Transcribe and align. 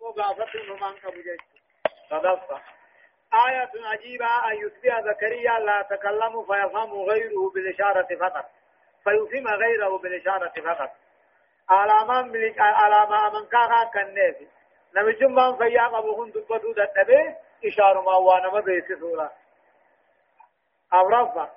وقافته 0.00 0.62
نمان 0.68 0.94
قبجت 1.04 1.40
صدفة 2.10 2.60
آية 3.48 3.70
عجيبة 3.84 4.26
أن 4.26 4.56
يتبع 4.66 5.00
زكريا 5.00 5.58
لا 5.58 5.82
تكلم 5.82 6.42
فيفهم 6.42 6.92
غيره 6.92 7.50
بالإشارة 7.54 8.16
فقط. 8.20 8.44
فيفهم 9.04 9.46
غيره 9.46 9.98
بالإشارة 9.98 10.52
فقط. 10.60 10.90
علامة 11.70 12.52
علامة 12.58 13.40
من 13.40 13.46
كاها 13.48 13.90
كالنافي 13.94 14.46
نمي 14.96 15.12
جمعا 15.12 15.52
فيا 15.52 15.86
قبوهن 15.86 16.30
دبتو 16.30 16.72
دتبه 16.72 17.36
إشارة 17.64 18.00
ما 18.00 18.16
وأنا 18.16 18.52
ما 18.52 18.60
بيسي 18.60 19.00
سورة. 19.00 19.32
أو 20.94 21.08
رفع 21.08 21.48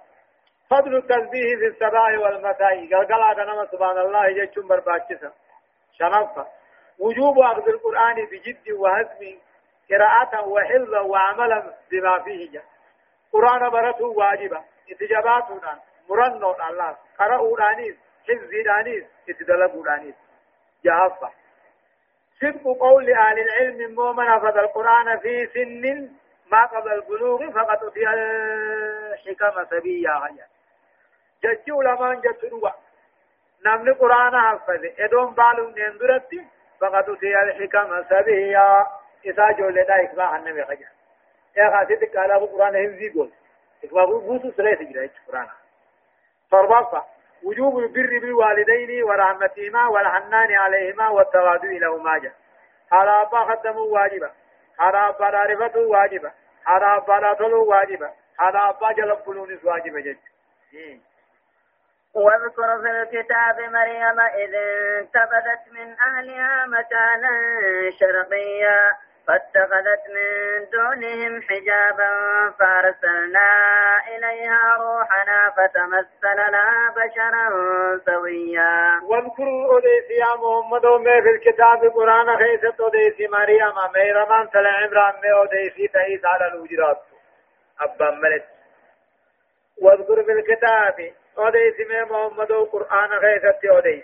فضل 0.70 0.96
التسبيح 0.96 1.60
في 1.60 1.68
الصباح 1.68 2.20
والمساء. 2.20 2.96
قال 2.96 3.07
قال 3.07 3.48
نما 3.48 3.66
سبحان 3.71 3.98
الله 3.98 4.28
يجتم 4.28 4.68
برباكسا 4.68 5.32
شنفة. 5.94 6.62
وجوب 7.00 7.39
أخذ 7.39 7.70
القرآن 7.70 8.16
بجد 8.25 8.71
وهزم 8.71 9.38
قراءة 9.89 10.47
وحفظا 10.47 11.00
وعملا 11.00 11.74
بما 11.92 12.20
فيه 12.20 12.51
جاء 12.51 12.64
قرآن 13.34 13.70
برته 13.70 14.06
واجبة 14.06 14.64
اتجاباتنا 14.92 15.79
مرنون 16.10 16.56
الله 16.70 16.98
قرأوا 17.20 17.57
دانيس 17.57 17.96
حفظ 18.29 18.50
دانيس 18.65 19.04
اتدلقوا 19.29 19.84
دانيس 19.86 20.15
جهفة 20.86 21.29
صدق 22.42 22.64
قول 22.79 23.14
أهل 23.14 23.39
العلم 23.39 23.96
مؤمن 23.96 24.28
أخذ 24.28 24.57
القرآن 24.57 25.20
في 25.20 25.48
سن 25.54 26.10
ما 26.51 26.65
قبل 26.65 26.92
البلوغ 26.92 27.51
فقد 27.51 27.84
أتي 27.84 28.10
الحكم 28.10 29.65
سبيا 29.70 30.12
غيا. 30.12 30.48
جتشو 31.43 31.82
لمن 31.82 32.22
جتروا 32.22 32.70
نمن 33.66 33.94
قرآن 33.94 34.42
حفظ 34.42 34.86
إدوم 35.00 35.34
بالو 35.34 35.70
نندرتي. 35.70 36.48
فقد 36.83 37.09
أتي 37.09 37.42
الحكم 37.44 38.03
سبيا 38.09 38.88
إذا 39.25 39.52
جول 39.52 39.73
دا 39.73 40.03
إكبا 40.03 40.36
النبي 40.36 40.64
خجا. 40.64 40.88
يا 41.58 41.70
خاسي 41.70 42.06
قال 42.06 42.31
أبو 42.31 42.45
قرآن 42.45 42.76
هنزي 42.76 43.09
قول. 43.09 43.31
إكبا 43.84 44.06
بوسو 44.06 44.52
سليس 44.52 44.80
جرا 44.80 45.09
قرآن. 45.28 45.48
فربطة 46.52 47.06
وجوب 47.44 47.80
البر 47.80 48.20
بالوالدين 48.20 49.04
ورحمتهما 49.04 49.88
والحنان 49.88 50.54
عليهما 50.54 51.09
والتواضع 51.09 51.70
لهما 51.70 52.17
جاء 52.17 52.34
أبا 52.92 53.39
خدموا 53.39 53.86
واجبا 53.86 54.31
على 54.80 55.09
أبا 55.09 55.31
معرفة 55.31 55.80
واجبا 55.80 56.31
على 56.66 56.98
أبا 56.98 57.14
لا 57.14 57.56
واجبا 57.56 58.14
أبا 58.39 58.92
جلب 58.92 59.20
بلونس 59.28 59.66
واجبا 59.66 60.00
جد. 60.00 60.17
واذكر 62.16 62.81
في 62.81 62.89
الكتاب 63.02 63.59
مريم 63.59 64.19
إذ 64.19 64.56
انتبذت 64.56 65.64
من 65.72 65.95
أهلها 66.08 66.66
مكانا 66.66 67.31
شرقيا 68.00 68.92
فاتخذت 69.28 70.03
من 70.16 70.66
دونهم 70.72 71.42
حجابا 71.42 72.09
فأرسلنا 72.59 73.50
إليها 74.08 74.78
روحنا 74.78 75.53
فتمثل 75.58 76.38
لها 76.52 76.94
بشرا 76.95 77.50
سويا. 78.05 79.02
واذكر 79.03 79.77
أديس 79.77 80.09
يا 80.20 80.36
محمد 80.36 80.86
ومي 80.86 81.22
في 81.22 81.30
الكتاب 81.30 81.92
قرآن 81.95 82.38
خيست 82.38 82.81
أديس 82.81 83.30
مريم 83.30 83.73
ميرمان 83.95 84.50
سل 84.53 84.67
عمران 84.67 85.14
مي 85.23 85.44
أديس 85.44 85.92
تأيس 85.92 86.25
على 86.25 86.48
الوجرات. 86.48 87.02
أبا 87.81 88.11
ملت 88.11 88.45
واذكر 89.81 90.23
في 90.23 90.31
الكتاب 90.31 91.14
أديس 91.38 91.88
مي 91.89 92.02
محمد 92.02 92.52
وقرآن 92.52 93.09
خيست 93.20 93.66
أديس 93.66 94.03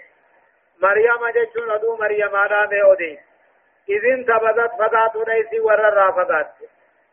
مريم 0.81 1.29
جتشون 1.35 1.71
أدو 1.71 1.97
مريم 1.97 2.35
آنا 2.35 2.65
مي 2.65 2.81
أديس 2.93 3.19
إذن 3.89 4.25
تبدت 4.25 4.71
فقات 4.79 5.15
ليس 5.15 5.61
ورر 5.61 6.11
فقات 6.11 6.53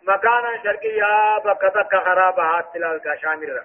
مكانا 0.02 0.62
شرقيا 0.62 1.38
بكتك 1.44 1.96
خرابها 2.04 2.70
تلال 2.74 3.00
شامرة 3.22 3.64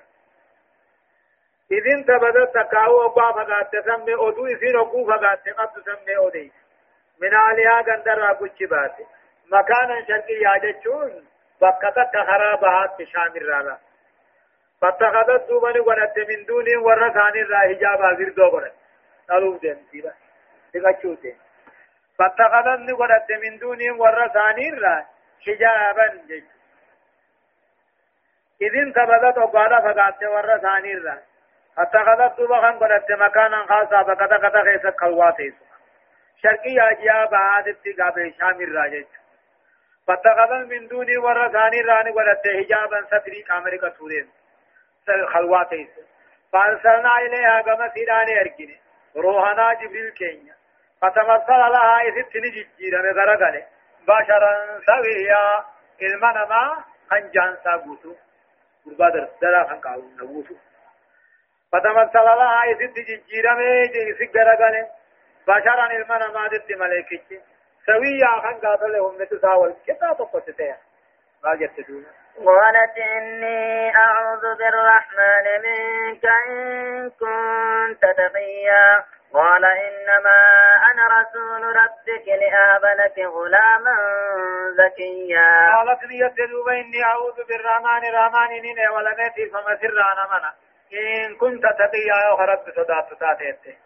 إذن 1.72 2.06
تبدت 2.06 2.54
تكاو 2.56 3.06
أبا 3.06 3.32
فقات 3.32 3.76
تسمي 3.76 4.14
أدو 4.14 4.46
إذن 4.46 4.76
أقو 4.76 5.08
فقات 5.08 5.50
قد 5.50 5.70
تسمي 5.74 6.18
أدي 6.28 6.52
من 7.22 7.34
آلها 7.34 7.82
قندر 7.82 8.32
أبوچ 8.32 8.64
بات 8.64 8.96
مكانا 9.52 10.06
شرقيا 10.08 10.58
جتشون 10.64 11.26
بكتك 11.62 12.14
خرابها 12.28 12.98
شامرة 13.14 13.80
فاتخذت 14.82 15.48
دوبني 15.48 15.80
ونت 15.80 16.18
من 16.30 16.46
دون 16.46 16.76
ورثان 16.76 17.36
الله 17.36 17.60
حجابا 17.60 18.14
زردو 18.20 18.50
قرن 18.50 18.72
ألوف 19.32 19.62
دين 19.62 19.78
سيرا 19.92 20.14
تقچوتين 20.74 21.38
فاتخذن 22.18 22.96
قدت 22.96 23.32
من 23.32 23.58
دونهم 23.58 24.00
ورثانين 24.00 24.80
را 24.80 25.06
حجابا 25.46 26.08
جج 26.30 26.44
إذن 28.62 28.94
تبدت 28.94 29.38
وقال 29.38 29.82
فقالت 29.82 30.24
ورثانين 30.24 31.04
را 31.04 31.18
فاتخذت 31.76 32.38
دوبخا 32.38 32.72
قدت 32.72 33.12
مكانا 33.12 33.66
خاصا 33.66 34.04
فقد 34.04 34.34
قد 34.34 34.64
خيس 34.64 34.86
قواتيس 34.86 35.54
شرقي 36.44 36.80
أجياب 36.92 37.36
عادت 37.36 38.02
قابل 38.02 38.34
شامل 38.40 38.76
راجج 38.76 39.06
فاتخذن 40.08 40.68
من 40.68 40.88
دوني 40.88 41.18
ورثانين 41.18 41.86
راني 41.86 42.12
قدت 42.12 42.48
حجابا 42.48 43.06
ستري 43.06 43.42
كامريكا 43.42 43.90
تورين. 43.90 44.30
خلواتيس 45.34 45.90
فأرسلنا 46.54 47.18
إليها 47.18 47.62
كما 47.62 47.90
سيداني 47.94 48.42
أركني 48.42 48.80
روحنا 49.16 49.74
جبريل 49.74 50.10
كينيا. 50.10 50.56
فتمثل 51.02 51.62
لها 51.74 52.02
إذ 52.02 52.26
نججيرا 52.36 53.02
مغرقل 53.02 53.64
بشرا 54.08 54.80
سويا. 54.86 55.66
إلمنا 56.02 56.46
ما 56.46 56.84
خنجان 57.10 57.58
ساقوتو. 57.64 58.16
قربا 58.86 59.30
درا 59.42 59.68
خنقاو 59.68 60.02
نبوتو. 60.02 60.56
فتمثل 61.72 62.26
لها 62.26 62.64
إذ 62.64 62.84
نججيرا 62.84 63.54
ميجي 63.54 64.14
سقرقل 64.20 64.88
بشرا 65.48 65.86
إلمنا 65.86 66.28
ما 66.32 66.48
دت 66.48 66.72
ملائكتي. 66.72 67.42
سويا 67.86 68.42
خنقاو 68.44 68.88
لهم 68.88 69.22
نتساول. 69.22 69.76
كتاب 69.88 70.22
قصتها 70.22 70.78
ما 71.44 71.56
جتدون 71.56 72.06
قالت 72.38 72.98
إني 72.98 73.96
أعوذ 73.96 74.58
بالرحمن 74.58 75.46
منك 75.66 76.26
إن 76.26 77.10
كنت 77.10 78.02
تقيا. 78.02 79.04
قال 79.34 79.66
إنما 79.66 80.40
أنا 80.92 81.22
رسول 81.22 81.64
ربك 81.64 82.28
لأهب 82.28 82.86
لك 82.86 83.20
غلاما 83.20 83.96
زكيا. 84.78 85.72
قالت 85.76 86.04
لي 86.04 86.20
يتلوب 86.20 86.68
إني 86.68 87.04
أعوذ 87.04 87.48
بالرحمن 87.48 88.06
الرحمن 88.10 88.52
إني 88.52 88.88
ولمتي 88.88 89.50
فمسر 89.50 90.02
أنا 90.14 90.28
منا. 90.32 90.54
إن 90.94 91.36
كنت 91.36 91.64
تقيا 91.64 92.16
يا 92.26 92.36
خرب 92.38 92.60
صدات 92.76 93.20
تاتيت 93.20 93.78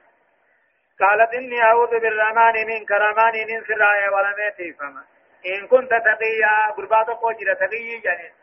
قالت 1.00 1.34
إني 1.34 1.64
أعوذ 1.64 2.00
بالرحمن 2.00 2.68
من 2.68 2.86
كرمان 2.86 3.36
إن 3.36 3.64
سرايا 3.68 4.10
ولمتي 4.10 4.74
فما. 4.74 5.15
إن 5.46 5.68
كنت 5.68 5.90
تقيا 5.90 6.72
قربات 6.78 7.08
قوجرة 7.08 7.54
تقيا 7.54 8.02
يعني 8.04 8.34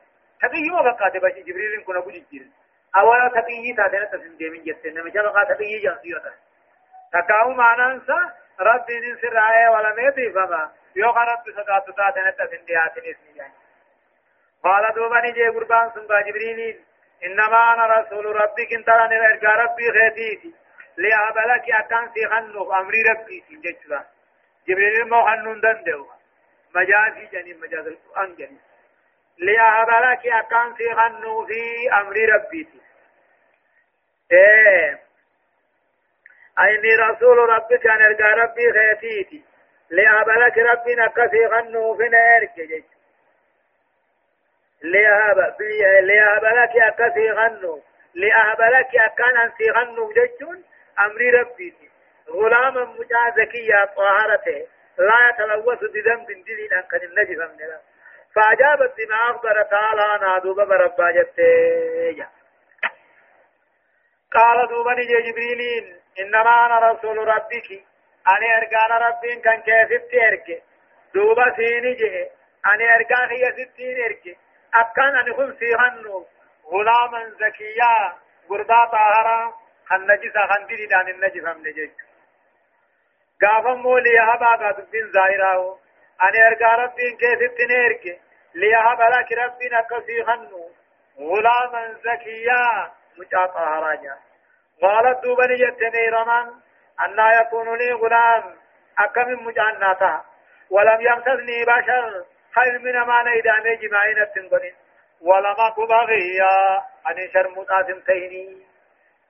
تقيا 0.42 0.72
وقات 0.72 1.16
بشي 1.16 1.42
جبريل 1.42 1.84
كنا 1.84 2.00
بجيجير 2.00 2.46
أولا 2.96 3.28
تقيا 3.28 3.76
تاتينا 3.76 4.04
تسندي 4.04 4.50
من 4.50 4.62
جتنا 4.64 5.02
مجال 5.02 5.32
تقيا 5.48 5.82
جانسيوتا 5.82 6.32
تكاو 7.12 7.50
معنانسا 7.50 8.32
ربي 8.60 9.00
ننسر 9.00 9.38
آية 9.38 9.68
ولا 9.68 9.94
ميتي 9.94 10.32
فما 10.32 10.70
يو 10.96 11.10
رب 11.10 11.44
صدات 11.56 11.86
تاتنا 11.96 12.30
تسنديات 12.30 12.98
اسمي 12.98 13.36
يعني. 13.36 13.52
قال 14.64 14.94
دوبني 14.94 15.32
جي 15.32 15.48
قربان 15.48 15.90
سنبا 15.94 16.20
جبريل. 16.20 16.80
إنما 17.26 17.74
أنا 17.74 17.86
رسول 17.86 18.26
ربك 18.26 18.72
انت 18.72 18.88
لن 18.88 19.12
ارجع 19.12 19.54
ربي 19.54 19.92
خيتيتي 19.92 20.54
لأبلك 20.96 21.70
أكان 21.70 22.10
سيخنو 22.14 22.72
أمري 22.72 23.02
ربي 23.02 23.44
سنجتلا 23.48 24.04
جبريل 24.68 25.08
مو 25.08 25.54
دندو 25.54 26.06
مجازي 26.74 27.26
جنين 27.32 27.60
مجاز 27.60 27.86
القرآن 27.86 28.34
جنين 28.34 28.60
لأبلك 29.38 30.26
أكان 30.26 30.74
سيخنو 30.76 31.46
في 31.46 31.92
أمري 32.00 32.24
ربي 32.24 32.68
إيه. 34.32 35.00
أيني 36.60 36.94
رسول 36.94 37.38
ربك 37.38 37.86
أن 37.86 38.02
أرجع 38.02 38.34
ربي 38.34 38.72
خيتيتي. 38.72 39.44
لأبلك 39.90 40.58
ربي 40.58 40.94
نكسي 40.94 41.46
غنو 41.46 41.96
فينا 41.96 42.18
إرك 42.36 42.84
لأهب 44.82 45.56
لأهبلك 46.02 46.76
أكسي 46.76 47.30
غنو. 47.30 47.82
لأهبلك 48.14 48.96
أكان 48.96 49.36
أنسي 49.36 49.70
غنو 49.70 50.12
جيشون 50.12 50.64
أمري 51.00 51.30
ربي 51.30 51.74
غلاما 52.28 52.84
مجازكيا 52.84 53.84
طهارته. 53.84 54.66
لا 54.98 55.18
يتلوث 55.30 55.78
بذنب 55.78 56.26
دليل 56.26 56.72
أن 56.72 56.82
كان 56.90 57.00
النجف 57.02 57.38
من 57.38 57.78
فأجابت 58.34 58.94
بما 58.98 59.16
أخبر 59.30 59.62
تعالى 59.62 60.02
أنا 60.16 60.38
دوبا 60.38 60.64
بربا 60.64 61.10
جبتي 61.10 62.26
قال 64.34 64.68
دوبني 64.68 65.04
جبريلين 65.04 66.00
إنما 66.20 66.66
أنا 66.66 66.92
رسول 66.92 67.18
ربك. 67.18 67.84
أنا 68.28 68.46
أرجان 68.58 69.08
ربين 69.08 69.40
كان 69.40 69.60
كيف 69.60 70.02
ترك 70.12 70.62
دوبا 71.14 71.56
سيني 71.56 71.94
جه 71.94 72.30
أنا 72.66 72.96
أرقا 72.96 73.32
هي 73.32 73.52
ستين 73.52 74.04
إركي 74.04 74.36
أكان 74.74 75.16
أن 75.16 75.30
هم 75.32 75.56
سيغنو 75.58 76.26
غلاما 76.66 77.30
زكيا. 77.40 78.16
غربا 78.50 78.84
طاهرا. 78.92 79.54
النجس 79.92 80.32
خندري 80.50 80.86
دان 80.86 81.08
النجس 81.08 81.44
هم 81.44 81.58
نجيش 81.66 81.90
قافا 83.42 83.74
مولي 83.74 84.18
هبا 84.18 84.46
قاد 84.46 84.90
بن 84.92 85.10
زائراو 85.12 85.78
أنا 86.22 86.46
أرقا 86.48 86.76
ربين 86.82 87.16
كيف 87.16 87.40
تنيرك 87.58 88.20
ليهب 88.54 89.00
لك 89.00 89.32
ربنا 89.32 89.80
كسي 89.90 90.24
خنو 90.24 90.70
غلاما 91.18 91.94
زكيا 92.04 92.90
مجا 93.18 93.46
طاهرا 93.46 93.94
جا 93.94 94.16
قالت 94.82 95.22
دوبني 95.22 95.56
جتني 95.56 96.08
رمان 96.08 96.46
أن 97.04 97.18
يكون 97.40 97.78
لي 97.78 97.92
غلام 97.92 98.44
أكم 98.98 99.46
مجعناتا 99.46 100.24
ولم 100.70 101.00
يمسسني 101.00 101.64
بشر 101.64 102.24
خير 102.54 102.78
من 102.78 102.92
ما 102.92 103.22
نيدان 103.22 103.78
جماعين 103.82 104.18
التنقنين 104.18 104.74
ولم 105.20 105.56
أكو 105.58 105.86
بغيا 105.86 106.76
أن 107.10 107.30
شرمطات 107.32 107.86
تهني 108.06 108.66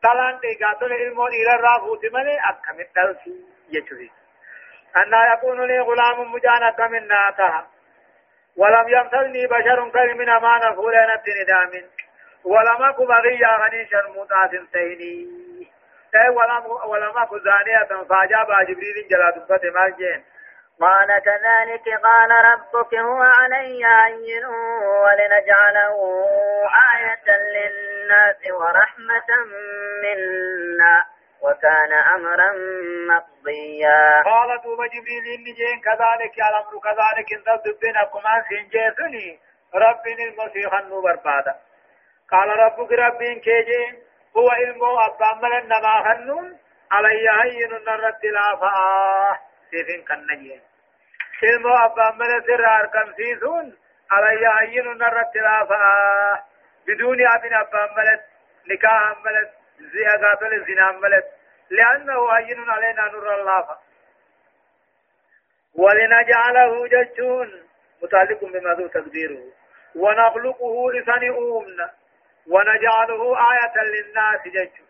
طلان 0.02 0.38
دي 0.38 0.64
قاتل 0.64 0.92
علمون 0.92 1.30
إلى 1.30 1.54
الرافوت 1.54 2.04
ملي 2.04 2.38
أكم 2.50 2.80
التلسي 2.80 3.51
يجري 3.72 4.10
أن 4.96 5.32
يكون 5.32 5.66
لي 5.66 5.80
غلام 5.80 6.32
مجانا 6.32 6.70
كم 6.70 6.94
ناتها 6.94 7.66
ولم 8.56 8.88
يمسسني 8.88 9.46
بشر 9.46 9.80
من 10.14 10.26
ما 10.26 10.70
نفولين 10.70 11.10
التندام 11.10 11.88
ولم 12.44 12.82
أكو 12.82 13.06
بغيا 13.06 13.66
أن 13.66 13.86
شرمطات 13.90 14.50
تهني 14.72 15.42
ولم 16.28 16.66
ولم 16.86 17.18
أكو 17.18 17.38
زانية 17.38 18.04
فاجاب 18.08 18.46
جبريل 18.68 19.08
جلال 19.10 19.46
فتما 19.48 19.88
جين 19.88 20.24
قال 20.80 21.08
كذلك 21.24 22.00
قال 22.02 22.30
ربك 22.30 22.94
هو 22.94 23.22
علي 23.22 23.84
هين 23.86 24.44
ولنجعله 24.84 25.96
آية 26.94 27.36
للناس 27.54 28.52
ورحمة 28.52 29.28
منا. 30.02 31.04
وكان 31.42 31.92
أمرا 32.14 32.50
مقضيا. 33.10 34.22
قال 34.24 34.60
دوب 34.64 34.80
جبريل 34.94 35.24
إني 35.34 35.52
جين 35.52 35.80
كذلك 35.86 36.36
الأمر 36.48 36.74
كذلك 36.86 37.28
إن 37.32 37.42
تدبنا 37.44 38.02
كما 38.12 38.44
سنجيسني 38.48 39.38
رب 39.74 40.04
المسيح 40.06 40.74
النوبر 40.78 41.16
بعد 41.24 41.44
قال 42.30 42.48
ربك 42.58 42.92
رب 42.92 43.22
كيجين 43.22 44.02
هو 44.36 44.48
علمه 44.50 45.06
أبا 45.06 45.30
ملن 45.42 45.64
نما 45.68 45.94
هنون 46.06 46.58
علي 46.92 47.28
هين 47.42 47.70
نرد 47.70 48.26
لا 48.26 48.56
فآه 48.60 49.38
سيفين 49.70 50.04
كنجين 50.04 50.60
ilmoo 51.42 51.74
abbaan 51.84 52.16
mana 52.18 52.38
sirraa 52.46 52.74
argamsiisuun 52.80 53.66
alayya 54.16 54.50
hayyinu 54.58 54.94
narra 54.94 55.24
tilaafa'a 55.32 56.38
biduuni 56.86 57.24
abin 57.34 57.54
abbaan 57.60 57.90
malet 57.96 58.22
nikaahan 58.70 59.16
malet 59.24 59.50
zi'a 59.92 60.18
gaatole 60.18 60.64
zinaan 60.64 61.00
malet 61.00 61.24
li'annahu 61.70 62.26
hayyinun 62.26 62.70
aleenaa 62.70 63.08
nurra 63.08 63.36
laafa 63.44 63.78
ولنجعله 65.74 66.86
ججون. 66.86 67.62
متعلق 68.02 68.44
بما 68.44 68.74
ذو 68.74 68.86
تقديره. 68.86 69.42
ونخلقه 69.96 70.92
لسان 70.92 71.22
أمنا. 71.28 71.90
ونجعله 72.46 73.22
آية 73.52 73.76
للناس 73.84 74.40
ججون. 74.46 74.88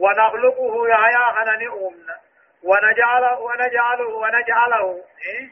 ونخلقه 0.00 0.88
يا 0.88 1.32
خنن 1.36 1.62
أمنا. 1.68 2.16
ونجعله 2.62 3.40
ونجعله 3.40 4.08
ونجعله. 4.08 5.04
إيه؟ 5.26 5.50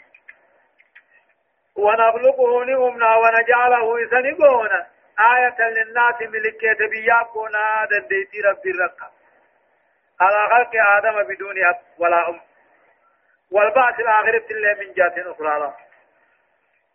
ونخلقه 1.76 2.64
نؤمنا 2.64 3.16
ونجعله 3.16 4.04
إسنقونا 4.04 4.86
آية 5.20 5.68
للناس 5.68 6.14
ملكية 6.20 6.86
بيابونا 6.90 7.86
دنديتي 7.90 8.40
رب 8.40 8.66
الرقة 8.66 9.10
على 10.20 10.48
خلق 10.50 10.70
آدم 10.96 11.22
بدون 11.34 11.64
أب 11.66 11.78
ولا 11.98 12.28
أم. 12.28 12.40
والبعث 13.52 14.00
الآخرة 14.00 14.44
اللي 14.50 14.74
من 14.74 14.92
جات 14.94 15.18
أخرى 15.18 15.58
له 15.60 15.74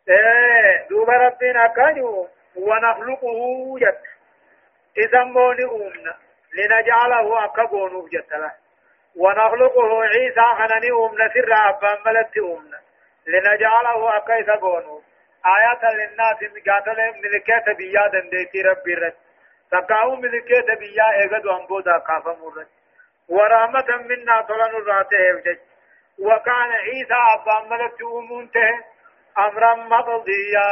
إيه 0.10 0.88
دوب 0.90 1.10
ربنا 1.10 1.68
كانوا 1.68 2.28
ونخلقه 2.56 3.76
جت. 3.80 4.02
إذا 4.98 5.24
موني 5.24 5.64
أمنا. 5.64 6.16
لنجعله 6.54 7.46
أكبونه 7.46 8.08
جت 8.08 8.32
له 8.34 8.52
ونخلقه 9.16 10.04
عيسى 10.04 10.42
خنني 10.58 10.92
أمنا 10.92 11.34
سر 11.34 11.54
أبا 11.70 12.00
ملت 12.06 12.38
أمنا. 12.38 12.80
لنجعله 13.28 14.18
أكيس 14.18 14.50
قونو 14.50 15.02
آيات 15.46 15.84
للناس 15.84 16.40
قاتل 16.68 17.00
ملكة 17.24 17.74
بيا 17.74 18.08
دنديتي 18.08 18.62
ربي 18.62 18.94
رد. 18.94 19.14
تقاو 19.72 20.16
ملكة 20.16 20.76
بيا 20.80 21.12
ايغد 21.12 21.46
وانبودا 21.46 21.98
كافا 21.98 22.38
مرد. 22.42 22.68
ورحمة 23.30 23.98
منا 23.98 24.42
طلن 24.42 24.76
الراته 24.76 25.32
افجج 25.32 25.60
وكان 26.20 26.72
عيسى 26.72 27.20
أبا 27.34 27.68
ملك 27.70 28.02
أمونته 28.02 28.72
أمرا 29.38 29.76
مقضيا 29.76 30.70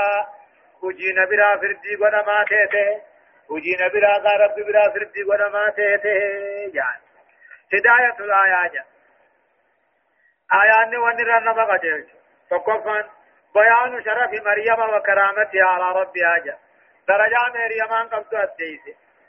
هجي 0.83 1.13
نبرا 1.13 1.57
فردي 1.57 1.95
ونما 2.01 2.45
تيته. 2.49 3.01
هجي 3.51 3.73
نبرا 3.81 4.13
غرب 4.17 4.55
برا 4.55 4.89
فردي 4.93 5.23
ونما 5.23 5.69
تيته. 5.69 6.09
يعني. 6.73 7.01
هداية 7.73 8.19
الآيات. 8.19 8.85
آيات 10.53 10.93
ونرى 10.95 11.39
نما 11.39 11.63
قجلت 11.63 12.07
تقفا 12.49 13.09
بيان 13.55 14.03
شرف 14.03 14.45
مريم 14.45 14.95
وكرامتها 14.95 15.65
على 15.65 15.99
ربها 15.99 16.37
جاء. 16.45 16.59
درجة 17.07 17.37
مريم 17.53 17.93
أن 17.93 18.07
قبض 18.07 18.35
الديس. 18.35 18.81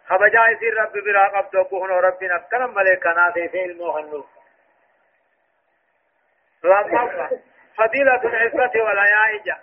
خبجا 0.06 0.44
يسير 0.50 0.74
رب 0.76 0.92
بلا 0.92 1.28
قبض 1.28 1.66
كهن 1.66 1.90
ربنا. 1.90 2.38
كلام 2.50 2.74
ملكنا 2.74 3.30
في 3.32 3.64
المهنوف 3.64 4.26
لما 6.64 7.30
فضيلة 7.76 8.22
العفة 8.24 8.80
والحياء 8.82 9.42
جاء. 9.44 9.60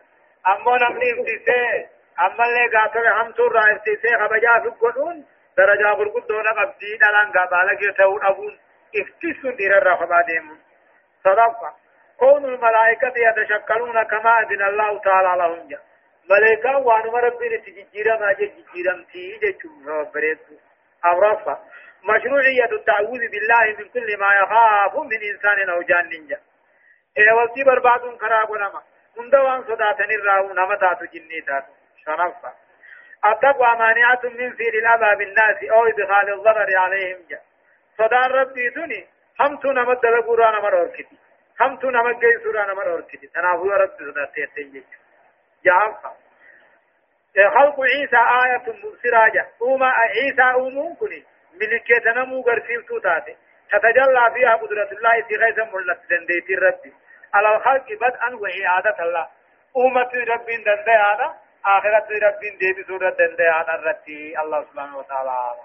أما 0.47 0.77
نمني 0.77 1.11
افتسي 1.11 1.87
أما 2.19 2.45
اللي 2.45 2.77
قاتل 2.77 3.07
هم 3.07 3.31
تورا 3.31 3.75
افتسي 3.75 4.17
خبجا 4.17 4.55
القنون 4.55 5.25
درجة 5.57 5.87
قرقود 5.87 6.27
دون 6.27 6.47
قبضي 6.47 6.97
دلان 6.97 7.31
قبالك 7.31 7.81
يتون 7.81 8.25
أبون. 8.25 8.59
افتسون 8.95 9.55
دير 9.55 9.77
الرحبة 9.77 10.21
ديمون. 10.21 10.59
صدقة. 11.23 11.75
كون 12.19 12.45
الملائكة 12.45 13.13
يتشكلون 13.17 14.03
كما 14.03 14.39
أذن 14.39 14.61
الله 14.61 14.99
تعالى 14.99 15.41
لهم. 15.41 15.67
جا 15.67 15.79
ملائكة 16.29 16.77
وانو 16.77 17.17
ربنا 17.17 17.57
تجيرا 17.57 18.17
ما 18.17 18.33
جيرا 18.73 19.05
تي 19.11 19.39
جتشو 19.41 19.69
بريد. 20.13 20.39
أو 21.05 21.19
رفع 21.19 21.57
مشروعية 22.03 22.71
التعوذ 22.71 23.19
بالله 23.31 23.65
من 23.79 23.89
كل 23.89 24.17
ما 24.17 24.27
يخاف 24.41 24.95
من 24.95 25.19
إنسان 25.31 25.69
أو 25.69 25.81
جان 25.81 26.09
نينجا. 26.09 26.39
إيه 27.17 27.33
وقتي 27.33 27.63
برباد 27.63 28.17
خراب 28.21 28.51
نما. 28.51 28.81
مندوان 29.17 29.63
صداتني 29.63 30.15
الراو 30.15 30.47
جني 31.13 31.41
تاتو 31.47 31.73
شرفا. 32.05 32.53
التقوى 33.25 33.75
مانعة 33.79 34.21
من 34.23 34.51
فير 34.55 34.73
الأذى 34.73 35.15
بالناس 35.15 35.63
أو 35.71 35.85
إدخال 35.85 36.33
الضرر 36.33 36.77
عليهم 36.77 37.19
جا. 37.29 37.39
صدار 37.97 38.31
ربي 38.31 38.69
دوني. 38.69 39.07
هم 39.39 39.57
تو 39.57 39.71
نمت 39.71 40.03
دلقورا 40.03 40.59
نمر 40.59 40.75
أوركتي 41.61 41.65
هم 41.65 41.77
تو 41.77 41.89
نمك 41.89 42.21
جاي 42.21 42.43
سورة 42.43 42.73
نمر 42.73 42.91
أوركتي 42.91 43.27
تنافو 43.27 43.69
رب 43.69 43.89
صداتي 43.99 44.45
تنجي 44.45 44.83
جاء 45.65 46.01
خلق 47.35 47.79
عيسى 47.79 48.17
آية 48.17 48.65
مبصرة 48.83 49.47
أوما 49.61 49.89
عيسى 49.89 50.53
أومون 50.53 50.95
كني 50.95 51.23
ملكة 51.53 52.11
نمو 52.11 52.41
غرسيل 52.41 52.85
توتاتي 52.85 53.37
تتجلى 53.71 54.31
فيها 54.33 54.53
قدرة 54.55 54.89
الله 54.91 55.11
غيث 55.11 55.59
ملت 55.73 55.99
دنديت 56.09 56.59
ربي 56.59 56.93
على 57.33 57.55
الخلق 57.55 57.85
بدءا 58.01 58.35
وإعادة 58.35 59.03
الله 59.03 59.27
أمة 59.77 60.11
رب 60.33 60.45
دندي 60.45 60.91
هذا 60.91 61.37
آخرة 61.65 62.07
رب 62.27 62.39
ديبي 62.59 62.83
سورة 62.87 63.09
دندي 63.09 63.43
هذا 63.43 63.73
الرتي 63.75 64.39
الله 64.41 64.63
سبحانه 64.63 64.97
وتعالى 64.97 65.55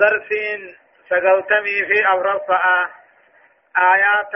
درسين 0.00 0.76
سقلتمي 1.08 1.86
في 1.86 2.06
أورفاء 2.06 3.03
آيات 3.78 4.32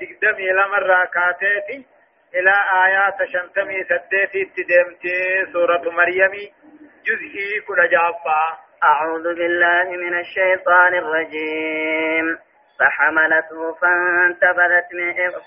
دقدمي 0.00 0.50
لمرة 0.50 1.04
كاتيتي 1.04 1.86
إلى 2.34 2.54
آيات 2.86 3.28
شنتمي 3.28 3.84
سديتي 3.84 4.44
تدمتي 4.44 5.52
سورة 5.52 5.90
مريم 5.90 6.30
جزئي 7.06 7.60
كل 7.68 7.88
جابا. 7.90 8.58
أعوذ 8.84 9.22
بالله 9.22 9.84
من 9.84 10.18
الشيطان 10.18 10.94
الرجيم. 10.94 12.38
فحملته 12.78 13.74
فانتبذت 13.74 14.88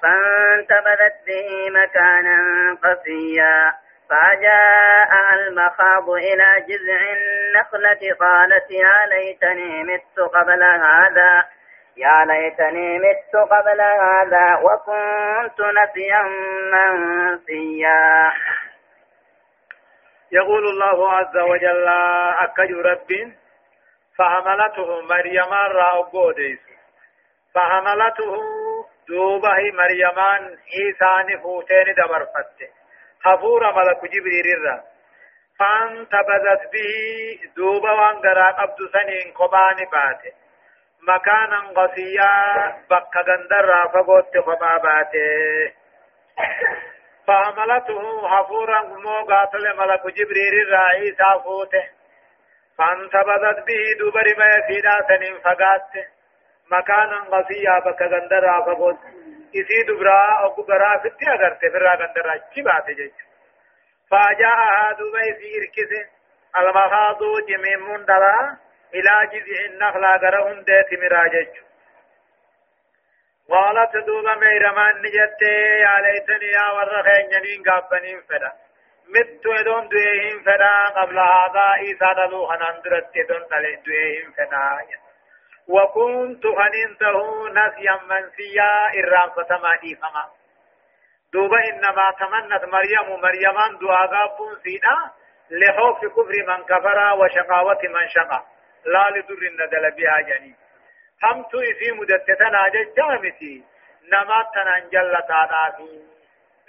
فانتبذت 0.02 1.16
به 1.28 1.70
مكانا 1.70 2.38
قصيا. 2.84 3.74
فجاءها 4.10 5.34
المخاض 5.36 6.10
إلى 6.10 6.66
جذع 6.68 7.02
النخلة 7.14 8.16
قالت 8.20 8.72
يا 8.72 9.06
ليتني 9.10 9.84
مت 9.84 10.20
قبل 10.20 10.64
هذا. 10.64 11.46
يا 11.98 12.26
ليتني 12.26 13.00
مت 13.00 13.36
قبل 13.36 13.82
هذا 13.82 14.48
وكنت 14.64 15.62
نسيا 15.62 16.24
منسيا. 16.74 18.34
يقول 20.32 20.68
الله 20.68 21.12
عز 21.12 21.38
وجل 21.38 21.88
أكج 22.40 22.72
رب 22.72 23.34
فحملته 24.18 25.02
مريم 25.02 25.54
راوغوديس 25.54 26.60
فحملته 27.56 28.36
دوبه 29.08 29.58
مريمان 29.74 30.58
عيسى 30.74 31.34
نفوتين 31.34 31.94
دبرفت 31.98 32.60
حفور 33.24 33.74
ملك 33.74 34.02
جبريل 34.12 34.48
الرّ 34.58 34.96
فانتبذت 35.60 36.72
به 36.74 36.94
دوبا 37.56 37.92
وانقرأ 37.92 38.52
قبض 38.52 38.78
سنين 38.94 39.34
قبان 39.34 39.76
باته. 39.92 40.45
مكانا 41.08 41.60
قصيا 41.78 42.32
بقى 42.90 43.10
قندر 43.28 43.68
فقوت 43.94 44.38
قبا 44.38 44.78
باته. 44.78 45.74
فعملته 47.28 48.28
حفورا 48.28 48.82
موقات 48.84 49.56
لملك 49.56 50.04
جبريل 50.08 50.54
الرائي 50.68 51.16
سافوته. 51.18 51.84
فانتبذت 52.78 53.60
به 53.68 53.84
دوبر 54.00 54.28
ما 54.38 54.46
يسيدا 54.56 54.92
سنين 55.08 55.40
فقاته 55.40 56.06
مكانا 56.72 57.20
قصيا 57.38 57.80
بقى 57.80 58.08
قندر 58.20 58.62
فقوت 58.66 58.98
إسي 59.56 59.84
دبرا 59.88 60.40
أو 60.42 60.50
قبرا 60.50 60.98
فتي 60.98 61.26
أغرت 61.30 61.60
فرا 61.74 61.92
قندر 61.96 62.34
أجي 62.36 62.62
باته 62.62 62.94
جيش 62.94 63.12
فجاءها 64.12 64.92
دبي 64.92 65.34
في 65.40 65.48
إركس 65.58 65.92
المخاض 66.60 67.20
جميم 67.50 67.98
دلا 68.06 68.58
إلى 68.96 69.14
جذع 69.32 69.66
النخلة 69.66 70.18
قرهم 70.18 70.62
ديت 70.62 71.00
مراجج 71.00 71.66
قالت 73.50 73.98
دوبا 73.98 74.36
ميرمان 74.36 75.02
نجت 75.02 75.42
يا 75.86 75.96
ليتني 76.04 76.52
يا 76.58 76.68
ورخين 76.76 77.30
جنين 77.30 77.64
قابنين 77.64 78.22
فدا. 78.30 78.52
مت 79.14 79.48
دون 79.66 79.88
دوئهم 79.88 80.44
فدا. 80.44 81.02
قبل 81.02 81.20
هذا 81.20 81.68
إيسا 81.74 82.14
دلو 82.14 82.46
خنان 82.46 82.82
درت 82.86 83.18
دون 83.30 83.48
تلين 83.52 83.82
دوئهم 83.86 84.32
فدا. 84.38 84.80
وكنت 85.68 86.44
خننته 86.58 87.50
نسيا 87.50 88.00
منسيا. 88.10 88.72
إرام 89.00 89.30
فتما 89.30 89.76
ديفما 89.82 90.26
دوبا 91.34 91.60
إنما 91.70 92.12
تمنت 92.20 92.64
مريم 92.66 93.22
مريمان 93.22 93.78
دعا 93.78 94.06
غابون 94.06 94.56
سيدا. 94.64 94.98
لخوف 95.52 96.00
كفر 96.06 96.36
من 96.48 96.64
كفر 96.64 96.98
وشقاوة 97.20 97.82
من 97.84 98.08
شقى 98.10 98.55
لا 98.86 99.10
لدر 99.10 99.48
الندل 99.48 99.92
بها 99.92 100.22
جنين 100.22 100.56
همتو 101.24 101.60
إسي 101.60 101.92
مدتتنا 101.92 102.70
جامتي 102.98 103.64
نما 104.12 104.50
تنانجل 104.54 105.16
تانافي 105.28 106.02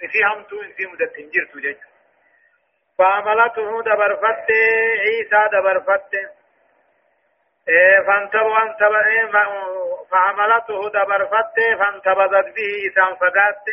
إسي 0.03 0.23
همتو 0.25 0.61
إسي 0.61 0.85
مدتن 0.85 1.29
جرتو 1.29 1.59
جج. 1.59 1.77
فعملته 2.97 3.81
دبرفت 3.83 4.51
عيسى 5.05 5.49
دبرفت 5.53 6.13
فعملته 10.11 10.89
دبرفت 10.89 11.59
فانتبذت 11.79 12.47
به 12.55 12.71
إسان 12.87 13.15
فقات 13.15 13.65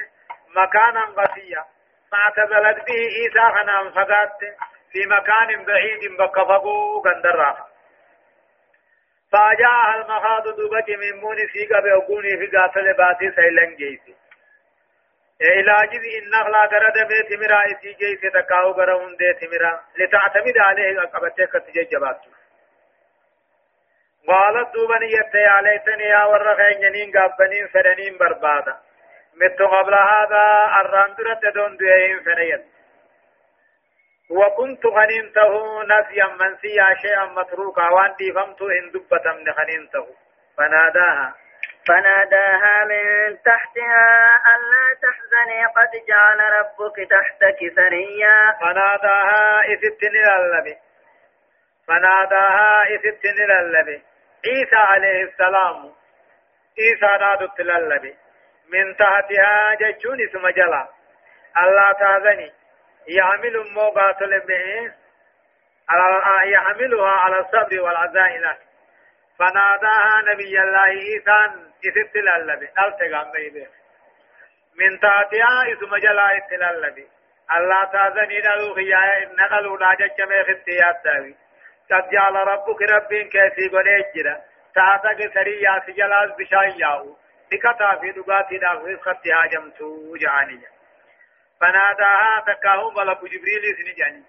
مكانا 0.57 1.05
قصيا 1.05 1.65
فاعتزلت 2.11 2.85
به 2.87 3.01
عيسى 3.17 3.45
خنام 3.57 3.91
فقات 3.91 4.39
في 4.93 5.07
مكان 5.07 5.65
بعيد 5.65 6.17
بكفقو 6.19 7.01
قندرا 7.01 7.74
فاجاء 9.35 10.01
المخاض 10.01 10.57
دوبة 10.57 10.89
من 10.89 11.21
مون 11.21 11.37
في 11.53 11.67
قبل 11.67 11.91
أقوني 11.91 12.37
في 12.39 12.57
قاتل 12.57 12.95
باتي 12.95 13.31
سيلن 13.37 13.77
جيسي. 13.77 14.15
إلى 15.43 15.77
جذ 15.93 16.05
النخلة 16.23 16.61
قرد 16.73 17.09
بيت 17.09 17.39
مرا 17.41 17.61
إسي 17.67 17.93
جيسي 17.93 18.31
تكاو 18.31 18.73
قرون 18.73 19.17
ديت 19.17 19.41
مرا 19.53 19.81
لتعتمد 19.99 20.59
عليه 20.59 21.01
قبتك 21.01 21.53
تجي 21.67 21.85
جباتو 21.85 22.31
قالت 24.29 24.75
دوبني 24.75 25.13
يتي 25.13 25.45
عليتني 25.47 26.05
يا 26.05 26.25
ورخين 26.25 26.81
جنين 26.81 27.13
قابنين 27.19 27.67
فرنين 27.69 28.19
بربادا. 28.19 28.77
مت 29.41 29.63
قبل 29.63 29.95
هذا 29.95 30.45
الراندرة 30.81 31.41
دون 31.55 31.77
دوين 31.77 32.21
فنيت 32.25 32.74
وكنت 34.31 34.87
غنمته 34.87 35.83
نسيا 35.83 36.27
منسيا 36.27 36.95
شيئا 37.03 37.25
متروكا 37.25 37.89
وان 37.89 38.15
دي 38.19 38.33
فمت 38.33 38.63
إن 38.63 38.91
دبة 38.91 39.33
من 39.33 39.49
غنمته. 39.51 40.07
فناداها. 40.57 41.35
فناداها 41.89 42.85
من 42.85 43.37
تحتها 43.43 44.31
ألا 44.55 44.87
تحزني 45.03 45.65
قد 45.67 45.91
جعل 46.09 46.41
ربك 46.59 46.97
تحتك 47.11 47.59
سريا 47.77 48.57
فناداها 48.61 49.61
إثتن 49.73 50.17
اللبي 50.17 50.77
فناداها 51.89 52.95
إثتن 52.95 53.53
اللبي 53.61 54.03
عيسى 54.47 54.77
عليه 54.77 55.23
السلام. 55.25 55.93
عيسى 56.79 57.19
نادت 57.21 57.61
للبي 57.61 58.17
من 58.73 58.97
تحتها 58.97 59.75
جتشون 59.75 60.21
اسم 60.21 60.49
جلا. 60.49 60.89
الله 61.63 61.93
تاذني 61.93 62.53
يعمل 63.09 63.73
موقات 63.75 64.23
به 64.23 64.93
يحملها 66.45 67.11
على 67.11 67.39
الصبر 67.39 67.81
والعزائم. 67.81 68.43
فناداها 69.39 70.23
نبي 70.33 70.61
الله 70.61 70.79
عيسى 70.79 71.39
إذ 71.85 71.99
اللبي 72.37 72.69
ألتقام 72.79 73.33
بيبه 73.33 73.67
من 74.81 75.01
تحتها 75.01 75.73
اسم 75.73 75.97
جلا 75.97 76.37
اللبي 76.71 77.09
الله 77.57 77.85
تأذني 77.85 78.39
نلو 78.39 78.75
خيايا 78.75 79.29
نقلوا 79.39 79.79
ناجج 79.79 80.23
ميخ 80.29 80.49
التيات 80.49 80.97
داوي 81.05 81.35
قد 81.91 82.11
جعل 82.11 82.35
ربك 82.35 82.83
رب 82.83 83.09
كيسي 83.09 83.69
قد 83.69 83.87
تاتك 84.75 85.35
سريا 85.35 85.83
سجلاز 85.87 86.31
بشاي 86.39 86.79
ياهو. 86.79 87.17
نكتا 87.53 87.99
في 88.01 88.13
دقاتي 88.13 88.59
داخل 88.59 88.99
خط 89.01 89.27
هاجمتو 89.27 90.17
جعانية. 90.17 90.74
فناداها 91.61 92.45
تكاهم 92.47 92.95
ملك 92.95 93.19
جبريل 93.25 93.77
سنجاني 93.77 94.23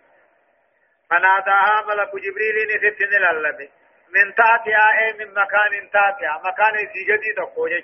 فناداها 1.09 1.83
ملك 1.87 2.15
جبريل 2.15 2.55
نسيت 2.75 3.01
نلالبي 3.01 3.69
من 4.15 4.35
تاتها 4.35 4.99
أي 4.99 5.13
من 5.13 5.33
مكان 5.33 5.89
تاتها 5.93 6.41
مكان 6.45 6.89
سيجدي 6.93 7.33
تقوجج 7.37 7.83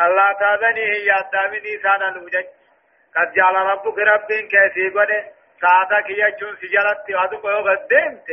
الله 0.00 0.32
تاذني 0.32 0.84
هي 0.92 1.10
الدامني 1.20 1.82
سانا 1.82 2.10
نوجج. 2.10 2.46
قد 3.16 3.32
جعل 3.32 3.54
ربك 3.54 3.98
رب 3.98 4.26
كيسي 4.26 4.88
قده. 4.88 5.32
ساعتك 5.60 6.10
يجون 6.10 6.56
سجلت 6.56 7.10
وادو 7.10 7.36
قيوغ 7.36 7.74
ديمت 7.74 8.26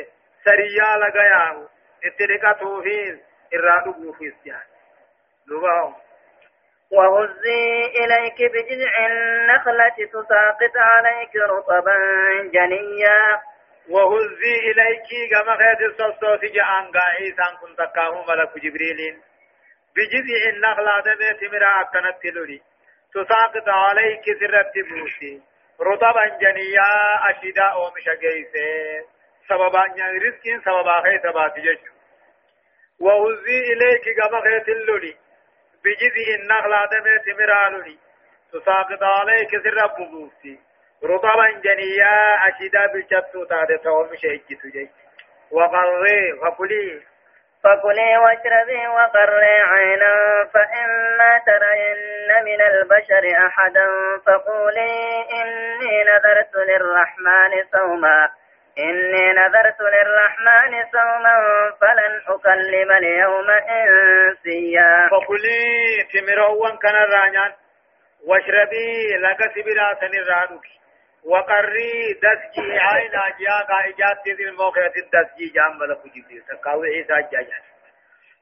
سريا 0.46 0.98
لغياه 0.98 1.68
اتلقى 2.06 2.84
فيه 2.84 3.24
الرادو 3.54 4.14
في 4.14 4.26
السيان 4.28 4.64
لبهم 5.48 5.96
وهزي 6.92 7.82
إليك 8.02 8.52
بجذع 8.52 9.06
النخلة 9.06 9.98
تساقط 10.14 10.76
عليك 10.78 11.36
رطبا 11.36 11.98
جنيا. 12.54 13.42
وهزي 13.90 14.56
إليك 14.70 15.10
كما 15.32 15.58
خيط 15.58 15.82
الصوصوص 15.90 16.40
جاءن 16.40 16.92
قاعيسان 16.92 17.56
كنت 17.62 17.78
تكاهم 17.78 18.26
ملك 18.28 18.58
جبريل. 18.58 19.18
بجذع 19.96 20.50
النخلة 20.54 21.00
دميت 21.00 21.52
مرا 21.54 21.82
أكنت 21.82 22.26
لولي. 22.36 22.62
تساقط 23.14 23.70
عليك 23.70 24.26
سرت 24.40 24.74
بوسي. 24.90 25.42
رطبا 25.82 26.26
جنيا 26.42 26.92
أشداء 27.30 27.74
ومشقيسي 27.82 29.04
سببا 29.50 29.84
رزق 30.26 30.44
سببا 30.66 31.02
خيط 31.02 31.34
باتي 31.36 31.78
وهزي 33.00 33.60
إليك 33.74 34.06
كما 34.18 34.42
خيط 34.42 34.70
اللولي 34.70 35.16
بجذع 35.84 36.28
النخلة 36.40 36.86
دمت 36.92 37.40
مرالني 37.40 37.98
تساقط 38.54 39.04
عليك 39.04 39.50
سر 39.64 39.88
بوبوسي 39.98 40.60
رطبا 41.04 41.48
جنيا 41.64 42.48
أشدا 42.48 42.86
بالجبت 42.94 43.50
تاد 43.50 43.80
توم 43.84 44.16
شيء 44.16 44.44
تجي 44.64 44.90
وقري 45.52 46.34
وكلي 46.34 47.02
فكلي 47.64 48.18
واشربي 48.18 48.88
وقري 48.88 49.56
عينا 49.72 50.16
فإما 50.54 51.32
ترين 51.46 52.46
من 52.46 52.62
البشر 52.62 53.48
أحدا 53.48 53.88
فقولي 54.26 55.26
إني 55.42 56.04
نذرت 56.04 56.56
للرحمن 56.56 57.64
صوما. 57.72 58.30
إني 58.80 59.34
نذرت 59.34 59.82
للرحمن 59.82 60.84
صوما 60.92 61.36
فلن 61.82 62.22
أكلم 62.28 62.92
اليوم 62.92 63.50
إنسيا. 63.50 65.10
فقلي 65.12 66.08
تمروان 66.14 66.78
كان 66.78 66.96
الرانيان 66.96 67.54
واشربي 68.28 69.18
لك 69.18 69.52
سبرا 69.56 69.94
سنرانك 70.02 70.66
وقري 71.26 72.14
دسجي 72.24 72.80
عين 72.80 73.16
أجياك 73.16 73.70
إجاد 73.88 74.38
ذي 74.38 74.50
الموقعة 74.50 74.94
الدسجي 74.98 75.48
جام 75.56 75.78
ملك 75.80 76.02
جبريل. 76.16 76.44
تقاوي 76.50 76.88
عيسى 76.88 77.30
جاجان. 77.32 77.62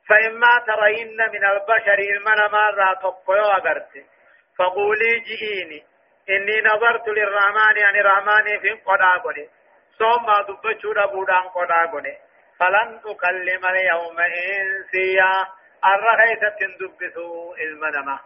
فإما 0.09 0.63
ترين 0.67 1.17
من 1.17 1.45
البشر 1.45 1.99
المنا 1.99 2.47
مرة 2.47 2.93
تقوى 2.93 3.39
أغرت. 3.39 3.91
فقولي 4.59 5.19
جئيني 5.19 5.83
إني 6.29 6.61
نظرت 6.61 7.07
للرحمن 7.07 7.77
يعني 7.77 8.01
رحمن 8.01 8.59
في 8.59 8.71
قدي 8.71 9.49
ثم 9.99 10.27
دبچو 10.47 10.93
دبودان 10.93 11.45
قدا 11.55 11.85
قدي 11.93 12.17
فلن 12.59 12.99
أكلم 13.05 13.65
اليوم 13.65 14.19
إنسيا 14.19 15.31
الرغيث 15.85 16.39
تندبثو 16.59 17.55
المنما 17.55 18.19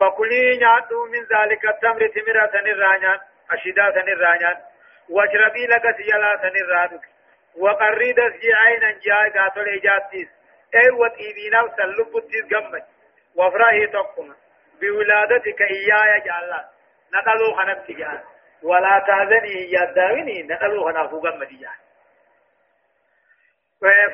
فكلي 0.00 0.58
نعدو 0.58 1.06
من 1.06 1.20
ذلك 1.20 1.64
التمر 1.64 2.06
تمرة 2.06 2.54
الرانيان 2.72 3.18
أشداة 3.50 4.02
الرانيان 4.12 4.56
واشربي 5.08 5.66
لك 5.66 5.96
سيالات 5.96 6.44
الرادك 6.44 7.00
وقريد 7.56 8.20
عينا 8.20 8.90
جاء 9.04 9.30
قاتل 9.38 9.68
إجاتيس 9.68 10.28
أي 10.74 10.90
وطيبينا 10.90 11.62
وسلب 11.62 12.16
التيس 12.16 12.44
قمج 12.54 12.82
وفراهي 13.34 13.86
تقوم 13.86 14.34
بولادتك 14.80 15.60
إيايا 15.62 16.18
جعلا 16.26 16.64
نقلو 17.12 17.54
خنبت 17.54 17.90
جعل 17.90 18.20
ولا 18.64 19.04
تهذني 19.06 19.70
يا 19.70 19.84
داويني 19.84 20.42
نقلو 20.42 20.84
خنافو 20.84 21.20
قمج 21.20 21.48
جعل 21.60 21.84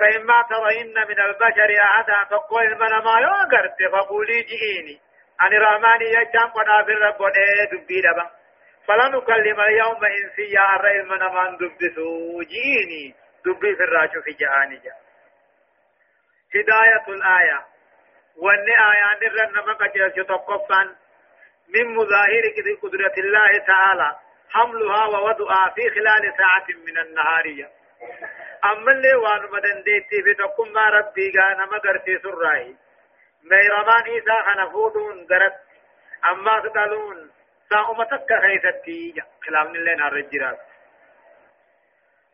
فإما 0.01 0.43
ترين 0.43 0.95
من 1.09 1.21
البشر 1.21 1.83
أحدا 1.83 2.25
فقل 2.31 2.75
من 2.75 3.05
ما 3.05 3.21
يوغرت 3.21 3.77
فقولي 3.93 4.43
جئيني. 4.43 5.01
أن 5.43 5.63
رحماني 5.63 6.05
يجام 6.05 6.51
قد 6.51 6.85
في 6.87 6.93
الرب 6.93 7.33
دبي 7.73 8.01
دبا. 8.01 8.31
فلا 8.87 9.09
نكلم 9.09 9.61
اليوم 9.61 10.05
إنسيا 10.05 10.77
الرئيل 10.77 11.05
من 11.05 11.19
من 11.19 11.57
دبسو 11.57 12.43
جئيني. 12.43 13.15
دبي 13.45 13.77
في 13.77 13.83
الراجو 13.83 14.23
في 14.23 14.33
جهاني 14.33 14.77
جا. 14.77 14.93
هداية 16.55 17.05
الآية. 17.09 17.67
وأن 18.37 18.67
آيان 18.69 19.21
الرن 19.23 19.69
مقجل 19.69 20.25
تقفا 20.25 20.83
من 21.75 21.95
مظاهر 21.95 22.43
قدرة 22.83 23.15
الله 23.19 23.65
تعالى. 23.67 24.17
حملها 24.51 25.07
ووضعها 25.07 25.71
في 25.75 25.91
خلال 25.91 26.35
ساعة 26.39 26.67
من 26.87 26.99
النهارية 26.99 27.71
أما 28.65 28.93
اللي 28.93 29.15
وان 29.15 29.43
مدن 29.51 29.83
ديتي 29.83 30.23
في 30.23 30.35
تقوم 30.35 30.73
ما 30.73 30.85
ربي 30.85 31.33
غانا 31.39 31.67
مدرتي 31.67 32.19
سراي 32.19 32.77
ميرمان 33.45 34.03
إيسا 34.03 34.35
خنفودون 34.47 35.27
درت 35.27 35.61
أما 36.31 36.69
ستالون 36.69 37.31
ساومتك 37.71 38.29
خيثتي 38.43 39.15
كلام 39.47 39.67
اللي 39.67 39.95
نار 39.95 40.17
الجراس. 40.17 40.59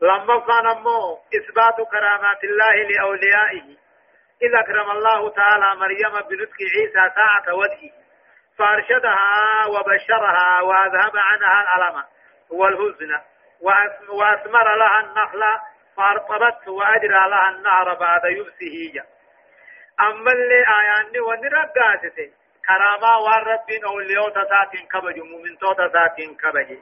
لما 0.02 0.40
كان 0.40 0.66
أمو 0.66 1.18
إثبات 1.36 1.88
كرامات 1.90 2.44
الله 2.44 2.74
لأوليائه. 2.74 3.76
إذا 4.42 4.60
أكرم 4.60 4.90
الله 4.90 5.30
تعالى 5.30 5.80
مريم 5.80 6.12
بنطق 6.28 6.56
عيسى 6.76 7.14
ساعة 7.14 7.54
وجهه. 7.54 8.05
فأرشدها 8.58 9.66
وبشرها 9.66 10.60
وأذهب 10.60 11.12
عنها 11.16 11.62
الألم 11.62 12.04
والهزن 12.50 13.20
وأثمر 14.08 14.76
لها 14.76 15.00
النخل 15.00 15.42
فأرطبت 15.96 16.68
وأجرى 16.68 17.30
لها 17.30 17.50
النهر 17.50 17.94
بعد 17.94 18.24
يبسه 18.24 18.92
جا 18.94 19.04
أما 20.00 20.32
اللي 20.32 20.64
آياني 20.78 21.20
ونرقاتته 21.20 22.30
كراما 22.66 23.16
والربين 23.16 23.84
أوليو 23.84 24.28
تساتين 24.28 24.86
كبج 24.92 25.18
مؤمن 25.18 25.58
تو 25.58 25.72
تساتين 25.72 26.36
كبج 26.36 26.78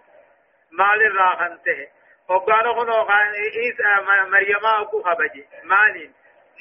مال 0.73 1.07
الراخنته 1.07 1.89
وقالوا 2.29 2.75
خنو 2.75 3.05
خان 3.05 3.33
إيسا 3.35 4.01
مريما 4.31 4.81
أكو 4.83 5.03
كبج 5.03 5.45
مالين 5.65 6.13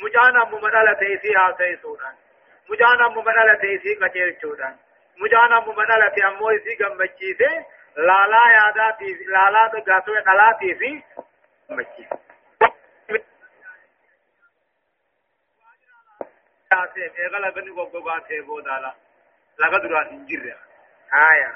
مجانا 0.03 0.43
ممدالة 0.45 0.93
تيسي 0.93 1.35
هاسي 1.35 1.77
سودان. 1.81 2.15
مجانا 2.69 3.07
ممدالة 3.07 3.53
تيسي 3.53 3.95
كچير 3.95 4.39
چودان 4.41 4.75
مجانا 5.17 5.59
ممدالة 5.59 6.27
أمو 6.27 6.49
إسي 6.49 6.75
گمبچيسي 6.79 7.51
لالا 7.97 8.43
ياداتي 8.57 9.13
لالا 9.27 9.67
دغاتو 9.67 10.13
دلاتي 10.25 10.75
في 10.75 11.03
boodaala 18.47 18.91
laga 19.61 19.77
duraan 19.83 20.09
hin 20.11 20.25
jirre 20.29 20.55
آية 21.13 21.51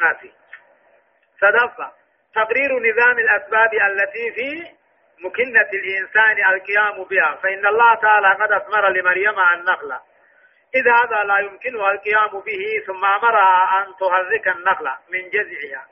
آسي 0.00 0.32
صدفة 1.40 1.92
تقرير 2.34 2.70
نظام 2.90 3.18
الأسباب 3.18 3.74
التي 3.74 4.32
في 4.32 4.50
مكنة 5.24 5.70
الإنسان 5.80 6.36
القيام 6.54 7.04
بها 7.04 7.34
فإن 7.42 7.66
الله 7.66 7.94
تعالى 7.94 8.28
قد 8.42 8.52
أثمر 8.52 8.88
لمريم 8.88 9.40
النخلة 9.54 10.00
إذا 10.74 10.92
هذا 10.92 11.24
لا 11.24 11.38
يمكنها 11.38 11.90
القيام 11.90 12.40
به 12.40 12.84
ثم 12.86 13.04
أمرها 13.04 13.78
أن 13.78 13.94
تحرك 14.00 14.48
النخلة 14.48 14.98
من 15.08 15.30
جذعها 15.30 15.86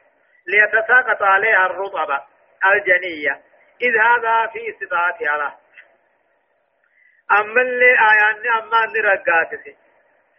ليتساقط 0.46 1.22
عليها 1.22 1.66
الرطبة 1.66 2.24
الجنية. 2.72 3.40
إذ 3.82 3.96
هذا 3.96 4.46
في 4.46 4.70
استطاعتها 4.70 5.36
له. 5.36 5.54
أما 7.40 7.60
اللي 7.60 7.90
آيان 7.90 8.62
أما 8.62 8.86
نرقاتك 8.86 9.76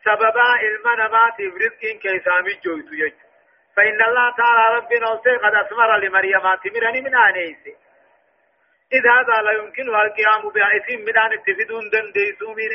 سببا 0.05 0.43
علم 0.43 0.87
نمات 0.99 1.37
برزق 1.37 1.99
كيسامي 2.01 2.53
جويتو 2.65 2.93
يجو. 2.93 3.27
فإن 3.75 4.01
الله 4.01 4.35
تعالى 4.37 4.75
ربنا 4.75 5.07
قد 5.43 5.55
أثمر 5.55 5.97
لمريم 5.97 6.55
تمرني 6.63 7.01
من 7.01 7.15
آنيسي 7.15 7.75
إذ 8.93 9.07
هذا 9.07 9.41
لا 9.41 9.51
يمكنها 9.51 10.01
القيام 10.01 10.49
بأسهم 10.49 11.01
من 11.01 11.17
أن 11.17 11.33
اتفدون 11.33 11.89
دنديسو 11.89 12.53
من 12.53 12.71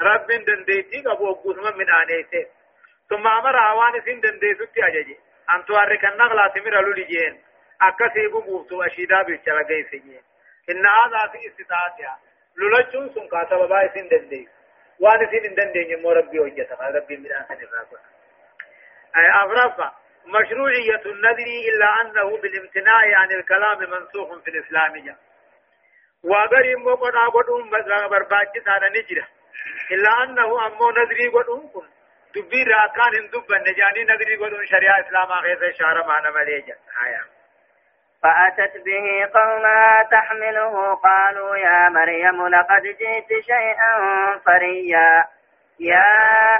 رب 0.00 0.26
دنديسي 0.26 1.00
قبو 1.00 1.30
أبوثما 1.30 1.70
من 1.70 1.90
آنيسي 1.90 2.46
ثم 3.10 3.26
أمر 3.26 3.70
أوان 3.70 4.00
سن 4.06 4.20
دنديسو 4.20 4.64
تأججي 4.64 5.18
أن 5.50 5.64
تورك 5.64 6.04
النغلة 6.04 6.46
تمر 6.48 6.80
للجين 6.80 7.42
أكسي 7.82 8.28
بموفتو 8.28 8.82
أشيدا 8.82 9.22
بيشتغيسي 9.22 10.20
إن 10.70 10.86
هذا 10.86 11.32
في 11.32 11.48
استطاعتها 11.48 12.18
لولچون 12.56 13.08
سن 13.14 13.28
سبب 13.50 13.72
ہے 13.72 13.88
سن 13.94 14.06
دن 14.10 14.30
دے 14.30 14.44
وان 15.00 15.24
سن 15.32 15.54
دن 15.56 15.72
دے 15.72 15.96
مو 16.02 16.12
ربي 16.18 16.38
وجتا 16.38 16.88
ربي 16.96 17.16
من 17.16 17.32
ان 17.32 17.58
الراكو 17.62 17.96
اي 19.16 19.26
افرفا 19.40 19.92
مشروعية 20.26 21.02
النذر 21.06 21.48
إلا 21.68 21.88
أنه 22.02 22.36
بالامتناع 22.36 23.02
عن 23.20 23.32
الكلام 23.32 23.78
منسوخ 23.90 24.38
في 24.44 24.50
الإسلام 24.50 25.04
جا 25.04 25.16
وأغري 26.24 26.74
مو 26.74 26.94
قد 26.94 27.14
أقول 27.14 27.70
برباجي 28.10 28.60
هذا 28.66 28.88
نجرة 28.88 29.28
إلا 29.90 30.22
أنه 30.22 30.66
أمو 30.66 30.90
نذري 30.90 31.28
قد 31.28 31.48
أمكن 31.50 31.86
دبي 32.34 32.62
راكان 32.64 33.30
دبا 33.32 33.58
نجاني 33.58 34.04
نذري 34.04 34.36
قد 34.36 34.64
شريعة 34.64 35.00
إسلام 35.00 35.32
آخر 35.32 35.72
شهر 35.78 36.06
معنا 36.06 36.30
مليجا 36.30 36.74
آيات 37.06 37.36
فأتت 38.22 38.76
به 38.84 39.30
قومها 39.34 40.02
تحمله. 40.10 40.94
قالوا 40.94 41.56
يا 41.56 41.88
مريم 41.88 42.48
لقد 42.48 42.82
جئت 42.82 43.28
شيئا 43.46 43.92
فريا. 44.46 45.24
يا 45.80 46.02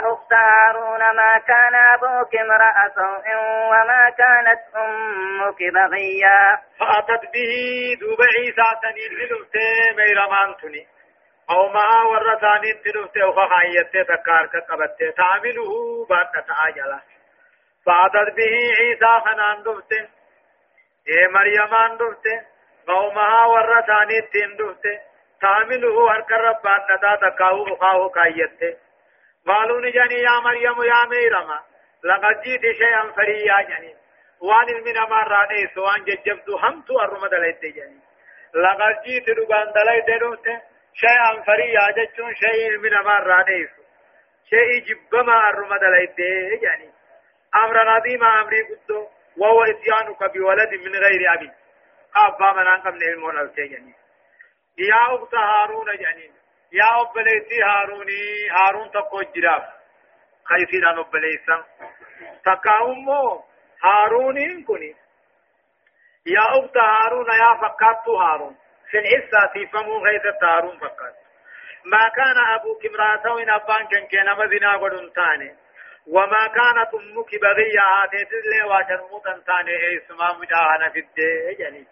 أخت 0.00 0.32
هارون 0.32 1.00
ما 1.00 1.38
كان 1.38 1.74
أبوك 1.74 2.36
امرأ 2.36 2.88
سوء 2.94 3.26
وما 3.70 4.10
كانت 4.10 4.60
أمك 4.76 5.58
بغيا؟ 5.74 6.60
فأتت 6.80 7.22
به 7.32 7.52
دوب 8.00 8.20
عيسى 8.22 8.68
سنين 8.82 9.12
للفتي 9.18 9.96
ميرمانتني. 9.96 10.86
أو 11.50 11.68
ما 11.68 12.02
ورثاني 12.02 12.72
تلفتي 12.72 13.22
وخخايتي 13.22 14.04
تكارك 14.04 14.56
قبتي 14.70 15.12
تعمله 15.12 15.70
بعد 16.10 16.32
تعاجلا 16.48 17.00
فأتت 17.86 18.34
به 18.36 18.54
عيسى 18.80 19.20
خنان 19.24 19.62
دفتي 19.62 20.08
إيه 21.08 21.28
مريمان 21.28 21.96
دفته 21.96 22.42
قومها 22.88 23.46
ورثاني 23.46 24.20
تين 24.32 24.56
دفته 24.56 25.00
تعمله 25.40 26.10
هرك 26.12 26.32
ربان 26.32 26.80
ندا 26.90 27.16
تكاو 27.30 27.74
أخاه 27.74 28.08
كايته 28.08 28.76
قالوا 29.46 29.80
نجاني 29.80 30.14
يا 30.14 30.40
مريم 30.44 30.82
يا 30.82 31.06
ميرما 31.10 31.60
لقد 32.04 32.40
جئت 32.42 32.76
شيئا 32.78 33.12
فريا 33.16 33.62
جني 33.68 33.94
وان 34.40 34.68
المن 34.68 34.98
مراني 35.10 35.66
سوان 35.74 36.04
ججبت 36.04 36.48
همت 36.50 36.90
أرمد 36.90 37.34
ليت 37.34 37.62
جني 37.76 38.00
لقد 38.54 39.02
جئت 39.04 39.28
ربان 39.38 39.72
دليت 39.72 40.22
دفته 40.22 40.75
شيئا 41.00 41.42
فريا 41.46 41.90
جچون 41.96 42.34
شيء 42.34 42.78
من 42.78 42.90
مراني 43.04 43.68
شيء 44.50 44.84
جبما 44.86 45.48
أرمد 45.48 45.84
ليت 45.84 46.16
جني 46.62 46.90
أمر 47.54 47.88
قدو. 48.70 49.08
وهو 49.36 49.62
إتيانك 49.62 50.32
بولد 50.32 50.74
من 50.74 50.94
غير 50.94 51.34
أبي. 51.34 51.50
أبا 52.16 52.52
من 52.52 52.66
أنك 52.66 52.86
من 52.86 53.02
المولى 53.02 53.40
الكيجني 53.40 53.94
يا 54.78 54.96
هارون 55.34 55.86
جنين 55.86 56.32
يا 56.72 57.00
أبليتي 57.00 57.62
هاروني. 57.62 58.50
هارون 58.50 58.90
تقو 58.90 59.22
جراف 59.22 59.62
خيسين 60.44 60.86
أن 60.86 60.98
أبليسا 60.98 61.64
تكاومو 62.44 63.44
هارونين 63.84 64.64
كني 64.64 64.94
يا 66.26 66.40
أخت 66.40 66.76
هارون 66.76 67.26
يا 67.26 67.70
هارون. 68.08 68.56
في 68.96 69.02
العزة 69.02 69.52
في 69.52 69.66
فمو 69.66 69.98
غيث 69.98 70.22
هارون 70.42 70.78
فكات 70.78 71.14
ما 71.84 72.08
كان 72.08 72.38
أبوك 72.54 72.86
امرأة 72.86 73.34
وإن 73.34 73.50
أبان 73.50 73.86
كان 73.86 74.06
كان 74.06 74.26
مزنا 74.36 74.76
قدن 74.76 75.12
تاني. 75.12 75.56
وما 76.06 76.46
كانت 76.46 76.94
أمك 76.94 77.40
بغية 77.42 78.04
آتيت 78.04 78.28
اللي 78.32 78.62
وشرموتا 78.64 79.42
تاني. 79.46 79.70
إيه 79.70 80.04
اسمها 80.04 80.32
مجاهنة 80.32 80.88
في 80.92 80.98
الدين 80.98 81.60
يعني 81.60 81.86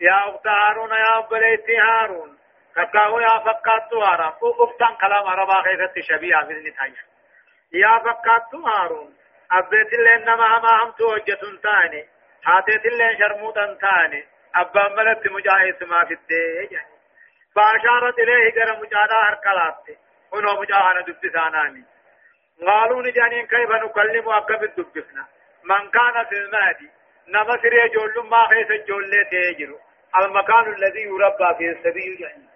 يا 0.00 0.28
أخت 0.28 0.46
هارون 0.46 0.90
يا 0.90 1.18
أبليتي 1.18 1.78
هارون. 1.78 2.38
تكاو 2.76 3.20
يا 3.20 3.38
فقات 3.38 3.94
هارون 3.94 4.32
أفتان 4.42 4.96
كلام 5.00 5.26
عربا 5.26 5.62
خيثت 5.62 5.98
شبيعة 6.00 6.46
في 6.46 6.52
النتاية 6.52 7.04
يا 7.72 7.98
فقات 7.98 8.54
هارون. 8.54 9.16
أبيت 9.52 9.92
اللي 9.92 10.14
إنما 10.14 10.58
ما 10.58 10.84
هم 10.84 10.90
توجة 10.98 11.40
تاني. 11.62 12.08
هاتيت 12.44 12.86
اللي 12.86 13.16
شرموتا 13.18 13.78
تاني. 13.80 14.37
أبا 14.60 14.88
ملت 14.88 15.28
مجاهد 15.28 15.84
ما 15.84 16.04
في 16.04 16.14
الدين 16.14 16.80
فأشارت 17.54 18.18
إليه 18.18 18.52
قرى 18.52 18.76
مجاهدة 18.82 19.16
هركلات 19.28 19.84
هنا 20.34 20.60
مجاهدة 20.60 21.00
دبساناني 21.06 21.84
قالوا 22.66 23.02
نجانين 23.02 23.46
كيف 23.46 23.70
نكلم 23.70 24.28
أكب 24.28 24.62
الدبسنا 24.64 25.26
من 25.64 25.90
كان 25.90 26.24
في 26.28 26.34
المهدي 26.34 26.90
نما 27.28 27.56
سري 27.62 27.88
جول 27.88 28.28
ما 28.28 28.48
خيس 28.48 28.86
جول 28.88 29.10
تيجرو 29.30 29.78
المكان 30.20 30.72
الذي 30.72 31.00
يربى 31.02 31.54
فيه 31.58 31.70
السبيل 31.70 32.20
يعني 32.20 32.48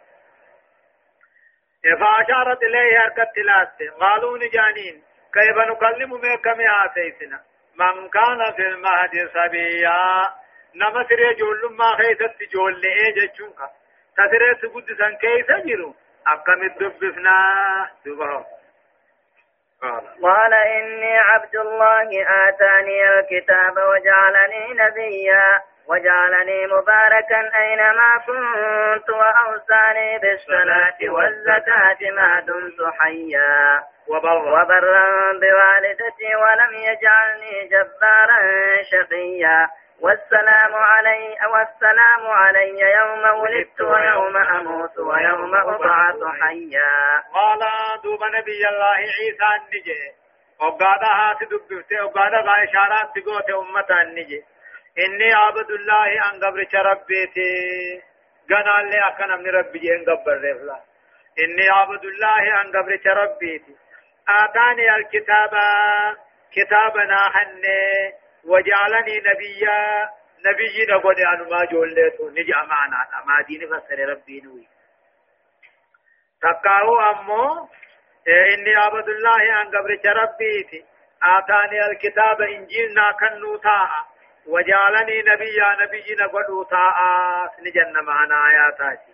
فأشارت 2.00 2.62
إليه 2.62 2.98
هركت 2.98 3.28
تلاسة 3.36 3.96
قالوا 4.00 4.38
نجانين 4.38 5.02
كيف 5.34 5.56
نكلم 5.56 6.10
ما 6.20 6.36
كم 6.36 6.60
آتيتنا 6.84 7.40
من 7.74 8.08
كان 8.08 8.52
في 8.56 8.62
المهدي 8.68 9.28
سبيا 9.28 10.41
سري 11.08 11.34
جول 11.34 11.76
ما 11.76 11.96
خيس 11.96 12.18
جول 12.52 12.80
جتشونك 13.16 13.58
تسري 14.16 14.54
سبود 14.62 14.84
سن 14.98 15.16
كيف 15.16 15.50
جرو 15.66 15.94
أكم 16.26 16.62
الدبسنا 16.62 17.36
دبهم 18.06 18.44
قال 19.82 20.22
قال 20.22 20.54
إني 20.54 21.16
عبد 21.18 21.56
الله 21.56 22.08
آتاني 22.48 23.10
الكتاب 23.18 23.76
وجعلني 23.76 24.74
نبيا 24.74 25.62
وجعلني 25.86 26.66
مباركا 26.66 27.40
أينما 27.60 28.10
كنت 28.26 29.10
وأوصاني 29.10 30.18
بالصلاة 30.18 30.98
والزكاة 31.02 32.10
ما 32.16 32.40
دمت 32.40 32.92
حيا 32.98 33.82
وبرا, 34.08 34.62
وبرا 34.62 35.32
بوالدتي 35.32 36.30
ولم 36.36 36.74
يجعلني 36.74 37.68
جبارا 37.68 38.38
شقيا 38.90 39.68
والسلام 40.02 40.74
علي 40.74 41.36
والسلام 41.52 42.26
علي 42.26 42.80
يوم 42.80 43.24
ولدت 43.40 43.80
ويوم 43.80 44.36
أموت 44.36 44.98
ويوم 44.98 45.54
أبعث 45.54 46.20
حيا. 46.40 47.22
قال 47.34 47.60
دوب 48.02 48.24
نبي 48.24 48.68
الله 48.68 48.96
عيسى 49.18 49.48
النجي. 49.58 50.02
وقال 50.60 51.04
هات 51.04 51.40
دبته 51.42 52.04
وقال 52.04 52.32
ذا 52.32 52.54
إشارات 52.64 53.08
تقوت 53.14 53.50
أمة 53.50 54.00
النجي. 54.02 54.44
إني 55.06 55.32
عبد 55.34 55.70
الله 55.70 56.08
أن 56.08 56.44
قبر 56.44 56.66
ربيتي 56.90 58.02
قال 58.50 58.88
لي 58.90 58.98
أكن 59.08 59.30
من 59.42 59.50
ربي 59.50 59.96
أن 59.96 60.04
قبر 60.04 60.36
رفلا. 60.36 60.78
إني 61.44 61.66
عبد 61.70 62.04
الله 62.04 62.62
أن 62.62 62.68
قبر 62.76 63.22
ربيتي 63.22 63.76
آتاني 64.28 64.96
الكتاب 64.96 65.52
كتابنا 66.54 67.18
حني. 67.34 68.21
وجعلني 68.44 69.16
نبيا 69.18 70.10
نبي 70.46 70.86
نقول 70.88 71.14
أنا 71.14 71.42
ما 71.50 71.64
جولته 71.64 72.30
نجا 72.30 72.62
معنا 72.62 73.08
ما 73.26 73.42
دين 73.48 73.60
فسر 73.70 74.08
ربي 74.08 74.40
نوي 74.40 74.68
تقاو 76.42 77.00
أمو 77.10 77.68
إني 78.28 78.74
عبد 78.76 79.08
الله 79.08 79.62
أن 79.62 79.68
قبر 79.68 80.20
ربيتي 80.22 80.84
آتاني 81.22 81.86
الكتاب 81.86 82.42
إنجيلنا 82.42 83.12
كنو 83.20 83.56
تاء 83.56 83.90
وجعلني 84.46 85.22
نبيا 85.22 85.76
نبي 85.82 86.14
نقول 86.20 86.66
تاء 86.70 86.96
نجن 87.66 88.04
معنا 88.04 88.34
آياتاتي 88.48 89.12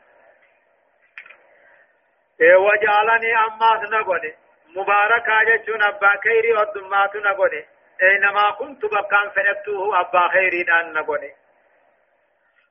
وجعلني 2.41 3.37
أماس 3.37 3.91
نقول 3.93 4.35
مباركا 4.77 5.43
جتون 5.45 5.83
أبا 5.83 6.15
كيري 6.23 6.53
ودمات 6.53 7.17
نقول 7.17 7.65
اينما 8.03 8.51
كنت 8.51 8.85
بكان 8.85 9.31
فنبتوه 9.31 10.01
أبا 10.01 10.29
خيري 10.29 10.63
أن 10.81 10.93
نغني 10.93 11.33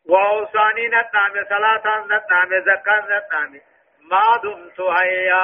وأوصاني 0.09 0.87
نتنام 0.87 1.45
صلاة 1.49 2.05
نتنام 2.05 2.49
زكاة 2.65 3.05
نتنام 3.17 3.61
ما 4.01 4.37
دمت 4.43 4.81
هيا 4.81 5.43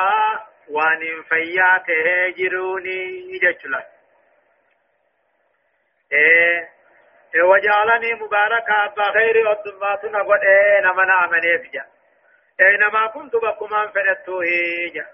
وأن 0.70 1.24
فياته 1.30 2.30
جروني 2.38 3.40
جچلا 3.40 3.84
إيه 6.12 6.70
وجعلني 7.44 8.14
مباركا 8.14 8.86
أبا 8.86 9.12
خيري 9.12 9.42
ودمات 9.48 10.06
نغني 10.06 10.44
إيه 10.44 10.82
نمنا 10.82 11.26
امني 11.26 11.60
فيا 11.60 11.86
اينما 12.62 13.08
كنت 13.08 13.36
بكمان 13.36 13.88
فنبتوه 13.88 14.46
جا 14.96 15.06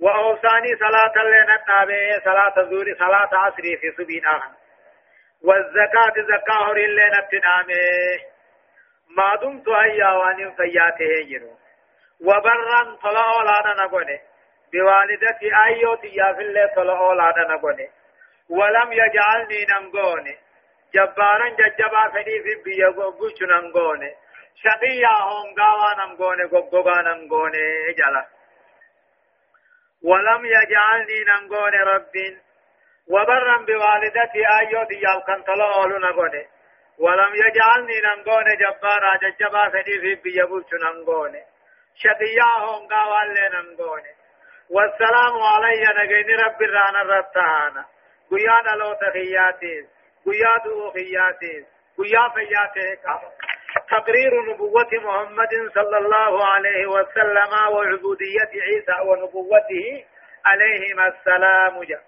وأوصاني 0.00 0.76
صلاة 0.76 1.24
لنا 1.24 1.56
النبي 1.60 2.20
صلاة 2.24 2.54
الظهر 2.58 2.94
صلاة 2.98 3.30
عصر 3.32 3.62
في 3.62 3.92
سبين 3.98 4.26
آخر. 4.26 4.50
والزكاة 5.44 6.14
زكاة 6.16 6.72
لنا 6.72 7.18
التنامي 7.18 8.32
ما 9.16 9.36
دمت 9.42 9.68
هيا 9.68 10.10
وان 10.10 10.52
فياته 10.56 11.28
جرو 11.30 11.56
وبرا 12.20 12.96
طلع 13.02 13.24
أولانا 13.36 13.84
نقوني 13.84 14.20
بوالدتي 14.72 15.50
أيوتي 15.64 16.08
يا 16.08 16.32
في 16.32 16.40
الله 16.42 16.66
طلع 16.76 16.98
أولانا 17.00 17.54
نقوني 17.54 17.90
ولم 18.48 18.92
يجعلني 18.92 19.66
ننقوني 19.70 20.36
جبارا 20.94 21.48
ججبا 21.48 22.08
فدي 22.12 22.42
في 22.42 22.54
بيا 22.64 22.88
ننقوني 23.42 24.14
شقيا 24.62 25.14
هونغاوا 25.20 25.94
ننقوني 26.06 26.44
قوغا 26.44 27.02
ننقوني 27.02 27.92
جلا 27.98 28.26
ولم 30.04 30.44
يجعلني 30.44 31.24
ننقون 31.28 31.74
رب. 31.74 32.12
وبرا 33.08 33.56
بوالدتي 33.58 34.42
آيوتي 34.60 34.94
يالكن 34.94 35.42
طلعوا 35.42 35.98
نقون 35.98 36.44
ولم 36.98 37.32
يجعلني 37.34 38.00
ننقون 38.00 38.44
جبارا 38.44 39.16
ججبا 39.22 39.68
فدي 39.68 40.00
في 40.00 40.14
بيبوش 40.14 40.64
ننقون 40.82 41.32
شقياهم 41.94 42.88
قاوال 42.88 43.34
ننقون 43.52 44.02
والسلام 44.70 45.34
علي 45.42 45.84
نجين 45.98 46.40
رب 46.40 46.62
رانا 46.62 47.02
رتانا. 47.02 47.84
قيانا 48.30 48.76
لو 48.76 48.92
تخياتيس 48.92 49.86
قيادو 50.26 50.90
خياتيس 50.90 51.64
قيا 51.98 52.28
فياتيك 52.34 53.04
تقرير 53.80 54.52
نبوة 54.52 54.88
محمد 54.92 55.52
صلى 55.74 55.98
الله 55.98 56.46
عليه 56.46 56.86
وسلم 56.86 57.52
وعبودية 57.72 58.52
عيسى 58.66 58.96
ونبوته 59.06 60.04
عليهما 60.44 61.06
السلام. 61.08 61.82
جاء 61.82 62.02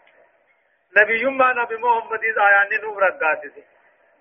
نبي 0.97 1.25
ما 1.25 1.53
نبي 1.53 1.77
محمد 1.77 2.25
آيان 2.25 2.81
نوم 2.83 2.99
رقاتي. 2.99 3.65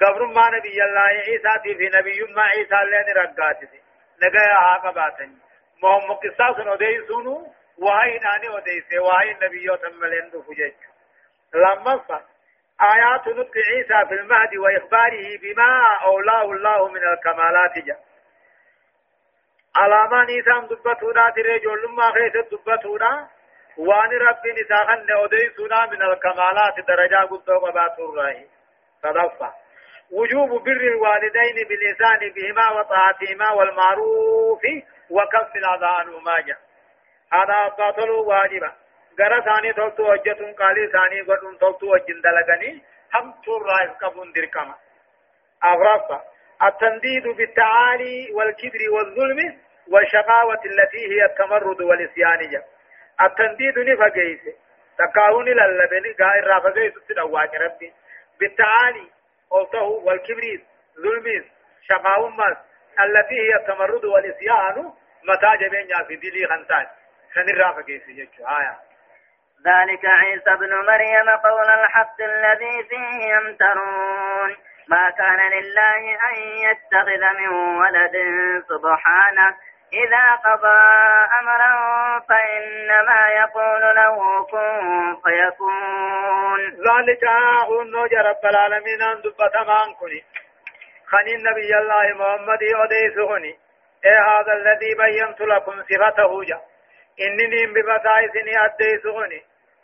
قبر 0.02 0.26
ما 0.26 0.50
نبي 0.58 0.84
الله 0.84 1.02
عيسى 1.02 1.54
في 1.64 1.90
نبي 1.98 2.34
ما 2.34 2.42
عيسى 2.42 2.80
لين 2.92 3.16
رقاتي. 3.18 3.68
نجايا 4.24 4.56
عاقباتني 4.56 5.38
محمد 5.84 6.18
قصاص 6.24 6.68
ودي 6.68 7.08
سونو 7.08 7.54
وهي 7.78 8.20
ناني 8.20 8.50
ودي 8.56 8.82
سي 8.90 9.00
وهي 9.00 9.32
النبي 9.32 9.64
يوتم 9.64 10.06
لين 10.06 10.30
دفجج 10.30 10.74
لما 11.54 12.04
صح. 12.10 12.33
آيات 12.82 13.28
نطق 13.28 13.52
عيسى 13.58 14.08
في 14.08 14.14
المهد 14.22 14.58
وإخباره 14.58 15.38
بما 15.42 15.84
أولاه 16.06 16.52
الله 16.52 16.88
من 16.88 17.02
الكمالات 17.04 17.78
جاء. 17.86 18.00
علامان 19.76 20.28
إيسان 20.28 20.68
دبتونا 20.68 21.30
تريجول 21.30 21.84
لما 21.84 22.12
خيث 22.12 22.34
دبتونا 22.52 23.28
وان 23.78 24.10
رب 24.10 24.48
نساخن 24.60 25.06
أديسنا 25.10 25.86
من 25.86 26.02
الكمالات 26.02 26.80
درجة 26.88 27.26
قد 27.26 27.50
وبات 27.50 28.00
الرأي. 28.00 28.48
صدفة. 29.04 29.54
وجوب 30.12 30.64
بر 30.64 30.72
الوالدين 30.72 31.68
بالإحسان 31.68 32.30
بهما 32.30 32.72
وطاعتهما 32.72 33.52
والمعروف 33.52 34.62
وكف 35.10 35.56
الأذى 35.56 35.86
عنهما 35.86 36.40
جاء. 36.40 36.58
هذا 37.34 37.76
باطل 37.78 38.10
واجبا 38.10 38.72
غرا 39.20 39.40
ثاني 39.40 39.74
توتو 39.74 40.12
وجتون 40.12 40.54
قالي 40.54 40.88
ثاني 40.88 41.22
غدون 41.22 41.58
توتو 41.60 41.94
وجن 41.94 42.22
دلغني 42.22 42.84
هم 43.14 43.34
تور 43.46 43.62
رايف 43.66 43.92
قبون 44.02 44.32
دركما 44.32 44.76
أغرب 45.64 46.22
التنديد 46.64 47.28
بالتعالي 47.28 48.32
والكبر 48.32 48.80
والظلم 48.92 49.60
والشقاوة 49.88 50.62
التي 50.66 51.04
هي 51.14 51.26
التمرد 51.26 51.82
والإسيان 51.82 52.62
التنديد 53.22 53.80
نفقيس 53.80 54.40
تقاون 54.98 55.46
للبني 55.46 56.16
غير 56.22 56.48
رافقيس 56.48 56.94
تدواج 57.10 57.56
ربي 57.56 57.94
بالتعالي 58.40 59.08
قلته 59.50 59.84
والكبر 59.84 60.42
ظلم 61.02 61.46
شقاوم 61.88 62.38
التي 63.00 63.40
هي 63.42 63.56
التمرد 63.56 64.06
والإسيان 64.06 64.92
متى 65.24 65.66
جبين 65.66 65.88
في 66.08 66.16
دلي 66.16 66.48
خنتان 66.48 66.88
سنرى 67.34 67.74
فكيف 67.78 68.08
يجو 68.08 68.48
آية 68.48 68.93
ذلك 69.68 70.06
عيسى 70.06 70.52
ابن 70.54 70.72
مريم 70.88 71.30
قول 71.44 71.70
الحق 71.80 72.22
الذي 72.22 72.84
فيه 72.90 73.34
يمترون. 73.36 74.56
ما 74.88 75.10
كان 75.10 75.40
لله 75.52 76.18
أن 76.30 76.36
يتخذ 76.68 77.40
من 77.40 77.48
ولد 77.82 78.16
سبحانه. 78.70 79.56
إذا 79.94 80.36
قضى 80.36 80.82
أمرا 81.42 81.74
فإنما 82.30 83.20
يقول 83.42 83.96
له 83.96 84.44
كن 84.44 85.18
فيكون. 85.24 86.60
ذلك 86.88 87.24
هو 87.68 87.82
رب 88.30 88.46
العالمين 88.46 89.02
أن 89.02 89.22
دبت 89.22 89.56
مانكني 89.68 90.24
خني 91.08 91.36
النبي 91.36 91.78
الله 91.78 92.14
محمد 92.14 92.64
أديسهني 92.64 93.58
إيه 94.06 94.20
هذا 94.20 94.54
الذي 94.54 94.96
بينت 94.96 95.42
لكم 95.42 95.84
صفته 95.84 96.44
جاء 96.44 96.62
إنني 97.22 97.66
ببتائسني 97.66 98.66
أديسهني 98.66 99.42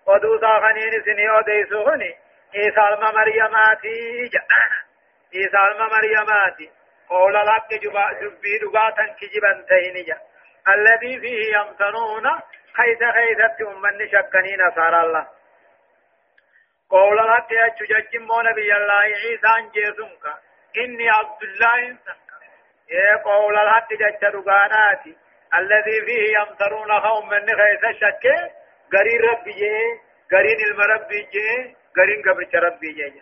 ودوسا 0.09 0.59
خنين 0.61 1.03
سني 1.05 1.29
أديسهني 1.39 2.11
عيسى 2.55 2.81
الم 2.89 3.03
مريماتي 3.15 4.27
جاء 4.33 4.47
عيسى 5.33 5.57
الم 5.67 5.81
مريماتي 5.95 6.69
قول 7.09 7.33
لك 7.33 7.81
جبا 7.83 8.05
جبي 8.21 8.57
دغاتا 8.61 9.05
كجبا 9.19 9.65
تهنجا 9.69 10.17
الذي 10.67 11.19
فيه 11.19 11.57
يمتنون 11.57 12.25
خيث 12.77 12.99
خيثت 13.17 13.61
أمن 13.61 14.07
شكني 14.11 14.57
نصار 14.57 15.01
الله 15.03 15.27
قول 16.89 17.17
لك 17.17 17.51
يجج 17.51 18.15
نبي 18.49 18.73
الله 18.77 19.01
عيسى 19.23 19.53
جيسنك 19.73 20.25
إني 20.77 21.09
عبد 21.09 21.43
الله 21.43 21.97
يا 22.89 23.15
قول 23.15 23.55
الحق 23.55 23.93
جج 23.93 24.31
دغاناتي 24.33 25.17
الذي 25.57 26.01
فيه 26.05 26.39
يمترون 26.39 26.91
قوم 26.91 27.29
من 27.29 27.45
خيث 27.59 27.83
شك 28.01 28.25
غري 28.93 29.17
ربي 29.17 29.51
جي 29.51 29.75
غرين 30.33 30.59
المربي 30.71 31.21
جي 31.33 31.75
غرين 31.97 32.21
قبر 32.21 32.63
ربي 32.65 32.91
جي 32.93 33.21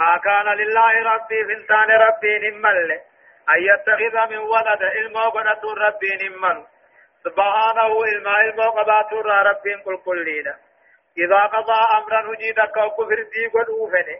ما 0.00 0.16
كان 0.24 0.46
لله 0.60 0.92
ربي 1.12 1.44
فنتان 1.44 1.90
ربي 2.06 2.38
نمال 2.50 2.90
أن 3.52 3.58
يتخذ 3.70 4.30
من 4.30 4.38
ولد 4.38 4.82
علم 4.82 5.16
وقنة 5.16 5.62
ربي 5.86 6.10
نمال 6.22 6.64
سبحانه 7.24 8.04
علم 8.06 8.28
علم 8.28 8.58
وقبات 8.58 9.12
ربي 9.48 9.76
كل 9.84 9.96
كلنا 10.04 10.54
إذا 11.18 11.40
قضى 11.54 11.80
أمرا 11.98 12.20
هجيدك 12.34 12.76
وكفر 12.76 13.22
دي 13.32 13.46
قلوفني 13.54 14.16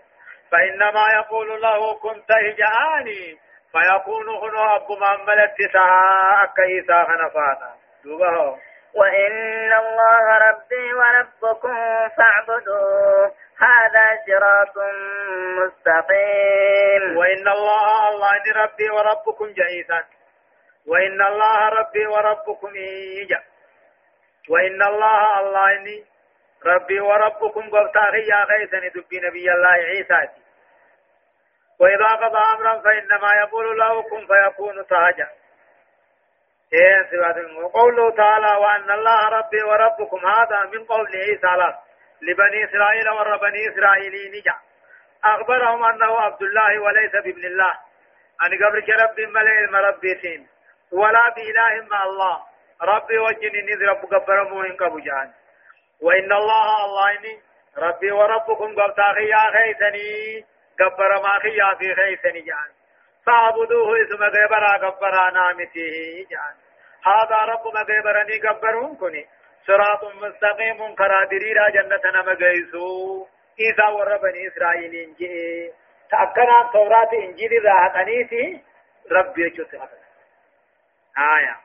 فإنما 0.51 1.05
يقول 1.19 1.63
له 1.63 1.95
كنت 1.95 2.31
هجاني 2.33 3.39
فيكون 3.73 4.29
هنا 4.29 4.77
أبو 4.77 4.97
محمد 4.97 5.39
اتساء 5.39 6.47
كيسا 6.57 7.05
خنفانا 7.05 7.71
دوبه 8.05 8.59
وإن 8.97 9.73
الله 9.73 10.39
ربي 10.49 10.95
وربكم 10.95 11.75
فاعبدوه. 12.17 13.33
هذا 13.59 14.05
صراط 14.27 14.77
مستقيم. 15.59 17.17
وإن 17.17 17.49
الله 17.49 18.09
الله 18.09 18.63
ربي 18.63 18.91
وربكم 18.91 19.47
جئيسا 19.53 20.05
وإن 20.87 21.23
الله 21.23 21.69
ربي 21.69 22.07
وربكم 22.07 22.75
إيجا. 22.75 23.41
وإن 24.51 24.83
الله 24.83 25.41
الله 25.41 25.73
إني 25.77 26.05
ربي 26.67 27.01
وربكم 27.01 27.71
قبطاخي 27.71 28.23
يا 28.29 28.45
غيثني 28.45 28.89
دبي 28.89 29.21
نبي 29.21 29.53
الله 29.53 29.69
عيسى. 29.69 30.29
وإذا 31.81 32.09
قضى 32.23 32.43
أمرا 32.55 32.81
فإنما 32.81 33.31
يقول 33.43 33.79
له 33.79 34.03
كن 34.03 34.27
فيكون 34.27 34.87
تاجا. 34.87 35.29
إيه 36.73 37.63
وقوله 37.63 38.11
تعالى 38.11 38.57
وأن 38.63 38.91
الله 38.91 39.29
ربي 39.29 39.63
وربكم 39.63 40.27
هذا 40.27 40.71
من 40.73 40.85
قول 40.85 41.07
عيسى 41.07 41.75
لبني 42.23 42.65
إسرائيل 42.65 43.09
ور 43.09 43.37
بني 43.37 43.69
إسرائيل 43.69 44.31
نجا. 44.35 44.55
أخبرهم 45.25 45.85
أنه 45.85 46.21
عبد 46.21 46.43
الله 46.43 46.79
وليس 46.79 47.13
بابن 47.13 47.45
الله. 47.45 47.73
أن 48.43 48.65
قبل 48.65 49.03
رب 49.03 49.21
ملئ 49.21 49.67
مربيتين 49.71 50.49
ولا 50.93 51.35
بإله 51.37 51.87
مع 51.91 52.03
الله. 52.05 52.43
ربي 52.83 53.19
وجني 53.19 53.63
نذ 53.63 53.85
رب 53.89 54.05
قبر 54.15 54.45
موهن 54.45 54.77
كبجان 54.77 55.33
وإن 56.03 56.33
الله 56.33 56.85
الله 56.85 57.11
إني 57.11 57.43
ربي 57.79 58.11
وربكم 58.13 58.81
قبتاخي 58.81 59.29
يا 59.29 59.45
خيثني. 59.57 60.45
قبر 60.81 61.23
ما 61.23 61.39
خيا 61.39 61.75
في 61.79 61.95
خيثني 61.95 62.41
جان 62.41 62.71
فاعبدوه 63.27 64.03
اسم 64.03 64.23
غيبرا 64.23 64.73
قبرا 64.89 65.31
نامته 65.31 66.27
جان 66.31 66.55
هذا 67.07 67.37
رب 67.37 67.65
مغيبرني 67.75 68.39
قبرهم 68.49 68.97
كني 68.99 69.27
صراط 69.67 70.05
مستقيم 70.05 70.95
كرادري 70.95 71.53
را 71.53 71.71
جنة 71.71 72.05
نما 72.15 72.35
جيسو 72.35 73.27
إذا 73.61 73.89
ور 73.89 74.17
بني 74.17 74.49
إسرائيل 74.49 74.95
إنجي. 74.95 75.73
تأكنا 76.11 76.71
توراة 76.73 77.13
إنجيل 77.13 77.65
راحت 77.65 77.97
أنيتي 77.97 78.63
ربي 79.13 79.43
يجوت 79.47 79.75
آية. 81.19 81.64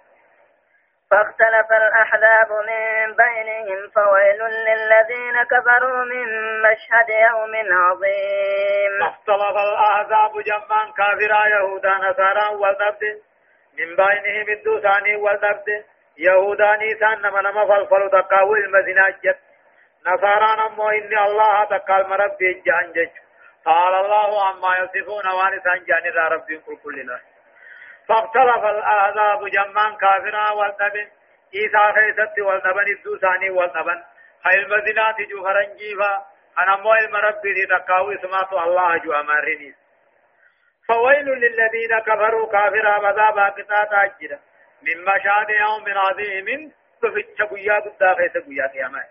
فاختلف 1.11 1.71
الأحزاب 1.71 2.51
من 2.51 3.15
بينهم 3.15 3.89
فويل 3.95 4.41
للذين 4.67 5.43
كفروا 5.43 6.03
من 6.05 6.27
مشهد 6.61 7.09
يوم 7.09 7.53
عظيم. 7.71 8.99
فاختلف 8.99 9.57
الأحزاب 9.57 10.31
جمعا 10.43 10.91
كافرا 10.97 11.47
يهودا 11.47 11.89
نصارى 11.89 12.55
والنبد 12.55 13.21
من 13.79 13.95
بينهم 13.95 14.49
الدوساني 14.49 15.15
والنبد 15.15 15.85
يهوداني 16.17 16.95
سان 16.99 17.21
نما 17.21 17.41
نما 17.41 17.65
فلفل 17.65 18.09
تقاو 18.11 18.55
المزناجت 18.55 19.39
نصارى 20.07 20.55
نمو 20.59 20.89
إن 20.89 21.17
الله 21.17 21.63
تقال 21.63 22.09
مرب 22.09 22.37
جان 22.65 22.91
جج. 22.91 23.09
قال 23.65 23.95
الله 23.95 24.45
عما 24.47 24.77
يصفون 24.77 25.27
وانسان 25.27 25.83
جان 25.85 26.13
ذا 26.13 26.27
ربي 26.27 26.57
كل 26.57 26.77
كل 26.83 26.99
الله 26.99 27.19
فاختلف 28.09 28.63
الأعذاب 28.65 29.47
جمان 29.47 29.97
كافرا 29.97 30.51
والنبن 30.51 31.07
إيسا 31.55 31.91
خيست 31.91 32.39
والنبن 32.39 32.87
الدوساني 32.97 33.49
والنبن 33.49 34.03
خير 34.43 34.59
المزنات 34.65 35.15
جو 35.29 35.43
فرنجيفا 35.43 36.25
أنا 36.59 36.75
مو 36.75 36.93
المرب 36.93 37.41
دي 37.41 37.65
تقاو 37.65 38.11
اسمات 38.11 38.53
الله 38.53 38.97
جو 38.97 39.11
أمارنيس 39.13 39.75
فويل 40.87 41.25
للذين 41.25 41.99
كفروا 41.99 42.51
كافرا 42.51 42.99
مذابا 42.99 43.49
قطاتا 43.49 44.11
جدا 44.21 44.39
من 44.81 45.01
مشهد 45.05 45.49
يوم 45.49 45.97
عظيم 45.97 46.71
تفتش 47.01 47.41
قيا 47.41 47.73
قدا 47.79 48.13
خيس 48.15 48.37
قيا 48.47 48.67
قياما 48.67 49.03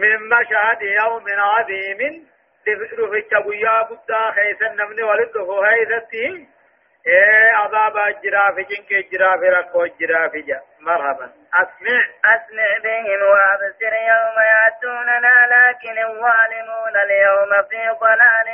من 0.00 0.28
مشهد 0.28 0.82
يوم 0.82 1.24
عظيم 1.28 2.28
تفتش 2.66 3.34
قيا 3.34 3.82
قدا 3.82 4.30
خيس 4.30 4.62
النمن 4.62 5.02
ولده 5.02 5.62
هيدتي 5.64 6.48
إيه 7.06 7.52
عذاب 7.52 7.96
الجراف 7.96 8.54
جنك 8.54 8.92
الجراف 8.92 9.40
ركو 9.42 9.84
الجراف 9.84 10.32
جا 10.32 10.60
مرحبا 10.80 11.30
اسمع 11.54 12.00
اسمع 12.24 12.78
بهم 12.84 13.22
وابصر 13.22 13.94
يوم 14.10 14.36
ياتوننا 14.52 15.32
لكن 15.54 15.98
الظالمون 15.98 16.96
اليوم 17.04 17.50
في 17.70 17.98
ضلال 18.00 18.48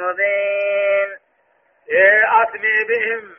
مبين 0.00 1.18
إيه 1.90 2.42
أسمي 2.42 2.84
بهم 2.88 3.36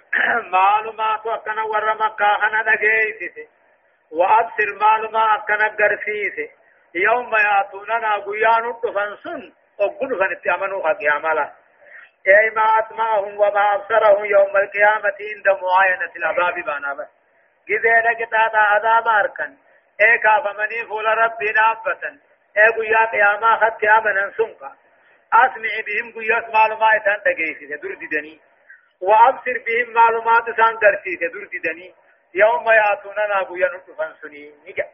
معلومات 0.52 1.26
وكنا 1.26 1.64
ور 1.64 1.94
مكة 1.96 2.48
أنا 2.48 2.64
دقيسي 2.76 3.48
وأبصر 4.12 4.76
معلومات 4.82 5.40
أكنا 5.40 5.68
قرسيسي 5.68 6.50
يوم 6.96 7.32
يأتوننا 7.36 8.16
قيان 8.16 8.70
الدفنسن 8.70 9.54
وقل 9.80 10.20
فنتي 10.20 10.52
أمنوا 10.56 10.88
حقي 10.88 11.08
عملا 11.08 11.52
أي 12.28 12.50
ما 12.50 12.80
أسمعهم 12.80 13.40
وما 13.40 13.76
أبصرهم 13.76 14.26
يوم 14.26 14.58
القيامة 14.58 15.18
عند 15.36 15.62
معاينة 15.62 16.12
العذاب 16.16 16.66
بانا 16.66 16.94
بس 16.94 17.08
جزي 17.70 17.90
لكتاتا 17.90 18.58
عذاب 18.58 19.08
أركن 19.08 19.54
أي 20.02 20.18
كافمني 20.18 20.86
فول 20.88 21.06
ربي 21.06 21.52
نابتا 21.52 22.20
أي 22.58 22.68
قيا 22.68 23.06
قياما 23.06 23.56
خد 23.56 23.72
قياما 23.82 24.32
سنقا 24.38 24.76
أسمع 25.34 25.74
بهم 25.88 26.14
قياس 26.14 26.54
معلومات 26.54 27.08
أن 27.08 27.22
تجيسي. 27.24 27.66
در 27.68 27.94
ددني 27.94 28.40
وأبصر 29.02 29.58
بهم 29.66 29.94
معلومات 29.94 30.50
أن 30.60 30.78
درسي 30.80 31.16
در 31.16 31.48
ددني 31.54 31.94
يوم 32.34 32.66
يأتوننا 32.72 33.44
قيا 33.44 33.70
نطفن 33.74 34.14
سني 34.22 34.54
نجا. 34.68 34.86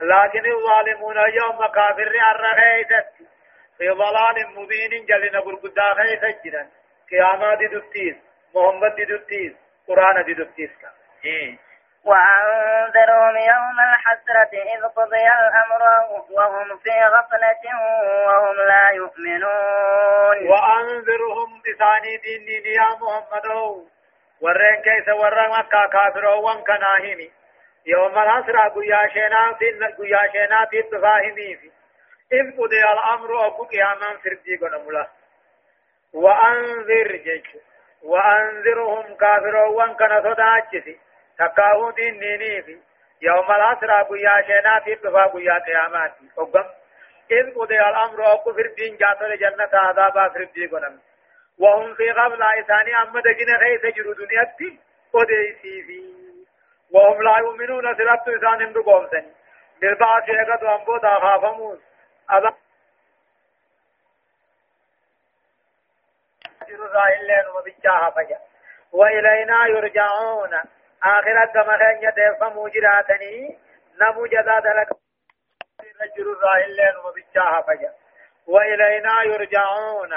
لكن 0.00 0.52
الظالمون 0.52 1.16
يوم 1.16 1.66
كافر 1.66 2.12
الرغيثت 2.32 3.37
في 3.78 3.88
ضلال 3.88 4.36
مبين 4.56 5.06
جلنا 5.06 5.40
برقدا 5.40 5.82
غيث 5.82 6.24
جدا 6.44 6.68
قيامات 7.10 7.58
دتيس 7.58 8.16
محمد 8.54 8.94
دتيس 9.10 9.52
قرآن 9.88 10.24
دتيس 10.38 10.70
كا 10.82 10.90
إيه 11.24 11.58
وأنذرهم 12.04 13.36
يوم 13.36 13.76
الحسرة 13.80 14.52
إذ 14.74 14.82
قضي 14.96 15.26
الأمر 15.40 15.82
وهم 16.30 16.78
في 16.78 16.90
غفلة 17.14 17.64
وهم 18.26 18.56
لا 18.56 18.90
يؤمنون. 18.90 20.48
وأنذرهم 20.50 21.62
بثاني 21.62 22.16
دين 22.16 22.66
يا 22.66 22.88
محمد. 23.00 23.46
ورين 24.40 24.82
كيس 24.84 25.08
ورين 25.08 25.50
مكة 25.50 25.88
كافر 25.92 26.26
وان 26.26 26.64
كناهمي 26.64 27.30
يوم 27.86 28.18
الأسرى 28.18 28.70
قيا 28.74 29.08
شينات 29.12 29.58
قيا 29.98 30.32
شينات 30.32 30.74
التفاهمي 30.74 31.56
في 31.56 31.70
إذ 32.32 32.56
قضي 32.58 32.82
الأمر 32.92 33.46
أبو 33.46 33.64
قياما 33.64 34.18
فردي 34.24 34.56
قنملا 34.56 35.06
وأنذر 36.14 37.16
جيش. 37.16 37.56
وأنذرهم 38.02 39.14
كافرون 39.16 39.94
كان 39.94 40.22
صداجسي 40.22 40.98
تكاهو 41.38 41.90
دين 41.90 42.20
نيني 42.20 42.62
في 42.62 42.78
يوم 43.22 43.50
الأسرى 43.50 44.02
قيا 44.10 44.42
شينات 44.46 44.88
التفا 44.88 45.26
قيا 45.26 45.58
قياماتي. 45.66 46.24
أقم 46.38 46.64
إذ 47.30 47.54
قضي 47.54 47.80
الأمر 47.80 48.32
أبو 48.32 48.52
فردين 48.52 48.96
جاتل 48.96 49.38
جنة 49.38 49.70
عذابا 49.72 50.28
فردي 50.28 50.66
قنم 50.66 51.00
وهم 51.58 51.94
في 51.94 52.10
قبل 52.10 52.42
إثاني 52.42 52.96
أما 53.02 53.20
دقنا 53.20 53.58
خيس 53.58 53.94
جرو 53.96 54.12
دنياتي 54.12 54.78
قديسي 55.12 55.82
في 55.82 56.02
وهم 56.92 57.22
لا 57.22 57.38
يؤمنون 57.38 57.94
سلطة 57.96 58.38
إسانهم 58.38 58.72
بقومسن 58.72 59.26
بالبعث 59.80 60.28
يقض 60.28 60.64
أنبوت 60.64 61.04
أخافمون 61.04 61.80
أبا. 62.30 62.54
وإلينا 68.92 69.66
يرجعون. 69.66 70.54
آخرة 71.02 71.46
كما 71.54 71.78
خين 71.78 72.08
يتفهموا 72.08 72.68
جراتني 72.68 73.58
نمو 74.00 74.26
جزاد 74.26 74.66
لك. 74.66 74.88
رجل 76.00 76.32
الراهلين 76.32 76.96
وبجاها 77.04 77.62
فجا 77.62 77.94
وإلينا 78.46 79.22
يرجعون. 79.22 80.12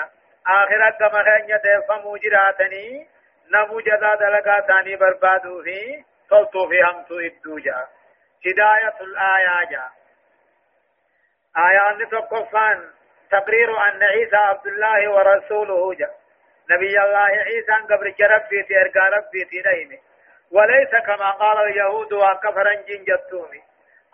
آخرة 0.47 0.89
كما 0.99 1.23
خين 1.23 1.49
يتفهموا 1.49 2.17
جراتني 2.17 3.07
نمو 3.51 3.79
جزاد 3.79 4.23
لك 4.23 4.65
ثاني 4.67 4.95
بربادو 4.95 5.63
فيه 5.63 6.03
صوتو 6.29 6.69
في 6.69 6.83
همتو 6.83 7.19
الدوجا 7.19 7.87
هداية 8.45 9.01
الآية 9.01 9.89
آية 11.57 12.05
نتوقفان 12.05 12.89
تقرير 13.31 13.69
أن 13.87 14.03
عيسى 14.03 14.35
عبد 14.35 14.67
الله 14.67 15.11
ورسوله. 15.11 15.93
جاء 15.93 16.21
نبي 16.71 16.99
الله 17.03 17.19
عيسى 17.19 17.71
قبل 17.89 18.15
ربي 18.21 18.63
في 18.63 18.81
إرقى 18.81 19.11
ربي 19.17 19.61
نيمه 19.65 19.99
وليس 20.51 20.89
كما 21.05 21.31
قال 21.31 21.57
اليهود 21.69 22.13
وكفرا 22.13 22.73
جنجتومي 22.73 23.61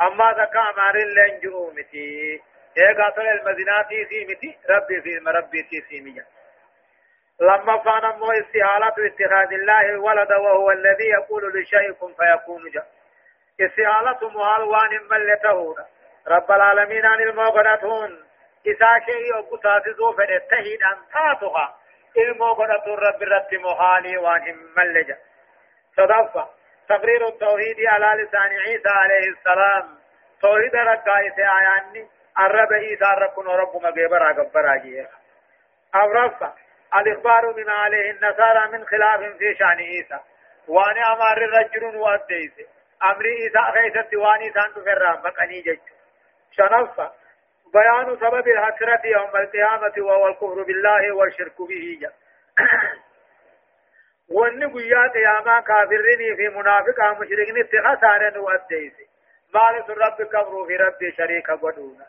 أما 0.01 0.31
ذكا 0.31 0.59
أمار 0.59 0.97
لن 0.97 1.39
جؤومتي 1.39 2.41
إيقا 2.77 3.11
صلى 3.15 3.31
المديناتي 3.31 4.05
سيمتي 4.05 4.57
ربي 4.69 5.01
في 5.01 5.19
مربي 5.19 5.83
سيمي 5.89 6.21
لما 7.41 7.77
كان 7.77 8.19
مو 8.19 8.31
استحالة 8.31 8.87
اتخاذ 9.07 9.53
الله 9.53 9.97
ولد 9.99 10.31
وهو 10.31 10.71
الذي 10.71 11.07
يقول 11.07 11.61
لشيء 11.61 11.93
فيكون 11.93 12.71
جاء 12.71 12.87
استحالة 13.61 14.29
مهال 14.29 14.61
وان 14.63 15.07
ملته 15.11 15.75
رب 16.27 16.51
العالمين 16.51 17.05
عن 17.05 17.21
الموغنتون 17.21 18.23
إذا 18.65 18.99
شيء 19.05 19.39
أقتاتزو 19.39 20.11
فنتهيد 20.11 20.83
أن 20.83 20.97
تاتها 21.13 21.75
الموغنة 22.17 22.83
رب 22.87 23.23
رب 23.23 23.61
مهالي 23.61 24.17
وان 24.17 24.55
ملجأ. 24.77 25.17
صدفة. 25.97 26.47
تقرير 26.89 27.27
التوحيد 27.27 27.85
على 27.87 28.23
لسان 28.23 28.51
عيسى 28.59 28.89
عليه 28.89 29.29
السلام. 29.29 29.97
توحيد 30.41 30.75
رقائس 30.75 31.33
آياني. 31.39 32.07
الرب 32.39 32.73
عيسى 32.73 33.05
ربنا 33.17 33.55
رب 33.55 33.75
مغيبرا 33.83 34.33
قبرا 34.33 34.75
جيه 34.75 35.09
أو 35.95 36.11
رفع 36.11 36.53
الإخبار 36.95 37.51
بما 37.51 37.73
عليه 37.73 38.11
النصارى 38.11 38.71
من 38.71 38.85
خلاف 38.85 39.19
في 39.19 39.55
شأن 39.59 39.77
عيسى. 39.77 40.19
وأنا 40.67 41.13
أمر 41.13 41.37
الرجل 41.37 41.95
وأديس 41.95 42.51
أمر 43.03 43.23
عيسى 43.25 43.71
خيست 43.73 44.13
واني 44.15 44.53
سانت 44.53 44.85
فرام 44.85 45.21
بقني 45.21 45.61
جج 45.61 45.96
شنفة 46.51 47.11
بيان 47.73 48.17
سبب 48.17 48.47
الحسرة 48.47 49.01
يوم 49.05 49.35
القيامة 49.35 49.93
وهو 49.97 50.27
الكفر 50.27 50.63
بالله 50.63 51.15
والشرك 51.15 51.61
به. 51.61 51.99
جا 52.01 52.11
وأن 54.29 54.63
قيا 54.73 55.07
قياما 55.07 55.59
كافرين 55.59 56.35
في 56.35 56.49
منافق 56.49 57.19
مشركين 57.19 57.57
اتخسارا 57.57 58.37
وأديس. 58.39 58.93
مالك 59.53 59.89
الرب 59.89 60.27
كبر 60.27 60.65
في 60.67 60.75
رب 60.75 61.13
شريك 61.17 61.49
ودونا 61.63 62.05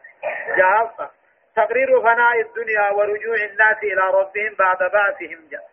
جافة 0.56 1.10
تقرير 1.56 2.00
فناء 2.00 2.40
الدنيا 2.40 2.90
ورجوع 2.90 3.36
الناس 3.36 3.76
إلى 3.82 4.02
ربهم 4.14 4.54
بعد 4.58 4.78
بعثهم 4.92 5.48
جاء 5.50 5.68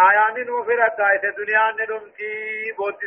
آيان 0.00 0.46
نوفرت 0.46 0.98
دائت 0.98 1.24
الدنيا 1.24 1.72
ندمتي 1.72 2.72
بوت 2.78 3.04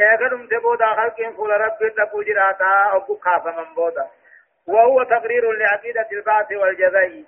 اغنم 0.00 0.46
تبودا 0.46 0.86
خلقين 0.86 1.32
فول 1.32 1.50
رب 1.50 1.92
تقو 1.96 2.22
جراتا 2.22 2.96
أبو 2.96 3.18
خاف 3.18 3.46
من 3.46 3.74
بودا 3.74 4.06
وهو 4.66 5.02
تقرير 5.02 5.52
لعقيدة 5.52 6.08
البعث 6.12 6.52
والجزاء 6.52 7.24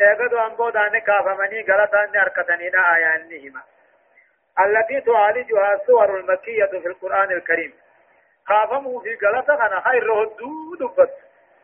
اغدو 0.00 0.38
أن 0.38 0.56
بودا 0.56 0.88
نكاف 0.88 1.26
مني 1.26 1.66
غلطا 1.68 2.06
نركتنين 2.14 2.76
آيان 2.76 3.28
نهما 3.28 3.62
التي 4.60 5.00
تعالجها 5.00 5.74
الصور 5.74 6.20
المكية 6.20 6.64
في 6.64 6.86
القرآن 6.86 7.32
الكريم 7.32 7.74
خافمه 8.46 9.00
في 9.00 9.18
غلطة 9.26 9.66
أنا 9.66 9.80
خير 9.80 10.06
ردود 10.06 10.78
دبت 10.78 11.14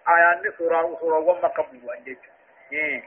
آيان 0.08 0.52
سورة 0.58 0.98
سورة 1.00 1.18
وما 1.18 1.48
قبل 1.48 1.80
إيه. 2.72 3.02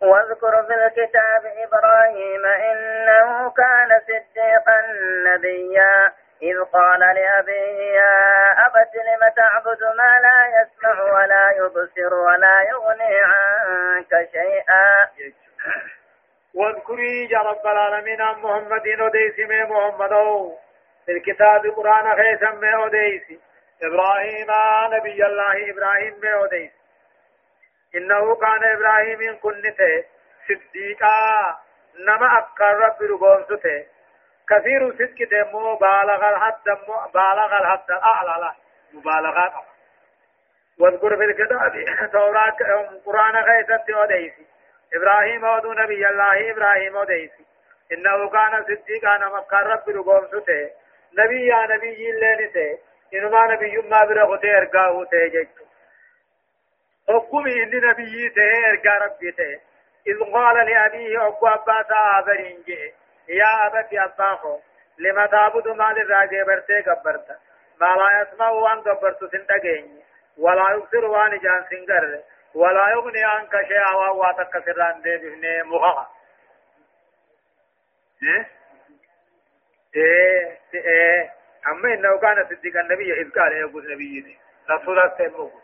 واذكر 0.00 0.62
في 0.62 0.74
الكتاب 0.74 1.42
إبراهيم 1.56 2.46
إنه 2.46 3.50
كان 3.50 4.00
صديقا 4.00 4.82
نبيا. 5.24 6.12
إذ 6.42 6.64
قال 6.64 7.00
لأبيه 7.00 7.92
يا 7.94 8.16
أبت 8.66 8.94
لم 8.94 9.28
تعبد 9.36 9.82
ما 9.82 10.16
لا 10.22 10.60
يسمع 10.60 11.02
ولا 11.02 11.50
يبصر 11.56 12.14
ولا 12.14 12.62
يغني 12.70 13.16
عنك 13.24 14.28
شيئا؟ 14.32 15.08
واذكري 16.54 17.28
يا 17.30 17.38
رب 17.38 17.66
العالمين 17.66 18.20
عن 18.20 18.34
محمد 18.34 19.00
وديسي 19.00 19.44
محمد 19.46 20.10
في 21.06 21.12
الكتاب 21.12 21.66
قرآن 21.66 22.16
خيسا 22.16 22.76
وديسي 22.78 23.40
إبراهيم 23.82 24.50
نبي 24.92 25.26
الله 25.26 25.70
إبراهيم 25.70 26.20
بوديس 26.20 26.72
إنه 27.94 28.36
كان 28.36 28.64
إبراهيم 28.64 29.38
كنته 29.40 30.04
صديقا. 30.48 31.58
نما 31.98 32.38
أكر 32.38 32.78
رب 32.78 33.02
رغونسته 33.02 33.86
كثير 34.50 34.92
صدق 34.92 35.28
دمو 35.30 35.76
بالغ 35.76 36.28
الحد 36.28 36.64
بالغ 37.14 37.60
الحد. 37.60 37.90
أعلى 37.90 38.40
لا 38.42 38.54
مبالغات 38.92 39.52
واذكر 40.80 41.16
في 41.16 41.24
الكتاب 41.24 41.84
توراة 42.12 42.56
قرآن 43.06 43.36
غيثت 43.36 43.90
وديسي. 43.90 44.46
إبراهيم 44.94 45.44
ودو 45.44 45.72
نبي 45.72 46.08
الله 46.08 46.50
إبراهيم 46.50 46.96
وديسي. 46.96 47.44
إنه 47.92 48.28
كان 48.28 48.64
صديقا 48.64 49.38
أكر 49.38 49.66
رب 49.66 49.88
رغونسته 49.88 50.70
نبي 51.18 51.46
يا 51.46 51.66
نبي 51.66 52.10
اللي 52.10 52.78
إنما 53.14 53.46
نبي 53.46 53.76
ما 53.76 54.04
برغته 54.04 54.58
إرقاه 54.58 55.04
تيجج 55.04 55.48
حكمي 57.08 57.62
إن 57.62 57.88
نبي 57.88 58.28
تيه 58.28 58.70
إرقا 58.70 59.04
ربي 59.04 59.32
تيه 59.32 59.60
إذ 60.06 60.32
قال 60.32 60.56
لأبيه 60.66 61.26
أبو 61.26 61.46
أبا 61.46 61.82
سابرين 61.82 62.62
جي 62.66 62.94
يا 63.28 63.66
أبتي 63.66 64.04
أباخو 64.04 64.60
لما 64.98 65.26
تعبد 65.26 65.68
ما 65.68 65.92
للراجي 65.92 66.44
برتي 66.44 66.80
قبرت. 66.80 67.38
ما 67.80 67.86
لا 67.96 68.20
يسمع 68.22 68.50
وان 68.50 68.80
قبرت 68.80 69.24
سنتقين 69.32 70.02
ولا 70.38 70.70
يبصر 70.70 71.04
وان 71.04 71.38
جان 71.38 71.64
سنگر 71.70 72.22
ولا 72.54 72.90
يغني 72.90 73.24
عنك 73.24 73.50
شيئا 73.68 73.94
واتك 74.10 74.64
سران 74.64 75.02
دي 75.02 75.16
بفني 75.16 75.62
مخا 75.62 76.06
إيه؟ 78.22 78.50
إيه 79.96 80.58
إيه. 80.74 81.32
أما 81.66 81.94
إنه 81.94 82.18
كان 82.18 82.44
صديق 82.46 82.76
النبي 82.76 83.12
إذ 83.20 83.30
قال 83.30 83.52
يقول 83.52 83.92
نبي 83.94 84.38
رسول 84.70 84.98
الله 84.98 85.16
سيبوه 85.16 85.62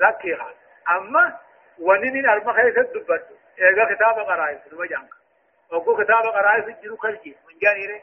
لكيها 0.00 0.54
أما 0.90 1.38
ونين 1.78 2.28
أرمى 2.28 2.52
خيس 2.52 2.78
الدبت. 2.78 3.39
إذا 3.60 3.94
كتاب 3.94 4.18
قرائس 4.18 4.58
المجانك 4.72 5.10
وقو 5.70 5.96
كتاب 5.96 6.24
قرائس 6.26 6.64
الجنو 6.64 6.96
خلقي 6.96 7.30
من 7.30 7.58
جانيره 7.62 8.00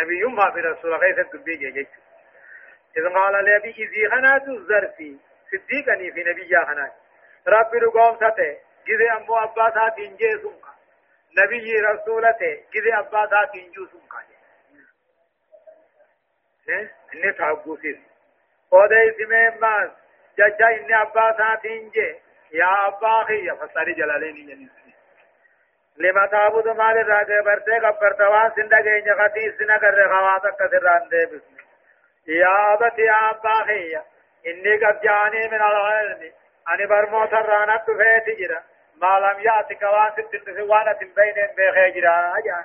نبي 0.00 0.18
يوم 0.18 0.52
في 0.52 0.60
رسول 0.60 1.00
خيس 1.00 1.18
الدبي 1.18 1.56
جيجي 1.56 1.88
إذ 2.96 3.08
قال 3.08 3.44
لأبي 3.44 3.70
إذي 3.70 4.10
خنات 4.10 4.48
الزرفي 4.48 5.16
صديقني 5.50 6.12
في 6.12 6.24
نبي 6.24 6.48
يا 6.50 6.64
خنات 6.64 6.92
ربي 7.48 7.78
رقوم 7.78 8.16
سته 8.16 8.58
جذي 8.86 9.10
أمو 9.12 9.36
أباسات 9.38 9.98
إنجي 9.98 10.38
سنك 10.42 10.64
نبي 11.38 11.80
رسولته 11.80 12.64
جذي 12.74 12.94
أباسات 12.98 13.54
إنجو 13.54 13.86
سنك 13.86 14.04
inni 17.14 17.32
taagguusis 17.38 17.98
odeysime 18.70 19.40
maas. 19.60 19.90
Jaja 20.36 20.68
inni 20.76 20.94
abbaa 20.94 21.30
isaatiin 21.30 21.90
je 21.94 22.22
yaa 22.50 22.86
abbaa 22.86 23.24
kiyya 23.24 23.56
fassari 23.56 23.94
jalaleeni 23.94 24.46
jedhin 24.46 24.70
لما 25.98 26.26
تعبد 26.26 26.68
ما 26.68 26.92
للراجع 26.92 27.40
برتي 27.40 27.78
قبرت 27.78 28.20
وان 28.20 28.50
سندقين 28.56 29.06
يغتي 29.06 29.52
سنقر 29.58 30.16
خواتك 30.16 30.58
سران 30.70 31.08
دي 31.08 31.26
بسم 31.26 31.56
يا 32.28 32.74
أبت 32.74 32.98
يا 32.98 33.30
أباخي 33.30 33.96
إني 34.46 34.76
قد 34.86 35.00
جاني 35.00 35.48
من 35.48 35.54
العلم 35.62 36.32
أني 36.74 36.86
برموت 36.86 37.32
الرانت 37.32 37.84
فيتي 37.86 38.42
جرا 38.46 38.62
ما 39.02 39.18
لم 39.18 39.40
يأتك 39.40 39.82
وان 39.82 40.12
ستن 40.12 40.60
وأنا 40.60 40.92
بين 40.92 41.48
بيخي 41.56 42.00
جرا 42.00 42.38
أجان 42.38 42.64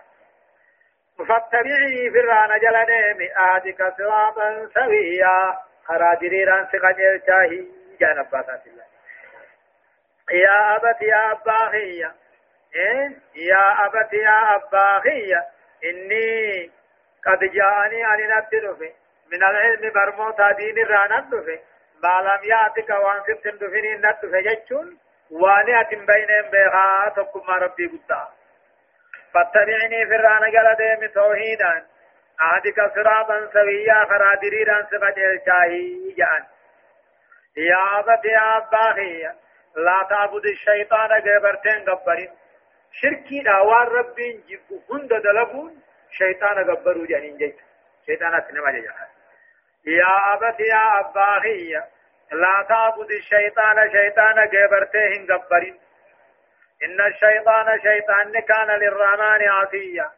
فاتبعي 1.28 2.10
في 2.12 2.20
الرانا 2.20 2.58
جلني 2.58 3.30
آدك 3.38 3.94
صراطا 3.98 4.70
سويا 4.74 5.58
خراجريران 5.86 6.68
سقجر 6.72 7.22
شاهي 7.28 7.66
جانب 8.00 8.30
باتات 8.32 8.68
الله 8.68 8.84
يا 10.32 10.76
أبت 10.76 11.02
يا 11.02 11.32
أباخي 11.32 11.78
إيه؟ 11.78 12.12
يا 13.36 13.86
أبت 13.86 14.13
يا 14.13 14.55
أباخي 14.55 15.34
إني 15.84 16.72
قد 17.26 17.39
جاءني 17.39 18.05
أن 18.13 18.38
نبتل 18.38 18.93
من 19.32 19.43
العلم 19.43 19.91
برموتا 19.93 20.51
دين 20.51 20.78
الرانا 20.80 21.20
دفه 21.20 21.59
ما 22.03 22.22
لم 22.22 22.43
يأتك 22.43 22.89
وأن 22.89 23.24
ستن 23.24 23.57
دفني 23.57 23.95
ندفه 23.95 24.41
جتشون 24.41 24.97
وأني 25.32 25.82
أتم 25.82 26.05
بينهم 26.05 26.51
بيغا 26.51 27.09
تقم 27.15 27.51
ربي 27.51 27.88
قد 27.88 28.28
فاتبعني 29.34 30.05
في 30.05 30.15
الرانا 30.15 30.45
قال 30.45 30.78
توحيدا. 31.13 31.86
أهدك 32.41 32.95
صراطا 32.95 33.49
سويا 33.53 34.05
خرادريرا 34.05 34.88
سقد 34.91 35.17
الشاهي 35.17 36.13
جان. 36.17 36.43
يا 37.57 37.99
أبت 37.99 38.26
يا 38.26 38.57
أباخي 38.57 39.24
لا 39.76 40.07
تعبد 40.09 40.45
الشيطان 40.45 41.11
قبرتين 41.22 41.89
قبرين. 41.89 42.32
شركي 42.92 43.40
داوان 43.40 43.88
ربين 43.88 44.44
جيبو 44.48 44.82
هند 44.90 45.14
دلبون 45.14 45.82
شيطان 46.12 46.72
قبرو 46.72 47.06
جانين 47.06 47.38
جيت. 47.38 47.58
شيطان 48.06 48.34
اتنما 48.34 48.72
جيجا 48.72 48.94
يا 49.86 50.34
أبت 50.34 50.60
يا 50.60 51.00
أباخي 51.00 51.74
لا 52.32 52.66
تعبد 52.70 53.12
الشيطان 53.12 53.92
شيطان 53.92 54.48
قبرتين 54.48 55.32
قبرين. 55.32 55.80
إن 56.84 57.02
الشيطان 57.02 57.80
شيطان 57.82 58.40
كان 58.40 58.80
للرحمن 58.80 59.48
عصيا. 59.50 60.12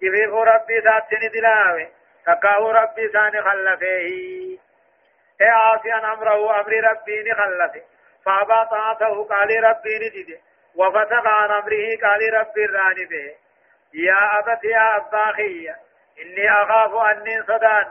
كيف 0.00 0.34
ربي 0.34 0.78
ذاتني 0.78 1.28
دلاوي 1.28 1.88
تكاو 2.26 2.70
ربي 2.70 3.08
ثاني 3.08 3.42
خلفه 3.42 3.86
اي 3.86 5.48
عاصيا 5.48 6.12
أمره 6.12 6.60
أمر 6.60 6.72
ربي 6.90 7.22
نخلفه. 7.30 7.82
فأبى 8.24 8.68
طاعته 8.70 9.24
قال 9.24 9.64
ربي 9.64 9.98
ندده 9.98 10.38
وفتق 10.76 11.28
عن 11.28 11.50
أمره 11.50 11.86
قال 12.02 12.34
ربي 12.34 12.66
راني 12.66 13.04
به. 13.04 13.34
يا 13.94 14.38
أبت 14.38 14.64
يا 14.64 14.96
أباخي 14.96 15.70
إني 16.22 16.52
أخاف 16.52 16.94
أني 16.94 17.42
صدان. 17.42 17.86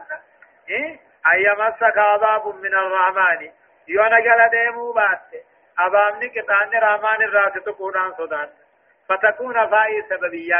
إيه؟ 0.69 0.99
أن 1.33 1.39
يمسك 1.39 1.97
عذاب 1.97 2.47
من 2.47 2.73
الرحمن. 2.73 3.51
يونا 3.87 4.19
جل 4.19 4.49
ديمو 4.51 4.91
بات. 4.91 5.43
أبامني 5.79 6.29
كتاني 6.29 6.79
رحمن 6.83 7.25
الراس 7.25 7.53
تقودان 7.53 8.13
صدان. 8.13 8.49
فتكون 9.09 9.69
فائي 9.69 10.01
سببية 10.09 10.59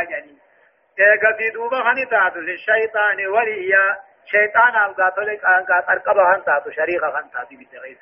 إيقا 0.99 1.37
في 1.37 1.49
دوبا 1.49 1.83
خني 1.83 2.05
تاتو 2.05 2.39
للشيطان 2.39 3.27
وليا 3.27 3.99
شيطان 4.25 4.75
أبقاتو 4.75 5.21
لك 5.21 5.45
أرقبا 5.89 6.33
خن 6.33 6.43
تاتو 6.43 6.71
شريخا 6.71 7.11
خن 7.11 7.31
تاتو 7.31 7.55
بتغيث 7.59 7.97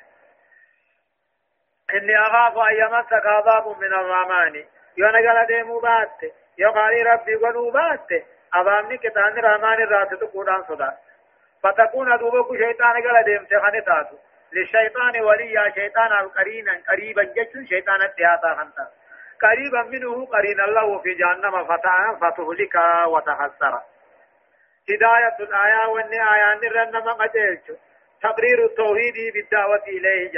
إني 1.94 2.20
أخاف 2.20 2.58
أن 2.58 2.76
يمسك 2.76 3.26
عذاب 3.26 3.68
من 3.80 3.94
الرحمن 3.94 4.64
يونا 4.96 5.18
قال 5.32 5.46
ديمو 5.46 5.80
بات 5.80 6.32
يقال 6.58 7.06
ربي 7.06 7.34
قنو 7.34 7.70
بات 7.70 8.24
أبامني 8.54 8.98
كتان 8.98 9.38
رحمن 9.38 9.82
الراس 9.82 10.08
تقودان 10.08 10.62
صدا 10.68 10.96
فتكون 11.62 12.18
دوبك 12.18 12.58
شيطان 12.58 12.94
قال 13.06 13.24
ديم 13.24 13.46
سخن 13.50 13.84
تاتو 13.84 14.16
للشيطان 14.52 15.20
وليا 15.20 15.70
شيطان 15.74 16.12
قرينا 16.12 16.80
قريبا 16.88 17.22
جيش 17.22 17.68
شيطان 17.68 18.02
التهاتا 18.02 18.54
خنتا 18.54 18.88
قريبا 19.42 19.82
منه 19.82 20.26
قرين 20.26 20.60
الله 20.60 20.98
في 20.98 21.14
جهنم 21.14 21.64
فتح 21.64 22.12
فتهلك 22.20 22.74
وتخسر 23.06 23.80
هداية 24.90 25.36
الآية 25.40 25.88
والني 25.88 26.16
آية 26.16 26.54
نرنما 26.62 27.12
قديرش 27.12 27.66
تقرير 28.22 28.64
التوحيد 28.64 29.34
بالدعوة 29.34 29.82
إليه 29.88 30.32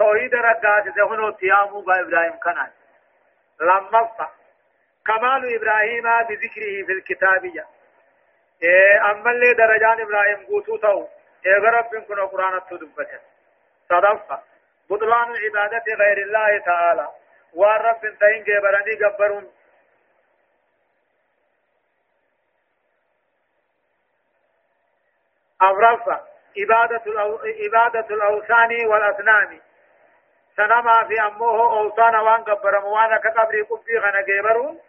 توحيد 0.00 0.34
رقات 0.34 0.88
دهنو 0.96 1.30
تيامو 1.30 1.80
إبراهيم 1.80 2.38
كنان 2.44 2.70
لما 3.60 4.28
كمال 5.06 5.54
إبراهيم 5.54 6.02
بذكره 6.28 6.76
في 6.86 6.92
الكتاب 6.92 7.42
جاء 7.54 7.68
إيه 8.62 9.10
أما 9.10 9.30
اللي 9.30 9.54
درجان 9.54 10.00
إبراهيم 10.00 10.46
قوتو 10.46 10.76
تو. 10.76 11.06
إيه 11.46 11.58
رب 11.58 12.04
كن 12.08 12.20
قرآن 12.20 12.60
تدبته 12.70 13.20
صدفة 13.88 14.42
بطلان 14.90 15.30
العبادة 15.30 15.94
غير 15.94 16.18
الله 16.18 16.58
تعالى 16.58 17.08
والرب 17.54 18.00
تين 18.00 18.44
جبرني 18.44 18.94
جبرون 18.94 19.52
عبادة 26.58 27.02
الأو... 27.06 27.38
عبادة 27.38 28.14
الأوثان 28.14 28.86
والأصنام 28.86 29.60
سنما 30.60 31.04
في 31.08 31.20
أمه 31.20 31.78
أوثان 31.78 32.14
وان 32.14 32.44
قبر 32.44 32.80
موانا 32.80 33.16
كقبر 33.16 33.62
قبي 33.62 33.98
غنا 33.98 34.20
جبرون 34.20 34.80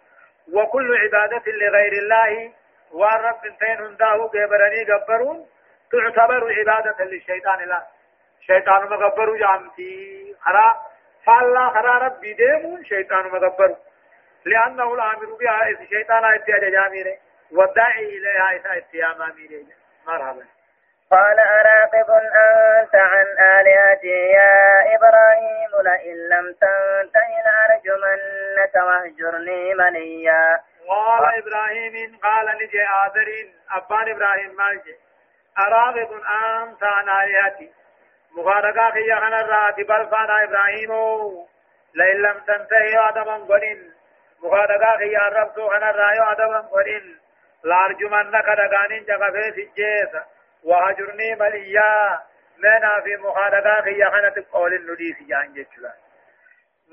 وكل 0.54 0.98
عبادة 0.98 1.44
لغير 1.52 1.94
الله 1.94 2.52
والرب 2.92 3.42
تين 3.60 3.86
هنداه 3.86 4.30
جبرني 4.34 4.84
جبرون 4.84 5.48
تعتبر 5.92 6.54
عبادة 6.60 7.06
للشيطان 7.06 7.60
لا. 7.68 7.82
شيطان 8.42 8.90
مغبر 8.90 9.36
جامتي 9.38 10.36
خرا 10.42 10.82
فالله 11.26 11.70
خرا 11.70 11.98
ربي 11.98 12.34
ديمون 12.34 12.86
شيطان 12.86 13.26
مغبر 13.26 13.76
لأنه 14.46 14.94
الآمر 14.94 15.26
بها 15.40 15.70
إذ 15.70 15.90
شيطان 15.90 16.26
اتيا 16.26 16.70
جاميره 16.70 17.18
والداعي 17.52 18.06
إليها 18.06 18.52
إذا 18.56 18.78
اتيا 18.78 19.08
ماميره 19.20 19.66
مرحبا. 20.08 20.46
قال 21.12 21.40
أراقب 21.40 22.10
أنت 22.12 22.96
عن 22.96 23.26
آلهتي 23.60 24.08
يا 24.08 24.96
إبراهيم 24.96 25.72
لئن 25.84 26.18
لم 26.30 26.56
تنته 26.62 27.30
لأرجمنك 27.46 28.76
واهجرني 28.76 29.74
منيا 29.74 30.60
قال 30.88 31.24
إبراهيم 31.38 32.20
قال 32.24 32.46
لجي 32.46 32.84
آذرين 32.84 33.54
أبان 33.72 34.10
إبراهيم 34.16 34.56
مالجي 34.56 34.96
أراغب 35.60 36.12
أنت 36.14 36.84
عن 36.84 37.10
آلهتي. 37.10 37.72
مخارقا 38.38 38.92
خيا 38.92 39.16
خنا 39.16 39.42
الراتي 39.42 39.84
بل 39.84 40.08
فانا 40.08 40.44
إبراهيم. 40.44 40.92
لئن 41.96 42.22
لم 42.22 42.40
تنتهي 42.48 43.10
آدما 43.10 43.36
قلن. 43.36 43.92
مخارقا 44.44 44.98
خيا 44.98 45.20
ربسو 45.20 45.70
خنا 45.70 45.90
الرايو 45.90 46.24
آدما 46.24 46.60
قلن. 46.60 47.16
لارجمنك 47.64 48.46
دقانين 48.46 49.06
جغفي 49.06 49.52
سجيسا 49.52 50.26
وهجرني 50.64 51.36
مليا. 51.36 52.20
منا 52.58 53.02
في 53.04 53.18
مخارقا 53.18 53.82
خيا 53.82 54.06
خنا 54.06 54.30
تقول 54.30 54.74
النديس 54.74 55.16
جان 55.28 55.54
جتشلا 55.54 55.94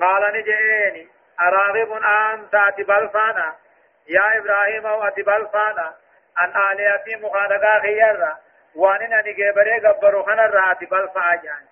قال 0.00 0.32
نجيني 0.34 1.08
أراغب 1.40 1.92
أنت 1.92 2.54
أتبال 2.54 3.08
فانا 3.08 3.56
يا 4.08 4.38
إبراهيم 4.38 4.86
أو 4.86 5.02
أتبال 5.02 5.48
فانا 5.52 5.94
أن 6.40 6.52
آلهتي 6.72 7.16
مخارقا 7.16 7.80
خيا 7.80 8.36
وان 8.74 9.12
ان 9.12 9.34
جبره 9.34 9.78
غبرو 9.88 10.22
خنا 10.22 10.46
رات 10.46 10.84
بل 10.90 11.08
فاجان 11.14 11.64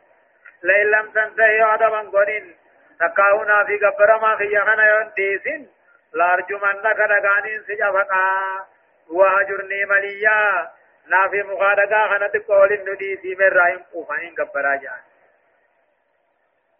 لئن 0.63 0.87
لم 0.87 1.11
تنتهي 1.11 1.61
عدما 1.61 2.11
قرين 2.11 2.57
تقاونا 3.01 3.65
في 3.65 3.77
غبر 3.77 4.19
ما 4.19 4.37
في 4.37 4.59
خنا 4.59 4.87
يون 4.89 5.13
ديسين 5.17 5.69
لارجمن 6.15 6.83
كدغانين 6.83 7.63
سجفقا. 7.69 8.67
وهجرني 9.11 9.85
مليا. 9.85 10.71
نافي 11.09 11.43
مخادقا 11.43 12.09
خنا 12.09 12.29
تقول 12.29 12.73
الندي 12.73 13.17
في 13.17 13.35
من 13.35 13.49
رايم 13.49 13.85
قوفانين 13.93 14.35
غبرا 14.39 14.77
جان 14.77 15.03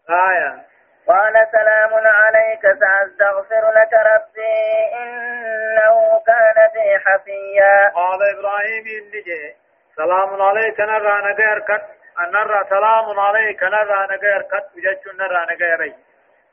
آية 0.09 0.65
قال 1.07 1.47
سلام 1.51 1.93
عليك 1.93 2.61
سأستغفر 2.61 3.71
لك 3.71 3.93
ربي 3.93 4.95
إنه 5.03 6.21
كان 6.27 6.57
بي 6.73 6.99
حفيا 6.99 7.89
قال 7.95 8.37
إبراهيم 8.37 8.85
إني 8.87 9.55
سلام 9.95 10.41
عليك 10.41 10.79
نرى 10.79 11.21
نغير 11.21 11.59
كت 11.59 11.85
نرى 12.19 12.65
سلام 12.69 13.19
عليك 13.19 13.63
نرى 13.63 14.07
نغير 14.11 14.41
كت 14.41 14.67
وجدت 14.75 15.07
نرى 15.07 15.45
نغير 15.51 15.81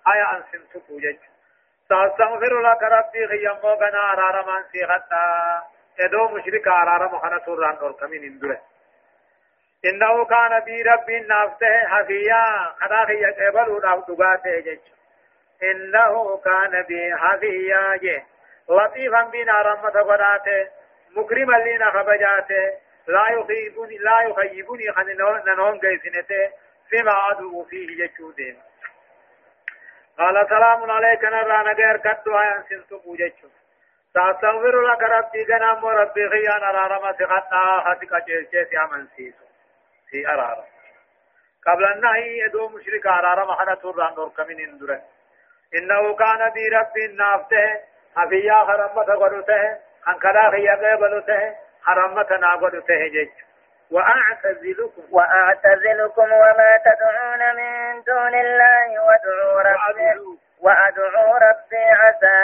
هيا 0.07 0.33
أن 0.33 0.43
سنتك 0.53 0.91
وجدت 0.91 1.20
سأستغفر 1.89 2.61
لك 2.61 2.83
ربي 2.83 3.25
غيامو 3.25 3.68
غنا 3.68 4.12
أرار 4.12 4.47
من 4.47 4.64
سيغتا 4.72 5.62
ادو 6.01 6.28
مشرك 6.28 6.68
أرار 6.68 7.09
مخنا 7.14 7.40
سوران 7.45 7.76
اور 7.76 7.92
كمين 7.92 8.24
اندره 8.24 8.61
إنه 9.84 10.24
كان 10.24 10.61
بي 10.61 10.82
ربي 10.82 11.20
نافته 11.20 11.86
حفيا 11.88 12.45
خدا 12.80 13.05
خي 13.05 13.14
يقبل 13.22 13.68
ودعو 13.70 14.01
دغاته 14.09 14.61
جج 14.61 14.78
إنه 15.62 16.40
كان 16.45 16.82
بي 16.82 17.16
حفيا 17.16 17.97
جي 17.97 18.22
لطيفا 18.68 19.22
بنا 19.22 19.53
رحمة 19.62 19.90
قداته 19.90 20.68
مكرما 21.16 21.57
لنا 21.57 21.90
خبجاته 21.90 22.72
لا 23.07 23.24
يخيبني 23.30 23.99
لا 23.99 24.18
يخيبني 24.22 24.92
خن 24.92 25.07
ننون 25.47 25.78
قيسنته 25.78 26.51
فيما 26.90 27.30
أدعو 27.30 27.64
فيه 27.64 28.07
جتشودين 28.07 28.59
قال 30.18 30.47
سلام 30.49 30.90
عليك 30.90 31.24
نرانا 31.24 31.72
غير 31.72 31.97
كدو 31.97 32.38
آيان 32.38 32.62
سنسو 32.68 33.16
جتشو 33.16 33.49
سأستغفر 34.15 34.81
لك 34.81 35.03
ربي 35.03 35.45
جنام 35.45 35.87
ربي 35.87 36.29
خيان 36.29 36.62
أرارما 36.62 37.12
سخطنا 37.12 37.85
خطك 37.85 38.25
جيسي 38.27 38.79
أمن 38.79 39.07
سيسو 39.17 39.45
سي 40.11 40.27
أرارما 40.29 40.65
قبل 41.67 41.85
النهي 41.85 42.47
ادو 42.47 42.69
مشرك 42.69 43.07
أرارما 43.07 43.55
حنا 43.61 43.75
توران 43.75 44.15
دور 44.15 44.29
كمين 44.37 44.61
اندره. 44.61 45.01
إنه 45.77 46.15
كان 46.15 46.51
بي 46.51 46.69
ربي 46.69 47.07
نافته 47.07 47.81
حفيا 48.17 48.55
خرمت 48.55 49.11
قدوته 49.11 49.79
خنكلا 50.05 50.51
خيا 50.51 50.75
قبلته 50.75 51.55
حرمت 51.83 52.33
ناقدته 52.33 53.09
جيسو 53.09 53.45
وأعتزلكم 53.91 55.03
وأعتزلكم 55.11 56.33
وما 56.33 56.77
تدعون 56.85 57.57
من 57.57 58.03
دون 58.03 58.35
الله 58.35 58.89
وادعوا 59.07 59.62
ربي 59.62 60.39
وأدعو 60.61 61.37
ربي 61.37 61.85
عسى 62.01 62.39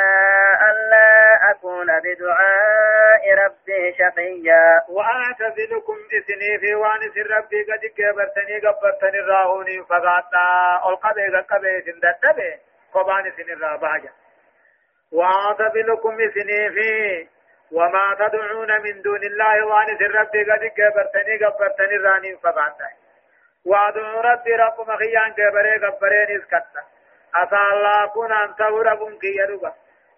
ألا 0.70 1.39
أكون 1.60 1.86
بدعاء 1.86 3.34
ربي 3.44 3.94
شقيا. 3.98 4.82
وأعتزلكم 4.88 5.96
إثني 6.18 6.58
في 6.58 6.74
وانس 6.74 7.16
ربي 7.16 7.62
قد 7.62 7.86
كبرتني 7.96 8.58
قبرتني 8.58 9.18
الراهوني 9.20 9.84
فقاطا 9.84 10.88
القبي 10.88 11.36
قبي 11.50 11.82
سندتبي 11.82 12.58
قبان 12.94 13.32
سن 13.36 13.52
الراباجة. 13.52 14.12
وأعتزلكم 15.12 16.20
إثني 16.20 16.70
في 16.70 17.28
وما 17.72 18.16
تدعون 18.18 18.82
من 18.82 19.02
دون 19.02 19.22
الله 19.22 19.66
وانس 19.66 20.02
ربي 20.02 20.44
قد 20.52 20.64
كبرتني 20.64 21.44
قبرتني 21.44 21.96
الراني 21.96 22.36
فقاطا 22.36 22.90
وأدعو 23.66 24.20
ربي 24.20 24.52
رب 24.54 24.80
مخيان 24.80 25.32
كبري 25.32 25.86
قبرين 25.86 26.40
إسكتا 26.40 26.82
عسى 27.34 27.56
الله 27.72 28.06
كون 28.06 28.32
أن 28.32 28.54
تهربون 28.56 29.18
كي 29.18 29.36
يدوبا 29.36 29.72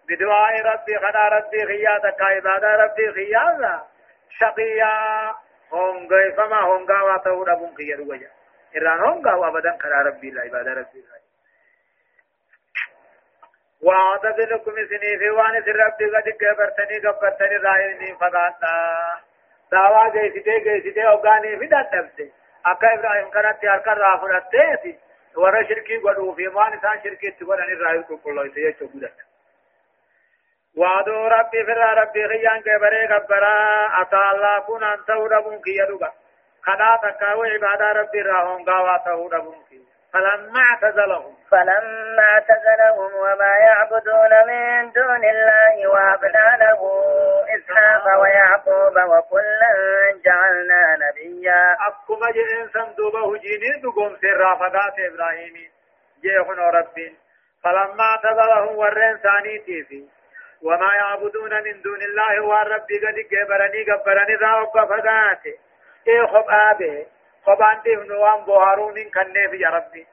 بدعاء 0.09 0.61
ربي 0.61 0.97
خدا 0.97 1.27
ربي 1.27 1.65
خياتا 1.65 2.09
كعبادة 2.09 2.75
ربي 2.75 3.11
خياتا 3.11 3.87
شقيا 4.39 5.35
هونغي 5.73 6.31
فما 6.31 6.59
هونغا 6.61 7.01
واتهربون 7.01 7.75
كي 7.75 7.83
يدوبا 7.89 8.19
إران 8.77 8.99
هونغا 8.99 9.33
وابدا 9.33 9.77
خدا 9.81 9.95
ربي 9.95 10.31
لا 10.31 10.41
عبادة 10.41 10.73
ربي 10.73 10.99
لا 11.01 11.23
وعددنكم 13.81 14.75
سني 14.75 15.17
في 15.19 15.29
وان 15.29 15.63
سر 15.65 15.75
ربي 15.75 16.05
قد 16.15 16.29
كبرتني 16.29 16.99
كبرتني 16.99 17.57
رايني 17.57 18.15
فقاتا 18.15 18.73
دعوا 19.71 20.09
جيسيته 20.09 20.57
جيسيته 20.57 21.01
أوغاني 21.01 21.57
في 21.59 21.65
داتبسي 21.65 22.31
أكا 22.65 22.93
إبراهيم 22.93 23.29
كانت 23.29 23.61
تيار 23.61 23.79
كر 23.79 23.97
رافنته 23.97 24.95
ورا 25.35 25.63
شركي 25.63 25.97
غدو 25.97 26.33
في 26.33 26.47
مان 26.47 26.79
سان 26.81 27.03
شركي 27.03 27.31
تبرن 27.31 27.73
الراي 27.73 28.03
کو 28.03 28.17
كلو 28.17 28.53
سي 28.53 28.73
چوبدا 28.73 29.09
وادو 30.77 31.27
ربي 31.27 31.65
فر 31.65 31.97
ربي 32.01 32.27
خيان 32.27 32.61
كبره 32.61 33.19
كبرا 33.19 33.57
اتا 34.01 34.31
الله 34.31 34.59
كون 34.59 34.83
انت 34.83 35.09
ودبون 35.09 35.61
كي 35.61 35.77
يدوغا 35.77 36.11
خدا 36.63 36.95
تكاو 37.03 37.43
عبادة 37.43 37.91
ربي 37.91 38.21
راهون 38.21 38.69
غاوا 38.69 38.97
تهودبون 38.97 39.63
كي 39.69 39.83
فلما 40.13 40.59
اعتزلهم. 40.59 41.35
فلما 41.51 42.23
اعتزلهم 42.23 43.15
وما 43.15 43.53
يعبدون 43.67 44.31
من 44.47 44.91
دون 44.91 45.23
الله 45.25 45.87
وهبنا 45.87 46.57
له 46.59 46.81
إسحاق 47.55 48.21
ويعقوب 48.21 48.95
وكلا 48.95 49.73
جعلنا 50.25 50.97
نبيا. 51.03 51.77
أكما 51.87 52.31
جئن 52.31 52.69
سندوبه 52.73 53.37
جيني 53.37 53.81
دقوم 53.83 54.17
سر 54.21 54.55
فقات 54.55 54.99
إبراهيم 54.99 55.71
جيخن 56.21 56.59
رب 56.59 56.95
فلما 57.63 58.03
اعتزلهم 58.03 58.75
ورين 58.77 59.17
ثاني 59.17 59.59
في 59.59 60.05
وما 60.63 60.91
يعبدون 60.95 61.63
من 61.63 61.81
دون 61.81 62.01
الله 62.01 62.41
والرب 62.41 62.87
قد 63.03 63.15
جبرني 63.31 63.83
قبرني 63.83 64.35
ذا 64.35 64.65
فقات 64.73 65.45
إيه 66.07 66.25
خبابه 66.25 67.05
خبان 67.45 67.81
دي 67.83 67.95
نوان 67.95 68.45
بوهارون 68.45 69.03
كنه 69.03 69.53
يا 69.53 69.69
ربي. 69.69 70.07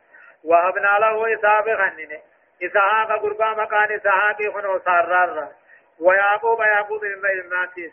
وهبنا 0.44 0.92
له 1.00 1.34
إسحاق 1.34 1.64
خننه 1.64 2.20
إسحاق 2.62 3.20
قربا 3.22 3.48
مكان 3.50 3.92
إسحاق 3.92 4.38
خنو 4.54 4.78
سارر 4.78 5.48
ويعقوب 6.00 6.60
يعقوب 6.60 7.04
الماتيس 7.04 7.92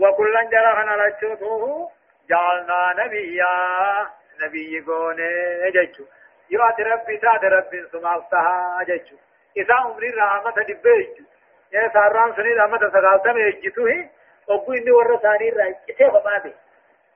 وكلا 0.00 0.42
جرى 0.42 0.72
خنا 0.76 0.94
لچوته 1.02 1.90
جعلنا 2.30 2.94
نبيا. 2.98 3.56
نبي 4.42 4.80
قونه 4.80 5.70
جچو 5.74 6.04
يوات 6.50 6.80
ربي 6.80 7.16
تات 7.16 7.44
ربي 7.44 7.86
سمالتها 7.92 8.84
جچو 8.88 9.16
إذا 9.56 9.74
عمري 9.74 10.10
رحمة 10.10 10.50
دبيجو 10.50 11.24
يا 11.72 11.90
ساران 11.92 12.36
سني 12.36 12.54
رحمة 12.54 12.78
سقالتا 12.78 13.32
ميجتوه 13.32 14.10
وقو 14.48 14.72
إني 14.72 14.90
ورى 14.90 15.18
ثاني 15.22 15.50
رأي 15.50 15.76
كيف 15.86 16.12
بابي 16.12 16.54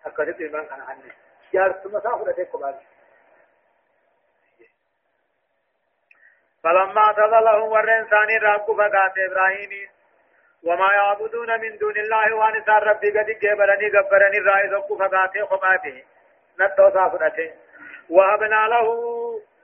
أكدت 0.07 0.41
إيمان 0.41 0.67
خنا 0.71 0.85
عني 0.85 1.13
جارت 1.53 1.87
مسافة 1.87 2.25
لديك 2.27 2.57
بابي 2.57 2.87
فلما 6.63 7.13
تظلهم 7.13 7.73
ورن 7.73 8.07
ثاني 8.11 8.39
رب 8.39 8.67
فقات 8.67 9.19
إبراهيم 9.19 9.89
وما 10.65 10.93
يعبدون 10.93 11.61
من 11.61 11.79
دون 11.79 11.97
الله 11.97 12.35
وان 12.35 12.65
سار 12.67 12.83
ربي 12.87 13.11
قد 13.19 13.27
جبرني 13.27 13.89
قبرني 13.99 14.39
الرأي 14.39 14.69
ذكو 14.69 14.99
فقات 14.99 15.39
خماته 15.51 16.05
نتو 16.61 16.91
صافرته 16.91 17.51
وهبنا 18.11 18.69
له 18.69 18.87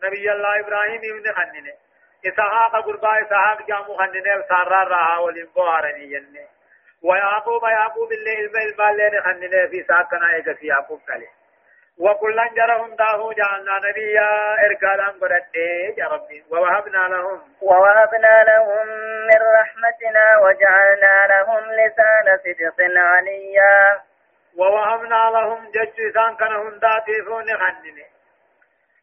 نبي 0.05 0.33
الله 0.33 0.61
إبراهيم 0.61 1.01
من 1.01 1.33
خننه 1.35 1.75
إسحاق 2.29 2.85
قربا 2.87 3.23
إسحاق 3.23 3.67
جامو 3.69 3.97
خننه 3.97 4.43
سار 4.49 4.69
رها 4.69 5.19
ولنبوارني 5.19 6.07
جنه 6.07 6.47
ويعقوب 7.03 7.63
يعقوب 7.65 8.13
اللي 8.13 8.33
المال 8.41 9.01
المال 9.01 9.23
خننه 9.23 9.67
في 9.71 9.85
ساكنا 9.89 10.35
إيجا 10.35 10.57
يعقوب 10.63 11.01
كله 11.07 11.29
وكلا 11.99 12.49
جرهم 12.57 12.95
داه 12.97 13.33
جعلنا 13.33 13.79
نبيا 13.89 14.29
إرقالا 14.67 15.05
قرده 15.21 15.95
يا 15.99 16.09
ربي. 16.09 16.45
ووهبنا 16.51 16.99
لهم. 16.99 17.41
ووهبنا 17.63 18.45
لهم 18.49 18.87
من 19.29 19.41
رحمتنا 19.61 20.39
وجعلنا 20.43 21.15
لهم 21.31 21.63
لسان 21.73 22.39
صدق 22.45 22.81
عليا. 22.97 24.01
ووهبنا 24.59 25.31
لهم 25.31 25.71
جج 25.71 26.01
إسان 26.11 26.37
كانهم 26.37 26.79
داتي 26.79 27.23
فون 27.27 27.47
خنني 27.47 28.05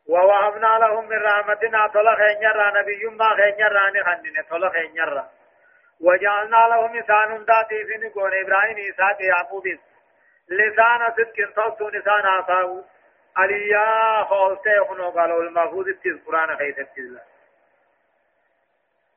ووهبنا 0.10 0.78
لهم 0.80 1.10
من 1.10 1.18
رحمتنا 1.18 1.88
طلق 1.88 2.20
ينرى 2.42 2.82
نبي 2.82 3.06
ما 3.06 3.36
ينرى 3.60 4.00
نخنني 4.00 4.44
طلق 4.50 4.74
ينرى 4.78 5.30
وجعلنا 6.02 6.68
لهم 6.70 6.98
إسان 6.98 7.46
داتي 7.46 7.86
فين 7.86 8.10
قول 8.10 8.34
إبراهيم 8.36 8.78
إساق 8.94 9.22
يعقوب. 9.22 9.64
لسان 10.50 11.12
صدق 11.18 11.56
صوت 11.56 11.94
لسان 11.94 12.26
عطاو 12.26 12.84
عليا 13.38 14.24
خولته 14.24 14.86
خنو 14.86 15.10
قالوا 15.10 15.44
المفروض 15.44 15.88
القرآن 16.06 16.58
خيث 16.58 16.80
التزلا 16.80 17.22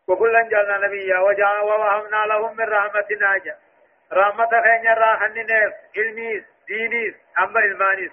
وكلا 0.09 0.43
جعلنا 0.43 0.87
نبيا 0.87 1.18
وجاء 1.18 1.64
ووهمنا 1.64 2.26
لهم 2.26 2.57
من 2.57 2.64
رحمتنا 2.64 3.41
رحمة 4.12 4.62
خين 4.62 4.87
راحنين 4.89 5.47
علميس 5.97 6.45
دينيس 6.66 7.14
أما 7.39 7.61
إلمانيس 7.61 8.12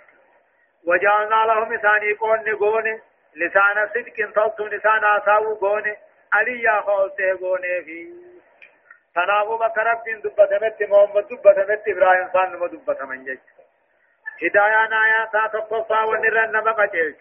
وجعلنا 0.87 1.45
لهم 1.45 1.77
ثاني 1.77 2.13
قون 2.13 2.55
قون 2.55 3.01
لسان 3.35 3.89
صدق 3.93 4.17
صوت 4.35 4.61
لسان 4.61 5.03
عطاو 5.03 5.53
قون 5.55 5.95
عليا 6.33 6.81
خولته 6.81 7.37
قون 7.39 7.61
في. 7.61 8.13
بكرب 9.61 10.03
دين 10.03 10.21
دبتمت 10.21 10.83
محمد 10.83 11.27
دبتمت 11.27 11.87
إبراهيم 11.87 12.29
صان 12.33 12.51
نمو 12.51 12.67
دبتمن 12.67 13.23
جيش. 13.25 13.39
هدايان 14.43 14.93
آيات 14.93 15.53
تقصى 15.53 15.99
ونرن 16.09 16.51
نمق 16.51 16.91
جيش 16.91 17.15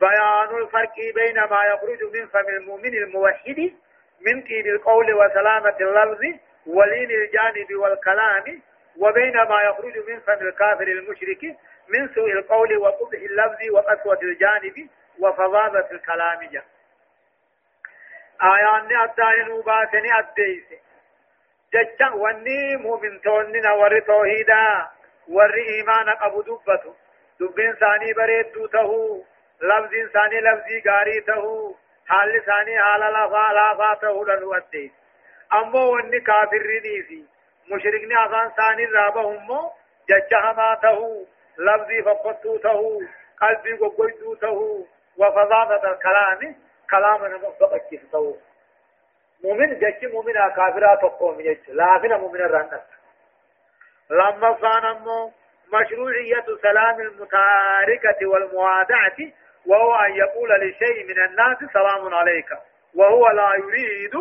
بيان 0.00 0.56
الفرق 0.62 0.94
بين 1.14 1.34
ما 1.34 1.60
يخرج 1.72 2.02
من 2.14 2.26
فم 2.26 2.48
المؤمن 2.48 2.94
الموحد 2.94 3.72
من 4.20 4.42
قيل 4.42 4.68
القول 4.74 5.14
وسلامة 5.14 5.76
اللفظ 5.80 6.20
ولين 6.66 7.10
الجانب 7.10 7.74
والكلام 7.74 8.62
وبين 8.98 9.36
ما 9.36 9.62
يخرج 9.62 9.98
من 10.08 10.20
فم 10.20 10.46
الكافر 10.48 10.88
المشرك 10.88 11.56
من 11.88 12.14
سوء 12.14 12.32
القول 12.32 12.76
وقبح 12.76 13.18
اللفظ 13.18 13.60
وقسوة 13.72 14.18
الجانب 14.22 14.88
وفظاظة 15.18 15.88
الكلام 15.92 16.48
جاء 16.52 16.64
آيان 18.42 18.96
أدائن 18.96 19.60
باسني 19.60 20.18
أدئيس 20.18 20.64
جچا 21.74 22.08
وني 22.14 22.76
مؤمن 22.76 23.20
توننا 23.20 23.72
ور 23.72 24.00
توحيدا. 24.00 24.88
ور 25.28 25.54
إيمان 25.54 26.08
أبو 26.08 26.42
دبتو 26.42 26.92
دبين 27.40 27.72
ثاني 27.72 28.12
بريد 28.12 28.52
دو 28.52 28.66
تهو 28.66 29.22
لفظ 29.62 29.92
ثاني 30.12 30.40
لفظي 30.40 30.82
غاري 30.88 31.20
تهو 31.20 31.74
حال 32.06 32.44
ثاني 32.46 32.78
حال 32.78 33.00
لا 33.00 33.28
فا 33.28 33.74
فاته 33.78 34.26
له 34.26 34.56
أديس. 34.56 34.92
أمو 35.52 35.92
وني 35.94 36.20
كافرني 36.20 37.02
في 37.08 37.24
مشركني 37.70 38.24
أفان 38.24 38.50
ثاني 38.50 38.84
رابهم 38.84 39.70
ججها 40.10 40.52
ما 40.52 40.74
ته 40.82 41.26
لفظي 41.58 42.02
فقطو 42.02 42.56
ته 42.56 43.00
قلبي 43.40 43.72
قبيدو 43.72 44.34
ته 44.34 44.86
وفضاضة 45.18 45.90
الكلام 45.92 46.56
كلام 46.90 47.26
نمطبق 47.26 47.82
ته 48.12 48.36
مؤمن 49.44 49.78
جج 49.78 50.12
مؤمن 50.12 50.32
كافرات 50.32 51.00
تقوم 51.00 51.40
لا 51.68 51.98
فينا 51.98 52.16
مؤمن 52.16 52.40
الرنس 52.40 52.80
لما 54.10 54.56
صان 54.60 54.96
مشروعية 55.72 56.44
سلام 56.62 57.00
المتاركة 57.00 58.26
والموادعة 58.26 59.16
وهو 59.66 59.94
أن 59.94 60.16
يقول 60.16 60.50
لشيء 60.50 61.04
من 61.06 61.24
الناس 61.24 61.58
سلام 61.72 62.14
عليك 62.14 62.48
وهو 62.94 63.28
لا 63.28 63.50
يريد 63.58 64.14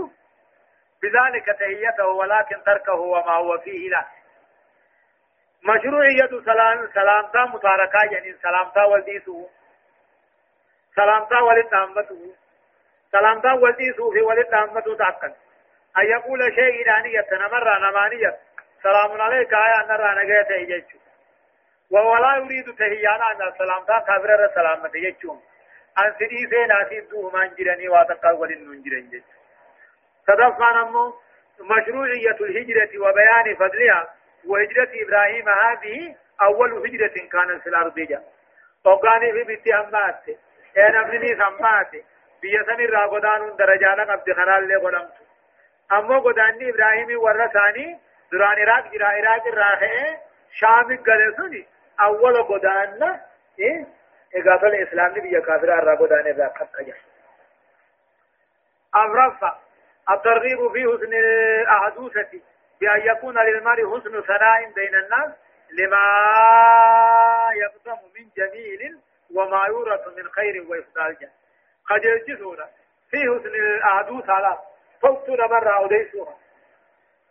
بذلك 1.03 1.45
تهيته 1.59 2.07
ولكن 2.07 2.63
تركه 2.65 2.93
وما 2.93 3.31
هو 3.33 3.57
فيه 3.57 3.89
لا 3.89 4.05
مشروعية 5.63 6.41
سلام 6.45 6.89
سلامتا 6.93 7.45
متاركة 7.45 7.99
يعني 8.11 8.35
سلامتا 8.41 8.83
ولديسه 8.83 9.49
سلامتا 10.95 11.39
ولدامته 11.39 12.35
سلامتا 13.11 13.53
ولديسه 13.53 14.11
في 14.11 14.21
ولدامته 14.21 14.95
تعقل 14.97 15.33
أن 15.97 16.05
يقول 16.05 16.53
شيء 16.55 16.81
إلانية 16.81 17.27
نمر 17.31 17.79
نمانية 17.79 18.37
سلام 18.83 19.21
عليك 19.21 19.53
آية 19.53 19.85
نرى 19.87 20.23
نجيت 20.23 20.51
إيجيشه 20.51 20.99
وهو 21.91 22.17
لا 22.17 22.35
يريد 22.35 22.75
تهيانا 22.75 23.31
أن 23.31 23.41
السلام 23.41 23.83
تا 23.85 23.99
كابر 23.99 24.45
السلام 24.45 24.87
تيجون 24.87 25.41
أن 26.05 26.13
سدي 26.19 26.49
سينا 26.49 26.89
سيدو 26.89 27.29
من 27.29 27.55
جرني 27.55 27.89
واتقا 27.89 28.31
ولن 28.31 28.83
صدفان 30.27 30.77
أمو 30.77 31.13
مشروعية 31.59 32.37
الهجرة 32.41 32.99
وبيان 32.99 33.55
فضلها 33.55 34.13
وهجرة 34.47 34.89
إبراهيم 34.93 35.49
هذه 35.49 36.15
أول 36.41 36.73
هجرة 36.73 37.27
كانت 37.31 37.63
في 37.63 37.69
الأرض 37.69 37.99
جا. 37.99 38.23
وقاني 38.85 39.31
في 39.31 39.43
بيت 39.43 39.67
أمات 39.67 40.23
أنا 40.77 40.99
ابنني 41.01 41.35
سمات 41.35 41.91
بيسن 42.41 42.79
الراغدان 42.79 43.55
درجانا 43.55 44.03
قبض 44.03 44.31
خلال 44.31 44.67
لي 44.67 44.75
قدمت. 44.75 45.13
أمو 45.91 46.19
قداني 46.19 46.69
إبراهيم 46.69 47.19
ورثاني. 47.19 47.99
دران 48.31 48.59
عراق 48.59 48.91
جرا 48.91 49.07
عراق 49.07 49.47
الراخئ 49.47 50.17
شام 50.53 50.97
قلسوني 50.97 51.67
أول 52.01 52.43
قدان 52.43 53.19
إيه؟ 53.59 53.85
إقافة 54.35 54.67
الإسلام 54.67 55.13
بيا 55.13 55.39
كافر 55.39 55.73
أرى 55.73 55.97
قدان 55.97 56.35
ذا 56.35 56.47
قد 56.47 56.67
أجل 56.79 56.93
أمرفع 58.95 59.55
الترغيب 60.11 60.71
في 60.71 60.83
حسن 60.83 61.13
الأحدوثة. 61.13 62.41
بأن 62.83 63.15
يكون 63.15 63.39
للمرء 63.39 63.99
حسن 63.99 64.21
ثناء 64.21 64.71
بين 64.75 64.95
الناس 64.95 65.31
لما 65.71 66.05
يقدم 67.55 67.99
من 68.15 68.29
جميل 68.37 68.99
وما 69.35 69.65
يورث 69.67 70.07
من 70.07 70.29
خير 70.31 70.65
وإفضال 70.69 71.17
جن 71.21 71.29
قد 71.89 72.05
يجسون 72.05 72.57
في 73.11 73.17
حسن 73.17 73.55
الأحدوث 73.55 74.29
على 74.29 74.57
فوقتنا 75.01 75.47
مرة 75.47 75.77
أوديسوها 75.77 76.37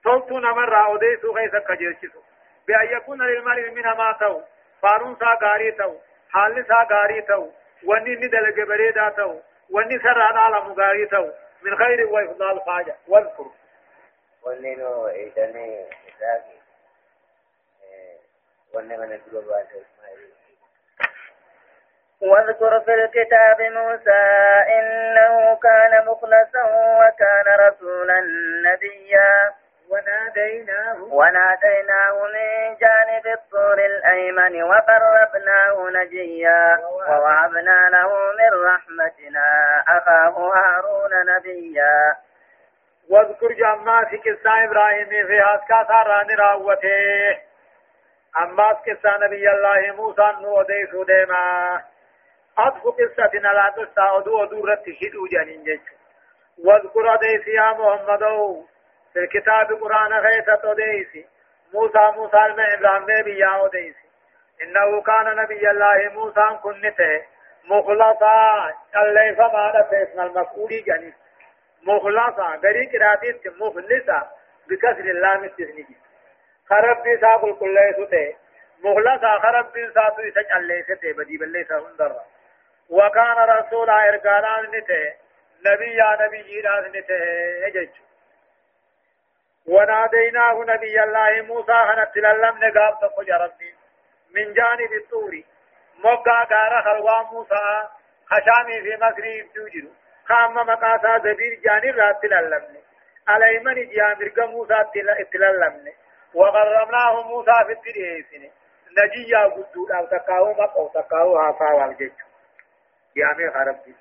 فوقتنا 0.04 0.52
مرة 0.52 0.86
أوديسوها 0.86 1.44
إذا 1.44 1.58
قد 1.58 1.80
يجسون 1.80 2.22
بأن 2.68 2.96
يكون 2.96 3.22
للمرء 3.22 3.70
منها 3.70 3.94
ما 3.94 4.12
تو 4.20 4.40
فارون 4.82 5.16
سا 5.20 5.38
غاري 5.42 5.76
حال 6.30 6.64
سا 6.68 6.86
غاري 6.92 7.22
تو 7.22 7.50
ندل 7.84 8.66
بريدا 8.66 9.08
تو 9.08 9.40
وني 9.70 9.98
سران 9.98 10.36
على 10.36 10.60
مغاري 10.60 11.08
من 11.62 11.76
خير 11.76 12.06
وإفضال 12.06 12.60
حاجة 12.66 12.96
واذكر. 13.08 13.61
وني 14.42 14.74
نو 14.74 15.08
إيداني 15.08 15.86
إساقي 16.08 16.58
وني 18.74 18.96
من 18.96 19.12
الدلوبات 19.12 19.68
واذكر 22.22 22.80
في 22.80 22.94
الكتاب 22.94 23.60
موسى 23.60 24.22
إنه 24.78 25.56
كان 25.56 26.06
مخلصا 26.06 26.64
وكان 27.00 27.46
رسولا 27.60 28.20
نبيا. 28.64 29.52
وناديناه. 29.88 31.02
وناديناه 31.02 32.26
من 32.34 32.76
جانب 32.76 33.26
الطور 33.26 33.78
الأيمن 33.78 34.62
وقربناه 34.62 35.90
نجيا. 35.90 36.78
ووهبنا 37.08 37.90
له 37.90 38.32
من 38.32 38.64
رحمتنا 38.64 39.46
أخاه 39.88 40.52
هارون 40.54 41.26
نبيا. 41.26 42.16
واذكر 43.12 43.52
جمع 43.52 44.04
في 44.04 44.16
قصة 44.16 44.64
إبراهيم 44.64 45.08
في 45.08 45.38
هاسكا 45.40 45.82
ثاران 45.88 46.30
راوته. 46.38 47.38
أما 48.42 48.68
قصة 48.68 49.16
نبي 49.20 49.50
الله 49.50 49.96
موسى 49.96 50.32
نودي 50.40 50.86
سوديما 50.90 51.82
أدف 52.58 52.82
قصة 52.86 53.32
لا 53.38 53.72
تسا 53.76 54.16
أدو 54.16 54.42
أدو 54.42 54.64
رتشد 54.66 55.14
جنين 55.32 55.80
واذكر 56.64 57.14
أديس 57.14 57.46
يا 57.48 57.72
محمد 57.72 58.24
في 59.12 59.18
الكتاب 59.18 59.82
قرآن 59.82 60.12
غيث 60.12 60.50
توديسي 60.62 61.26
موسى 61.74 62.12
موسى 62.16 62.36
المع 62.36 62.74
إبراهيم 62.74 63.06
نبي 63.10 63.38
يا 63.38 63.46
أوديسي 63.46 64.08
إنه 64.62 65.02
كان 65.02 65.36
نبي 65.36 65.70
الله 65.70 66.10
موسى 66.12 66.58
كنته 66.62 67.24
مخلصا. 67.64 68.74
اللي 68.96 69.34
فما 69.36 69.86
اسم 69.92 70.20
المفعول 70.20 70.84
جني 70.86 71.14
مخلصا 71.82 72.56
غري 72.64 72.86
قراتيت 72.86 73.46
مخلصا 73.46 74.30
بكسر 74.68 75.00
اللام 75.14 75.44
التثنية 75.44 76.02
خرب 76.70 77.02
بي 77.02 77.18
ساقل 77.20 77.54
كل 77.54 77.76
يسوته. 77.90 78.36
مخلصا 78.84 79.38
خرب 79.38 79.72
بي 79.72 79.92
ساقل 79.94 80.28
يسجل 80.28 80.62
ليسته 80.66 81.12
بدي 81.12 81.36
بليسا 81.36 81.78
هندر 81.78 82.20
وكان 82.90 83.36
رسولا 83.36 84.08
إرقانا 84.08 84.68
نته 84.72 85.12
نبي 85.66 85.94
يا 85.94 86.18
نبي 86.20 86.42
جيران 86.42 86.92
نته 86.92 87.14
يجيش 87.66 87.90
وناديناه 89.66 90.64
نبي 90.68 91.02
الله 91.02 91.42
موسى 91.42 91.72
هنت 91.72 92.16
للم 92.16 92.58
نقاب 92.64 92.98
تقول 93.00 93.28
يا 93.28 93.36
ربي. 93.36 93.74
من 94.34 94.54
جانب 94.54 94.92
الطور. 95.02 95.42
مقا 96.04 96.44
قارا 96.44 96.82
خلوا 96.82 97.22
موسى 97.22 97.88
خشامي 98.26 98.82
في 98.82 98.96
مصر 98.96 99.46
توجد 99.54 99.92
خام 100.28 100.54
مقاسا 100.54 101.18
زبير 101.18 101.60
جانب 101.64 101.98
رات 101.98 102.24
للم 102.24 102.76
على 103.28 103.58
من 103.58 103.88
جاء 103.88 104.16
مرق 104.20 104.38
موسى 104.38 104.74
اتللم 104.74 105.92
وغرمناه 106.34 107.22
موسى 107.22 107.52
في 107.66 107.72
الدريسين 107.72 108.50
نجيا 108.98 109.44
قدود 109.44 109.90
أو 109.90 110.06
تقاو 110.06 110.52
مقو 110.52 110.88
تقاو 110.88 111.36
هافا 111.38 111.72
والجج 111.72 112.12
جامع 113.16 113.62
ربي 113.62 113.94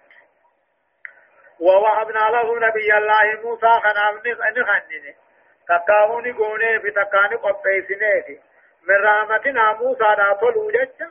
ووهبنا 1.59 2.19
له 2.19 2.59
نبي 2.67 2.97
الله 2.97 3.41
موسى 3.43 3.71
خنام 3.83 4.15
نخننه 4.57 5.13
تكاوني 5.69 6.31
قوني 6.31 6.79
في 6.79 6.91
تكاني 6.91 7.35
قبيسني 7.35 8.21
في 8.25 8.39
من 8.87 8.95
رحمتنا 8.95 9.73
موسى 9.73 10.15
دا 10.17 10.33
طلو 10.33 10.71
جج 10.71 11.03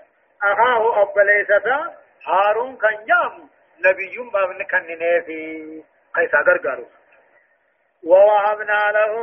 أخاه 0.42 1.02
أبليسة 1.02 1.94
هارون 2.26 2.76
كان 2.76 3.04
جام 3.04 3.48
نبي 3.84 4.18
بابن 4.32 4.62
كنني 4.62 5.22
في 5.22 5.38
قيسا 6.14 6.38
غرغرو 6.38 6.88
ووهبنا 8.04 8.80
له 8.90 9.14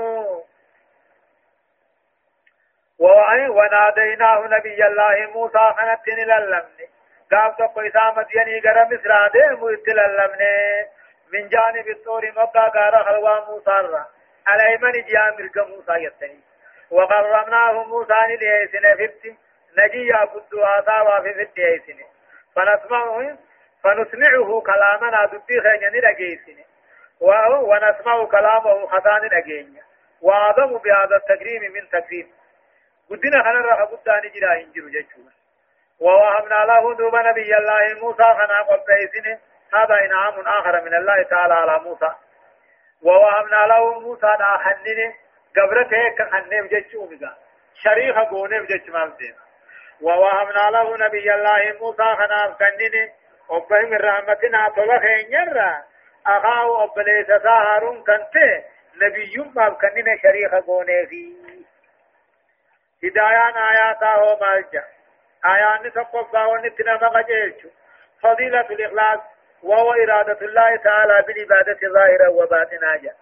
وناديناه 3.50 4.48
نبي 4.48 4.86
الله 4.88 5.32
موسى 5.34 5.70
خنتن 5.78 6.20
للمني. 6.30 6.88
قام 7.32 7.52
تقويسا 7.52 8.14
مديني 8.18 8.60
غرا 8.60 8.84
مصر 8.84 9.28
ديمو 9.28 9.70
اتللمني 9.70 10.86
من 11.34 11.50
جانب 11.50 11.88
الطور 11.90 12.32
مبقى 12.32 12.72
غارا 12.76 13.04
خلوا 13.04 13.46
موسى 13.46 14.06
على 14.48 14.64
ايمن 14.68 14.92
جاء 14.92 15.38
ملك 15.38 15.58
موسى 15.58 16.04
يتني. 16.04 16.42
وقرمناه 16.92 17.84
موسى 17.84 18.14
لديسن 18.30 18.96
فبت 18.96 19.36
نجي 19.78 20.14
قدو 20.14 20.64
آتا 20.64 21.02
وفي 21.02 21.46
فديسن 21.46 22.00
فنسمعه 22.56 23.38
فنسمعه 23.88 24.62
كلامنا 24.62 25.26
دبي 25.26 25.62
خيني 25.62 26.00
لجيسن 26.02 26.64
ونسمع 27.22 28.26
كلامه 28.26 28.88
خطان 28.88 29.22
لجين 29.22 29.82
وعظم 30.22 30.78
بهذا 30.78 31.16
التكريم 31.16 31.62
من 31.74 31.90
تكريم 31.90 32.32
قدنا 33.10 33.44
خنا 33.44 33.60
رخ 33.60 33.90
قدان 33.92 34.32
جرا 34.36 34.54
انجر 34.54 34.88
جچونا 34.96 35.32
ووهبنا 36.00 36.66
له 36.66 36.96
دوب 36.96 37.16
نبي 37.16 37.58
الله 37.58 38.00
موسى 38.02 38.24
خنا 38.24 38.62
قبيسن 38.70 39.40
هذا 39.74 39.96
إنعام 40.06 40.40
آخر 40.48 40.82
من 40.82 40.96
الله 40.96 41.24
تعالى 41.24 41.54
على 41.54 41.80
موسى. 41.80 42.12
ووهبنا 43.02 43.62
له 43.68 44.00
موسى 44.00 44.32
دا 44.40 44.46
حننه 44.64 45.14
قبرته 45.58 46.10
كحنه 46.18 46.62
بجچو 46.62 47.06
بيغا 47.06 47.38
شريخ 47.84 48.18
غونه 48.18 48.60
بجچ 48.60 48.90
مالدين 48.90 49.36
ووهبنا 50.02 50.70
له 50.72 50.98
نبي 50.98 51.34
الله 51.34 51.78
موسى 51.82 52.16
خنا 52.20 52.56
كننه 53.50 53.58
وبهم 53.58 53.94
رحمتنا 53.94 54.70
طلع 54.70 55.00
خينيرا 55.00 55.84
أخاه 56.28 56.84
أبليس 56.84 57.30
هارون 57.30 58.04
كنت 58.04 58.36
نبي 59.02 59.38
ما 59.56 59.70
كننا 59.70 60.18
شريخ 60.24 60.54
قوني 60.56 61.08
في 61.08 61.36
هدايان 63.04 63.58
آياته 63.58 64.38
مالجا 64.42 64.84
آيان 65.46 65.92
تقفى 65.94 66.38
ونتنا 66.38 66.98
مغجيش 67.02 67.68
فضيلة 68.22 68.62
الإخلاص 68.70 69.20
وهو 69.64 69.92
إرادة 69.92 70.46
الله 70.46 70.76
تعالى 70.76 71.24
بالعبادة 71.28 71.80
ظاهرا 71.94 72.28
وباطنا 72.28 72.96
جا 72.98 73.14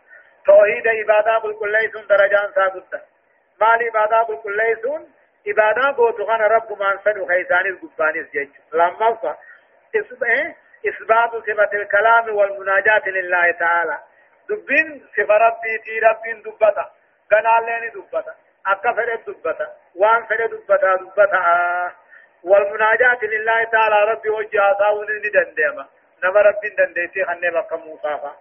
توحيد 0.45 0.88
عبادة 0.88 1.65
ليس 1.67 2.07
درجان 2.09 2.51
ثابتة 2.55 3.01
مال 3.61 3.84
عبادة 3.84 4.41
ليس 4.45 4.86
عبادة 5.47 5.91
بوتغان 5.91 6.41
رب 6.41 6.71
من 6.82 6.99
سنو 7.03 7.26
خيسان 7.26 7.65
القبان 7.65 8.15
الجيش 8.15 8.49
لما 8.73 9.15
فا 9.15 9.38
إثبات 10.88 11.32
صفة 11.32 11.74
الكلام 11.74 12.36
والمناجاة 12.36 13.10
لله 13.10 13.52
تعالى. 13.52 14.00
دبين 14.50 15.08
صفة 15.18 15.38
ربي 15.38 15.78
تي 15.84 16.00
ربي 16.00 16.34
دبتا. 16.34 16.91
قنال 17.32 17.66
لين 17.66 17.91
دبتا. 17.91 18.36
أكا 18.68 18.91
فره 18.93 19.16
دبتا. 19.28 19.68
وان 19.96 20.26
فره 20.26 20.46
دبتا 20.48 20.96
دبتا 20.96 21.91
والمناجاة 22.43 23.20
لله 23.24 23.64
تعالى 23.64 24.12
ربي 24.12 24.30
وجه 24.30 24.72
آتاون 24.72 25.08
ندندما 25.26 25.86
نما 26.24 26.41
ربي 26.41 26.70
دنديتي 26.70 27.26
خنه 27.26 27.50
بقى 27.52 27.78
موسى 27.78 28.20
فا. 28.22 28.36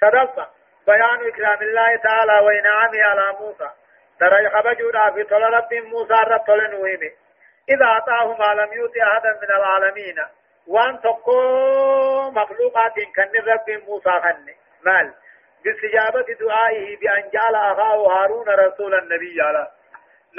صدقت 0.00 0.50
بيان 0.86 1.28
إكرام 1.28 1.62
الله 1.62 1.96
تعالى 1.96 2.44
وإنعامه 2.44 3.02
على 3.02 3.36
موسى. 3.40 3.70
ترى 4.20 4.50
خبجونا 4.50 5.10
في 5.10 5.24
طول 5.24 5.42
رب 5.42 5.74
موسى 5.74 6.14
رب 6.26 6.40
طول 6.40 6.70
نويمه 6.70 7.10
إذا 7.68 7.84
أعطاه 7.84 8.36
ما 8.36 8.62
لم 8.62 8.72
يؤت 8.72 8.96
أحدا 8.96 9.38
من 9.42 9.50
العالمين. 9.56 10.16
وأن 10.66 11.00
تقو 11.00 12.30
مخلوقات 12.30 12.94
كن 13.16 13.50
رب 13.50 13.70
موسى 13.88 14.10
خن 14.10 14.46
مال. 14.84 15.14
باستجابة 15.64 16.34
دعائه 16.40 16.96
بأن 16.96 17.30
جعل 17.30 17.54
أخاه 17.54 18.06
هارون 18.06 18.48
رسول 18.48 18.94
النبي 18.94 19.42
على 19.42 19.70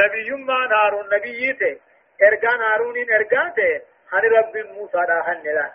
نبي 0.03 0.31
ما 0.31 0.69
هارون 0.75 1.05
نبي 1.13 1.79
ارغان 2.23 2.61
هارون 2.61 2.95
ارغان 2.97 3.81
خن 4.09 4.17
رب 4.17 4.57
موسى 4.57 4.97
دا 5.07 5.21
خن 5.21 5.43
لا 5.43 5.71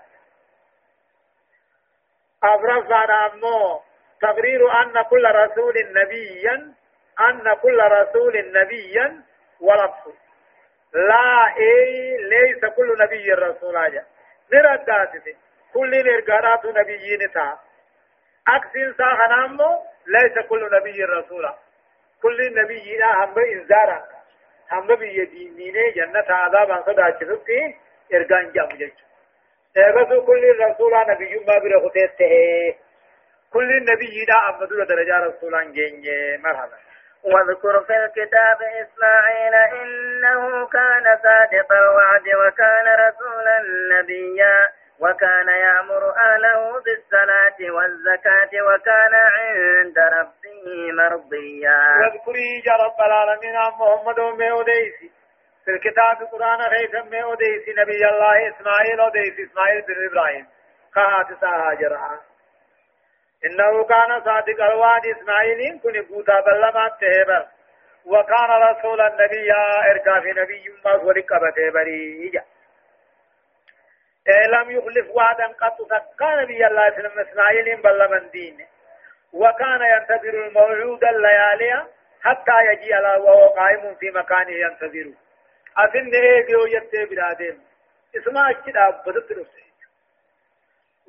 أبرز 2.44 2.92
أمو. 2.92 3.82
تقرير 4.22 4.82
أن 4.82 5.02
كل 5.02 5.24
رسول 5.24 5.74
نبيا 5.92 6.74
أن 7.20 7.54
كل 7.62 7.80
رسول 7.80 8.52
نبيا 8.52 9.22
ولفظ. 9.60 10.12
لا 10.94 11.56
إي 11.56 12.16
ليس 12.16 12.64
كل 12.76 12.98
نبي 12.98 13.32
رسول 13.32 13.76
اجا 13.76 14.04
نردات 14.52 15.12
كل 15.74 15.90
نرغارات 15.90 16.66
نبيين 16.66 17.32
تا. 17.34 17.58
أكسين 18.48 18.94
سا 18.98 19.04
خنامو 19.18 19.82
ليس 20.06 20.46
كل 20.48 20.70
نبي 20.72 21.04
رسول 21.04 21.50
كل 22.22 22.54
نبي 22.54 22.96
لا 22.96 23.24
هم 23.24 23.38
انذارا 23.38 24.04
هم 24.72 24.94
بي 24.94 25.24
دينين 25.24 25.92
جنة 25.96 26.24
عذاب 26.28 26.70
ان 26.70 26.82
صدا 26.82 27.10
چلوكي 27.10 27.76
ارغان 28.14 28.52
جام 28.52 28.68
جچ 28.68 28.98
اغسو 29.76 30.26
كل 30.26 30.56
رسول 30.60 30.92
نبي 31.08 31.38
ما 31.46 31.58
برخته 31.58 32.74
كل 33.52 33.84
نبي 33.84 34.24
لا 34.28 34.50
امدو 34.50 34.84
درجة 34.84 35.16
رسولان 35.18 35.72
جنجي 35.72 36.36
مرحبا. 36.36 36.89
واذكر 37.24 37.80
في 37.80 37.96
الكتاب 38.04 38.58
إسماعيل 38.62 39.54
إنه 39.54 40.66
كان 40.66 41.18
صادق 41.22 41.72
الوعد 41.72 42.26
وكان 42.42 42.86
رسولا 43.06 43.58
نبيا 43.92 44.68
وكان 45.00 45.48
يأمر 45.48 46.14
أهله 46.26 46.80
بالصلاة 46.84 47.72
والزكاة 47.74 48.62
وكان 48.62 49.14
عند 49.14 49.98
ربه 49.98 50.92
مرضيا. 50.92 51.78
واذكري 52.00 52.62
يا 52.66 52.72
رب 52.84 53.00
العالمين 53.06 53.56
عن 53.56 53.72
محمد 53.80 54.18
ومي 54.18 54.50
في 55.64 55.70
الكتاب 55.70 56.22
القرآن 56.22 56.60
غيثا 56.60 57.22
أوديسي 57.22 57.74
نبي 57.78 58.08
الله 58.08 58.48
إسماعيل 58.48 59.00
أوديسي 59.00 59.42
إسماعيل 59.44 59.82
بن 59.82 60.06
إبراهيم. 60.10 60.46
خاات 60.94 61.26
ساهاجرها 61.40 62.20
إنه 63.46 63.84
كان 63.84 64.24
صادق 64.24 64.64
الوعد 64.64 65.06
إسماعيل 65.06 65.80
كن 65.82 66.02
بوتا 66.02 66.40
بلما 66.40 66.88
تهبر 67.00 67.46
وكان 68.04 68.50
رسول 68.50 69.00
النبي 69.00 69.52
إرقى 69.90 70.22
في 70.22 70.40
نبي 70.40 70.74
ما 70.84 70.92
ولك 70.94 71.32
بتهبري 71.32 72.32
لم 74.48 74.70
يخلف 74.70 75.10
وعدا 75.10 75.46
قط. 75.46 75.78
كان 76.18 76.42
نبي 76.42 76.66
الله 76.66 76.88
إسماعيل 77.22 77.82
بلما 77.82 78.18
دين. 78.18 78.66
وكان 79.32 79.80
ينتظر 79.82 80.46
الموعود 80.46 81.04
الليالي 81.04 81.86
حتى 82.22 82.52
يجي 82.72 82.94
على 82.94 83.22
وهو 83.22 83.46
قائم 83.48 83.94
في 83.94 84.10
مكانه 84.10 84.50
ينتظر. 84.50 85.12
أثن 85.78 86.14
إيه 86.14 86.46
بيو 86.46 86.66
يتي 86.66 87.04
بلادين 87.04 87.60
اسمع 88.16 88.52
كتاب 88.52 89.02
بدت 89.06 89.32
رسي 89.32 89.69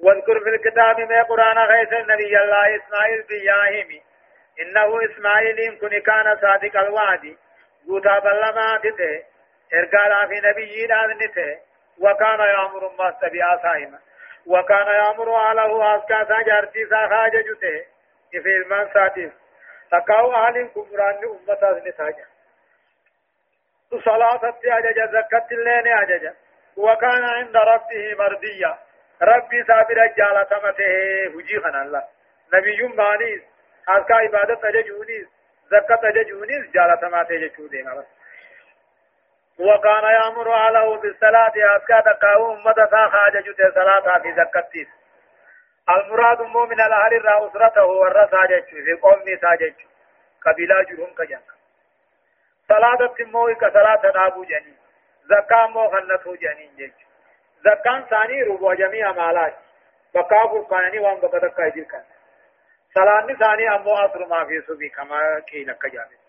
واذكر 0.04 0.40
في 0.40 0.50
الكتاب 0.50 1.00
ما 1.00 1.24
قرآن 1.24 1.58
غيث 1.58 1.94
النبي 1.94 2.38
الله 2.44 2.76
إسماعيل 2.76 3.24
بياهم 3.24 4.02
إنه 4.62 5.06
إسماعيل 5.06 5.60
إن 5.60 5.78
كن 5.78 6.00
كان 6.00 6.38
صادق 6.42 6.80
الوعد. 6.80 7.38
قوتا 7.88 8.20
بلما 8.20 8.78
تته 8.84 9.24
إرقالا 9.74 10.28
في 10.28 10.40
نبي 10.48 10.88
نته. 11.26 11.72
وكان 12.02 12.40
يأمر 12.40 12.92
الناس 12.92 13.16
بآسائما 13.32 14.00
وكان 14.46 14.88
يأمر 14.88 15.36
أهله 15.36 15.98
أسكا 15.98 16.24
ساجرتي 16.24 16.86
ساخاج 16.90 17.32
جته 17.32 17.86
في 18.32 18.58
المن 18.58 18.90
ساتيس 18.94 19.32
تقاو 19.92 20.34
أهل 20.34 20.68
كمران 20.68 21.16
أمتا 21.26 21.90
نساجا 21.90 22.26
صلاة 24.06 24.54
أججا 24.66 25.06
زكاة 25.06 25.48
اللين 25.52 25.88
أججا 25.88 26.36
وكان 26.78 27.24
عند 27.24 27.58
ربه 27.58 28.16
مرديا 28.20 28.78
ربي 29.22 29.64
صابر 29.64 30.08
جالتمته 30.18 30.86
هجي 31.36 31.60
خنا 31.60 31.82
الله 31.82 32.04
نبي 32.54 32.84
مانيس 32.84 33.42
حركة 33.88 34.16
عبادة 34.16 34.56
تججونيس 34.56 35.28
زكاة 35.72 35.96
تججونيس 35.96 36.72
جالتمته 36.72 37.36
جچو 37.36 37.64
ما 37.86 37.94
بس 37.96 38.06
وكان 39.60 40.04
يأمر 40.04 40.54
أهله 40.54 40.98
بالصلاة 40.98 41.54
أسكا 41.78 42.00
تقاو 42.02 42.54
أمة 42.54 42.88
ساخا 42.92 43.30
ججوت 43.30 43.62
صلاة 43.76 44.20
في 44.20 44.34
زكاتيس 44.34 44.88
المراد 45.90 46.42
من 46.42 46.82
الأهل 46.82 47.14
الرا 47.14 47.48
أسرته 47.48 47.84
والرسا 47.86 48.46
جچو 48.46 48.76
في 48.86 48.94
قومي 48.94 49.38
ساجج 49.38 49.74
قبيلة 50.46 50.84
جرهم 50.84 51.14
كجان 51.14 51.42
صلاة 52.70 53.08
تموي 53.18 53.56
كصلاة 53.56 54.12
نابو 54.16 54.44
جنين 54.44 54.78
زكاة 55.26 55.68
مو 55.68 55.90
خنته 55.90 56.36
جنين 56.36 56.72
جچو 56.78 57.11
زكان 57.66 58.04
ثاني 58.10 58.44
ربع 58.44 58.74
جميع 58.74 59.12
مالات 59.12 59.54
بقاف 60.16 60.66
قاني 60.70 61.00
وان 61.00 61.20
بقدك 61.20 61.54
كايدل 61.54 61.84
كان 61.84 62.04
سلام 62.94 63.38
ثاني 63.40 63.76
أمو 63.76 63.92
أصر 63.94 64.26
ما 64.26 64.46
في 64.46 64.62
سبي 64.68 64.90
كما 64.90 65.40
كي 65.48 65.64
لك 65.64 65.86
جانب 65.86 66.20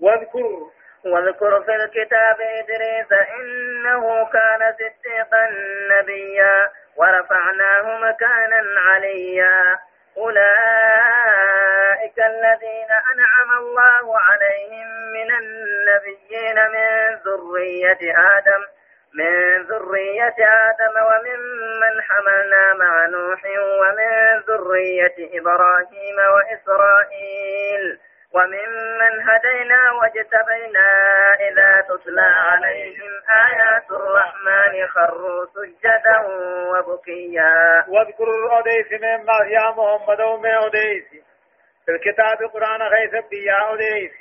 واذكر 0.00 0.70
واذكر 1.04 1.62
في 1.62 1.74
الكتاب 1.74 2.40
إدريس 2.40 3.12
إنه 3.12 4.24
كان 4.32 4.74
صديقا 4.74 5.48
نبيا 5.90 6.66
ورفعناه 6.96 7.98
مكانا 7.98 8.62
عليا 8.90 9.78
أولئك 10.16 12.18
الذين 12.18 12.90
أنعم 13.12 13.58
الله 13.58 14.18
عليهم 14.18 14.86
من 15.12 15.30
النبيين 15.30 16.56
من 16.72 17.16
ذرية 17.24 18.18
آدم 18.36 18.64
من 19.14 19.62
ذرية 19.62 20.36
آدم 20.38 20.94
وممن 21.08 22.02
حملنا 22.02 22.74
مع 22.74 23.06
نوح 23.06 23.44
ومن 23.80 24.40
ذرية 24.48 25.40
إبراهيم 25.40 26.16
وإسرائيل 26.34 27.98
وممن 28.34 29.28
هدينا 29.28 29.92
واجتبينا 29.92 30.90
إذا 31.50 31.80
تتلى 31.88 32.20
عليهم 32.20 33.12
آيات 33.46 33.90
الرحمن 33.90 34.88
خروا 34.88 35.46
سجدا 35.54 36.18
وبكيا. 36.70 37.84
واذكروا 37.88 38.56
أوديس 38.56 38.92
من 38.92 39.26
يا 39.50 39.70
محمد 39.70 40.20
ومن 40.20 40.50
أوديس 40.50 41.08
في 41.86 41.92
الكتاب 41.92 42.42
القرآن 42.42 42.82
غيث 42.82 43.24
بيا 43.30 43.54
أوديس. 43.54 44.12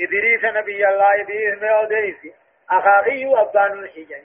إدريس 0.00 0.44
نبي 0.44 0.88
الله 0.88 1.20
إدريس 1.20 1.62
من 1.62 1.68
أوديس 1.68 2.43
أخاقي 2.70 3.26
وأبان 3.26 3.72
الحجن 3.72 4.24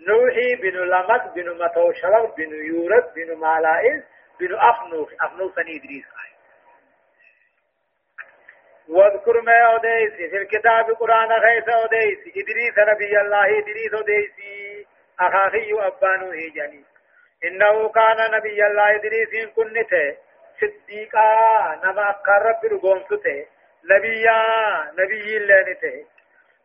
نوحي 0.00 0.54
بن 0.54 0.76
لمد 0.76 1.34
بن 1.34 1.64
متوشرف 1.64 2.36
بن 2.36 2.64
يورد 2.64 3.14
بن 3.14 3.36
مالائز 3.36 4.02
بن 4.40 4.54
أخنوخ 4.54 5.12
أخنوخ 5.20 5.54
سني 5.54 5.76
إدريس. 5.76 6.04
واذكر 8.88 9.40
ما 9.40 9.60
أوديس 9.72 10.12
في 10.30 10.36
الكتاب 10.36 10.90
القرآن 10.90 11.32
غيث 11.32 11.68
أوديس. 11.68 12.18
إدريس 12.18 12.78
نبي 12.78 13.20
الله 13.20 13.58
إدريس 13.58 13.94
أوديس. 13.94 14.32
أخاخي 15.20 15.72
أبانو 15.72 16.30
هيجاني 16.30 16.84
إنه 17.44 17.88
كان 17.88 18.30
نبي 18.34 18.66
الله 18.66 18.94
إدريس 18.94 19.48
كنته 19.56 20.16
صديقا 20.60 21.74
نما 21.84 22.10
أقرب 22.10 22.64
رقومته 22.64 23.46
نبيا 23.90 24.42
نبي 24.98 25.36
الله 25.36 25.60
نته 25.70 26.06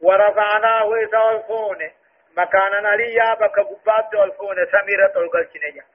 ورفعناه 0.02 0.96
إذا 0.96 1.30
الفون 1.32 1.92
مكانا 2.38 2.90
عليا 2.90 3.34
بك 3.34 3.60
قبات 3.60 4.14
الفون 4.14 4.56
سميرة 4.72 5.14
القلشنية 5.16 5.86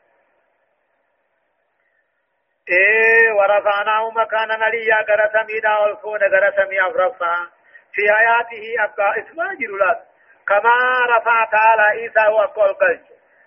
إيه 2.69 3.33
ورفعناه 3.33 4.11
مكانا 4.11 4.55
عليا 4.65 4.97
غرا 4.97 5.43
سميدا 5.43 5.85
الفون 5.85 6.21
غرا 6.23 6.51
سمي 6.65 6.81
أفرفا. 6.81 7.49
في 7.93 8.03
آياته 8.03 8.85
أبقى 8.85 9.21
اسمه 9.21 9.55
جرولات 9.55 10.03
كما 10.49 11.07
رفع 11.17 11.45
تعالى 11.45 11.83
عيسى 11.83 12.21
هو 12.29 12.43
أقول 12.43 12.73
قلش 12.75 13.01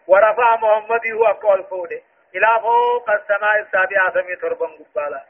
ورفع 0.07 0.55
محمد 0.55 1.01
هو 1.13 1.25
أقول 1.25 1.63
فونه 1.63 2.01
إلى 2.35 2.59
فوق 2.61 3.09
السماء 3.09 3.59
السابعة 3.59 4.13
سمي 4.13 4.35
تربا 4.35 4.65
قبالا 4.67 5.23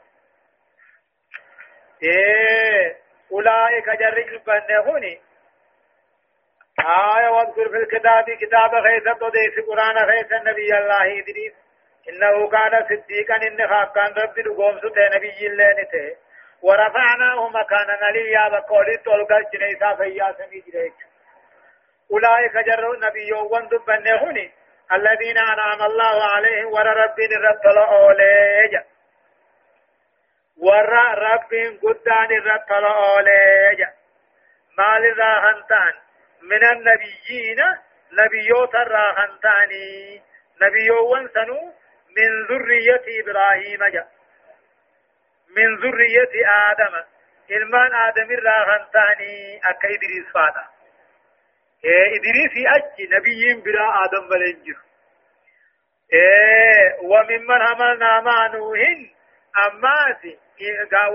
إيه 2.02 2.96
أولئك 3.32 3.86
جرج 4.00 4.40
بنهوني 4.46 5.20
آية 6.80 7.28
واذكر 7.28 7.68
في 7.68 7.76
الكتاب 7.76 8.24
كتاب 8.40 8.70
خيسة 8.82 9.12
تضيف 9.12 9.66
قرآن 9.68 9.96
خيسة 10.10 10.36
النبي 10.36 10.78
الله 10.78 11.18
إدريس 11.20 11.52
إنه 12.08 12.48
كان 12.48 12.84
صديقا 12.84 13.36
إن 13.36 13.68
خاقان 13.68 14.14
ربي 14.22 14.42
لقوم 14.42 14.78
ستة 14.78 15.16
نبي 15.16 15.46
الله 15.46 15.70
نته 15.72 16.16
ورفعناه 16.62 17.48
مكانا 17.48 17.98
عليا 18.02 18.48
بقولي 18.48 18.96
تولقل 18.96 19.44
جنيسا 19.54 19.94
فيا 19.94 20.32
سمي 20.38 20.60
جريك 20.72 20.94
أولئك 22.12 22.56
جروا 22.66 22.96
نبي 22.96 23.32
وندب 23.32 23.84
بنهوني 23.86 24.52
الذين 24.92 25.38
أنعم 25.38 25.82
الله 25.82 26.22
عليهم 26.36 26.72
ور 26.72 26.86
ربي 26.86 27.26
الرتل 27.36 27.78
أوليج 27.78 28.76
ور 30.56 30.92
ربي 31.18 31.68
قدان 31.68 32.30
الرتل 32.32 32.84
أوليج 32.84 33.80
مال 34.78 35.04
الراهنتان 35.12 35.94
من 36.42 36.64
النبيين 36.64 37.60
نبيوت 38.12 38.74
الراهنتاني 38.74 40.22
نبيو 40.62 41.28
سنو 41.34 41.72
من 42.16 42.46
ذرية 42.46 43.04
إبراهيم 43.20 43.84
جاء 43.92 44.08
من 45.56 45.76
ذرية 45.76 46.32
آدم 46.70 47.04
aadamirraa 47.48 48.64
kan 48.66 48.86
ta'anii 48.92 49.60
akka 49.70 49.88
idriis 49.88 50.32
faadha 50.32 50.64
idriisi 52.16 52.66
achi 52.66 53.06
nabiyyiin 53.06 53.62
biraa 53.62 53.90
aadam 54.00 54.28
malee 54.28 54.52
hin 54.52 54.64
jiru. 54.64 54.82
وممن 57.02 57.62
حملنا 57.66 58.20
مع 58.20 58.46
نوح 58.46 58.80
أماس 59.66 60.22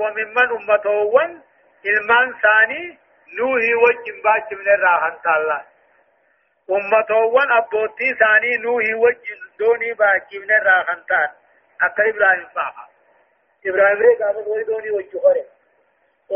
وممن 0.01 0.49
أمتوون 0.57 1.41
ilmaan 1.83 2.33
saanii 2.41 2.97
nuuhii 3.37 3.73
wajjin 3.73 4.21
baachi 4.23 4.55
min 4.55 4.67
irraa 4.73 4.99
hantaalla 5.03 5.55
ummatoowwan 6.67 7.51
abbootii 7.51 8.09
isaanii 8.09 8.57
nuuhii 8.57 8.93
wajjin 9.03 9.39
doonii 9.59 9.93
baachi 10.01 10.39
min 10.39 10.49
irraa 10.57 10.83
hantaan 10.89 11.29
akka 11.87 12.05
ibraahim 12.11 12.45
fa'a 12.57 12.85
ibraahim 13.71 13.99
ree 14.05 14.15
gaafa 14.19 14.43
doonii 14.49 14.67
doonii 14.69 14.93
wajji 14.97 15.17
hore 15.25 15.43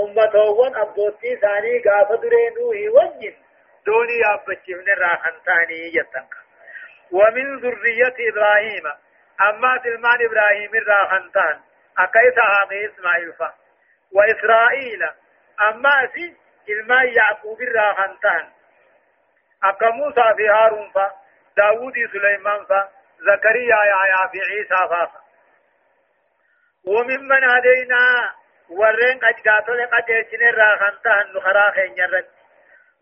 ummatoowwan 0.04 0.76
abbootii 0.86 1.34
isaanii 1.38 1.80
gaafa 1.90 2.18
duree 2.26 2.50
nuuhii 2.58 2.88
wajjin 2.98 3.36
doonii 3.86 4.20
yaabbachi 4.24 4.76
min 4.82 4.88
irraa 4.98 5.18
hantaanii 5.28 5.92
jettan 6.00 6.28
ومن 7.12 7.60
ذرية 7.60 8.16
إبراهيم 8.30 8.86
أما 9.50 9.72
سلمان 9.84 10.20
إبراهيم 10.26 10.72
الراهنتان 10.76 11.60
أكيس 11.98 12.38
هامي 12.38 12.86
إسماعيل 12.86 13.34
فا. 13.34 13.54
وإسرائيل 14.12 15.04
أما 15.70 16.08
سي 16.14 16.36
إلما 16.70 17.04
يعقوب 17.04 17.62
الراهنتان 17.62 18.50
أكا 19.64 19.90
موسى 19.90 20.24
في 20.38 20.50
هارون 20.50 20.92
فا 20.92 21.12
داود 21.58 21.94
سليمان 22.12 22.66
فا 22.66 22.90
زكريا 23.20 23.78
يا 23.86 24.28
في 24.32 24.40
عيسى 24.40 24.90
فا 24.90 25.12
وممن 26.88 27.44
هدينا 27.44 28.34
ورين 28.70 29.20
قد 29.20 29.48
قاتل 29.48 29.86
قد 29.86 30.10
يشن 30.10 30.44
الراهنتان 30.48 31.34
نخرا 31.36 31.72
خينيرت 31.72 32.30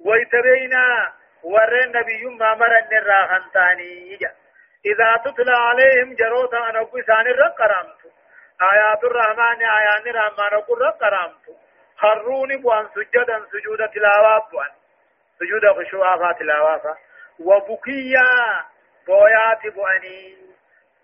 ويتبينا 0.05 1.13
ورين 1.43 1.89
نبي 1.97 2.25
ما 2.25 2.55
مرن 2.55 2.97
الراهنتاني 2.97 4.19
إذا 4.85 5.15
تتلى 5.25 5.57
عليهم 5.57 6.15
جروتا 6.15 6.69
أن 6.69 6.75
أقول 6.75 7.05
سان 7.05 7.27
الرقرامت 7.27 8.02
آيات 8.61 9.03
الرحمن 9.03 9.61
آيان 9.63 10.07
الرحمن 10.07 10.53
أقول 10.53 10.81
رقرامت 10.81 11.45
خروني 11.97 12.57
بوان 12.57 12.87
سجدا 12.95 13.45
سجود 13.51 13.89
تلاوة 13.89 14.49
بوان. 14.51 14.71
سجود 15.39 15.85
خشوعا 15.85 16.31
تلاوة 16.33 16.97
وبكيا 17.39 18.63
بويات 19.07 19.73
بواني 19.75 20.37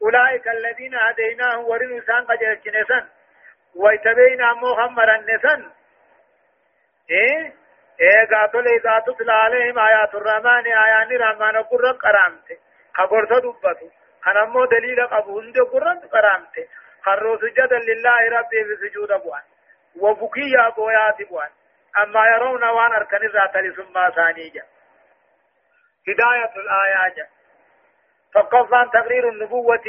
أولئك 0.04 0.48
الذين 0.48 0.96
هديناهم 0.96 1.66
ورنوا 1.66 2.02
سان 2.08 2.26
قد 2.26 2.42
يشنسن 2.42 3.06
ويتبين 3.76 4.42
محمد 4.42 5.10
النسن 5.10 5.72
إيه 7.12 7.54
إيه 8.02 8.26
قاتل 8.32 8.68
إذا 8.68 9.00
تتلى 9.00 9.34
عليهم 9.34 9.80
آيات 9.80 10.16
الرحمن 10.16 10.68
آيان 10.68 11.12
الرحمن 11.12 11.56
أقول 11.56 11.84
رقرامت 11.84 12.60
خبرت 12.94 13.34
دبته 13.34 13.92
أنا 14.28 14.46
مو 14.46 14.66
دليل 14.66 15.00
هند 15.02 15.60
قرن 15.60 16.00
قرامت 16.00 16.68
خروا 17.06 17.38
سجدا 17.38 17.80
لله 17.80 18.40
ربي 18.40 18.64
بسجود 18.64 19.12
أبوان 19.12 19.42
وبكي 20.00 20.60
أبويات 20.68 21.22
أبوان 21.22 21.50
أما 22.04 22.28
يرون 22.28 22.64
وان 22.64 22.92
أركن 22.92 23.28
ذات 23.28 23.56
لسما 23.58 24.10
ثانيجا 24.10 24.64
هداية 26.08 26.52
الآيات 26.56 27.28
فقفا 28.34 28.90
تقرير 28.94 29.30
النبوة 29.30 29.84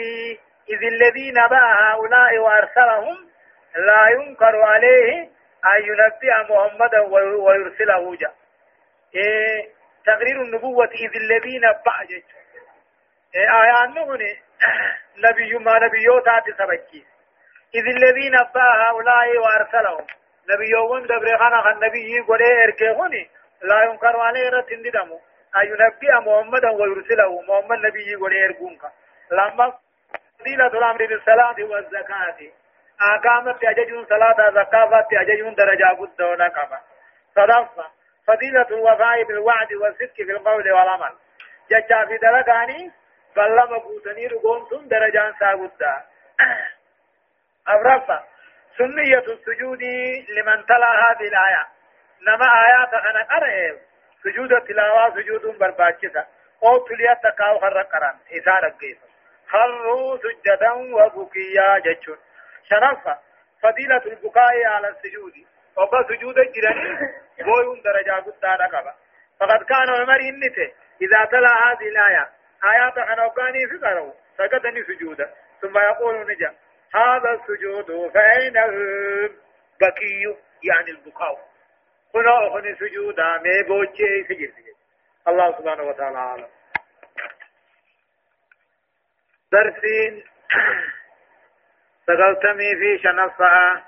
إذ 0.69 0.83
الذين 0.85 1.35
باع 1.51 1.93
هؤلاء 1.95 2.39
وأرسلهم 2.39 3.31
لا 3.77 4.09
ينكر 4.09 4.63
عليه 4.63 5.23
أن 5.65 5.83
ينبئ 5.85 6.53
محمدا 6.55 7.01
ويرسله 7.01 8.17
جاء 8.17 8.35
إيه 9.15 9.69
تقرير 10.07 10.43
النبوة 10.43 10.85
إذ 10.91 11.17
الذين 11.17 11.61
باع 11.61 12.07
آيان 13.35 13.95
نغني 13.95 14.43
نبي 15.27 15.59
ما 15.59 15.79
نبيوتات 15.79 16.45
سبكي. 16.59 17.05
إذ 17.75 17.85
الذين 17.97 18.35
أبا 18.35 18.69
هؤلاء 18.85 19.39
وأرسلهم. 19.39 20.07
نبيون 20.51 21.03
دبر 21.07 21.39
خانا 21.39 21.63
خان 21.63 21.77
نبي 21.77 22.21
قولي 22.29 22.65
إركيهوني 22.65 23.31
لا 23.63 23.83
ينكر 23.83 24.21
عليه 24.21 24.51
رتن 24.51 24.83
دمو 24.83 25.21
أن 25.57 25.67
ينبئ 25.67 26.13
محمدا 26.27 26.71
ويرسله 26.71 27.43
محمد 27.43 27.79
نبي 27.79 28.15
قولي 28.15 28.45
إركونك 28.45 28.83
لما 29.33 29.73
فضيلة 30.41 30.67
الأمر 30.67 31.07
بالصلاة 31.07 31.57
والزكاة. 31.61 32.39
أقامت 33.01 33.65
أججون 33.65 34.05
صلاة 34.05 34.51
زكاة 34.51 35.07
أججون 35.13 35.55
درجة 35.55 35.89
قد 35.99 36.23
ونقبة 36.23 36.79
صدفة. 37.37 37.87
فضيلة 38.27 38.67
الوفاء 38.71 39.23
بالوعد 39.23 39.73
والصدق 39.73 40.15
في 40.15 40.33
القول 40.33 40.73
والعمل. 40.73 41.15
ججا 41.71 42.05
في 42.05 42.19
دلقاني 42.19 42.91
بلما 43.37 43.79
بوتني 43.79 44.27
رقوم 44.27 44.67
سن 44.71 44.89
درجان 44.89 45.35
ساقودا. 45.41 46.05
أبرفا 47.69 48.25
سنية 48.79 49.19
السجود 49.19 49.83
لمن 50.29 50.67
تلا 50.67 50.91
هذه 51.05 51.29
الآية. 51.29 51.67
نما 52.23 52.47
آيات 52.67 52.95
أنا 52.95 53.23
قرأ 53.23 53.79
سجود 54.23 54.53
التلاوة 54.53 55.11
سجود 55.11 55.59
برباكسة 55.59 56.27
أو 56.63 56.79
تليا 56.79 57.15
تقاو 57.15 57.59
خر 57.59 57.83
قران 57.83 58.17
إثارة 58.39 58.69
قيس 58.69 58.97
خروا 59.49 60.17
سجدا 60.17 60.73
وبكيا 60.73 61.79
جتشون. 61.79 62.19
شرفا 62.71 63.19
فضيلة 63.63 64.03
البكاء 64.07 64.65
على 64.65 64.89
السجود. 64.89 65.33
وقا 65.77 66.03
سجود 66.03 66.39
الجراني 66.39 66.99
بويون 67.47 67.83
درجة 67.83 68.13
قد 68.13 68.95
فقد 69.41 69.63
كان 69.63 69.89
عمر 70.01 70.21
إنته 70.21 70.73
إذا 71.03 71.25
تلا 71.25 71.49
هذه 71.49 71.89
الآية. 71.89 72.40
آيات 72.65 72.95
خنوقاني 73.09 73.67
في 73.69 73.77
قروا 73.87 74.13
سجدني 74.39 74.85
سجودا. 74.85 75.35
ثم 75.61 75.79
يقول 75.79 76.31
نجا 76.31 76.55
هذا 76.95 77.31
السجود 77.33 78.11
فأين 78.15 78.57
البكي؟ 78.59 80.37
يعني 80.63 80.91
البكاء. 80.91 81.49
هنا 82.15 82.49
أخني 82.49 82.75
سجودا 82.75 83.39
مي 83.39 83.63
بوجه 83.63 84.23
سجد 84.29 84.55
الله 85.29 85.59
سبحانه 85.59 85.83
وتعالى 85.83 86.19
عالم 86.19 86.49
درسين. 89.53 90.25
سقلتمي 92.07 92.77
في 92.77 92.99
شنفة 93.03 93.83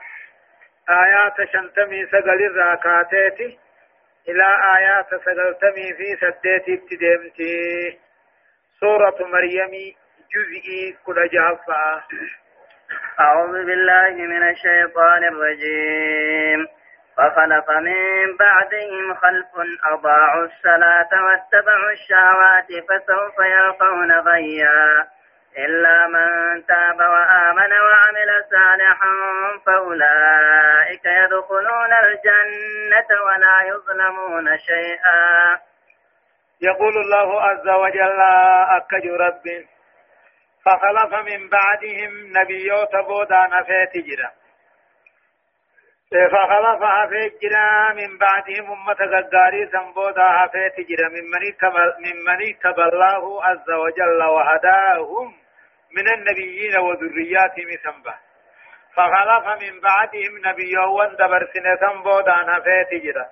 آيات 0.90 1.50
شنتمي 1.52 2.06
سقل 2.06 2.46
الراكاتيتي 2.46 3.58
إلى 4.28 4.46
آيات 4.78 5.06
سقلتمي 5.24 5.94
في 5.94 6.16
سديتي 6.20 6.74
ابتدمتي. 6.74 8.00
سورة 8.82 9.16
مريم 9.20 9.70
جزئي 10.34 10.96
كل 11.06 11.28
جهفة 11.32 12.02
أعوذ 13.20 13.64
بالله 13.66 14.10
من 14.10 14.48
الشيطان 14.48 15.24
الرجيم. 15.24 16.66
فخلف 17.16 17.70
من 17.70 18.36
بعدهم 18.36 19.14
خلف 19.14 19.46
أضاعوا 19.84 20.44
الصلاة 20.44 21.10
واتبعوا 21.24 21.90
الشهوات 21.92 22.66
فسوف 22.88 23.36
يلقون 23.38 24.12
غيا. 24.12 25.06
إلا 25.58 26.06
من 26.06 26.28
تاب 26.66 26.98
وآمن 26.98 27.72
وعمل 27.86 28.30
صالحا 28.50 29.12
فأولئك 29.66 31.04
يدخلون 31.04 31.92
الجنة 32.02 33.10
ولا 33.26 33.56
يظلمون 33.66 34.58
شيئا. 34.58 35.71
يقول 36.62 36.96
الله 36.98 37.42
عز 37.42 37.68
وجل 37.68 38.20
أكج 38.76 39.06
رب. 39.06 39.64
فخلف 40.64 41.14
من 41.14 41.48
بعدهم 41.48 42.32
نبيوت 42.38 42.96
بودا 42.96 43.46
نفيت 43.46 44.04
جرا 44.06 44.30
فخلف 46.32 46.82
حفيت 46.82 47.42
جرا 47.42 47.92
من 47.92 48.18
بعدهم 48.18 48.72
أمة 48.72 48.96
غداري 49.00 49.68
سنبودا 49.72 50.28
حفيت 50.30 50.88
جرا 50.88 51.08
ممن 51.08 52.42
اتبى 52.48 52.82
الله 52.82 53.44
عز 53.44 53.70
وجل 53.70 54.22
وهداهم 54.22 55.34
من 55.96 56.08
النبيين 56.08 56.78
وذرياتهم 56.78 57.70
سنبه 57.84 58.14
فخلف 58.94 59.62
من 59.62 59.80
بعدهم 59.80 60.32
نبيو 60.44 61.04
دبر 61.04 61.48
سنة 61.54 62.02
بودا 62.02 62.36
نفيت 62.44 63.02
جرا 63.04 63.26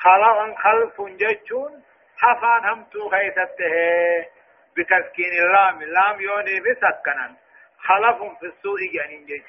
خلق 0.00 0.58
خلف 0.58 1.00
ججون 1.00 1.82
حفان 2.18 2.64
همتو 2.64 3.08
خيسته 3.10 4.26
بتسكين 4.76 5.32
اللام. 5.32 5.82
اللام 5.82 6.20
يوني 6.20 6.60
بسكنا 6.60 7.36
خلف 7.78 8.18
في 8.40 8.46
السوء 8.46 8.78
جانين 8.94 9.26
جيش. 9.26 9.42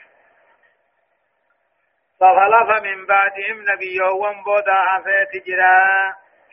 فخلف 2.19 2.83
من 2.83 3.05
بعدهم 3.05 3.57
نبيوان 3.71 4.43
بودا 4.43 4.73
حفيت 4.73 5.45
جرا. 5.47 5.79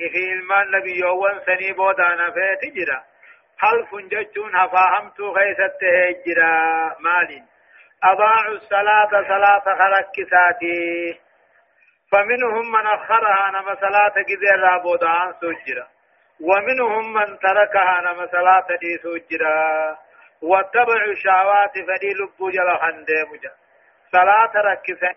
إخي 0.00 0.32
المان 0.32 0.70
نبيوان 0.70 1.40
سني 1.46 1.72
بودا 1.72 2.08
نفيت 2.14 2.74
جرا. 2.74 3.02
خلف 3.58 3.94
ججون 3.94 4.56
هفاهمتو 4.56 5.34
خيسته 5.34 6.22
جرا. 6.26 6.96
مال 7.00 7.42
أضاعوا 8.04 8.54
الصلاة 8.54 9.10
صلاة 9.10 9.64
خلق 9.64 10.10
كساتي. 10.16 11.20
فمنهم 12.12 12.72
من 12.72 12.86
أخرها 12.86 13.50
نما 13.50 13.74
صلاة 13.74 14.22
كذير 14.22 14.60
رابودا 14.60 15.08
عن 15.08 15.34
سجرا. 15.40 15.95
ومنهم 16.40 17.12
من 17.12 17.38
تركها 17.38 18.00
نما 18.00 18.26
صلاة 18.26 18.66
دي 18.80 18.98
سجرا 19.02 19.98
واتبعوا 20.42 21.10
الشهوات 21.12 21.72
فدي 21.72 22.12
لبو 22.14 22.50
جل 22.50 22.70
خندي 22.80 23.22
مجا. 23.32 23.52
صلاة 24.12 24.52
ركسن 24.56 25.14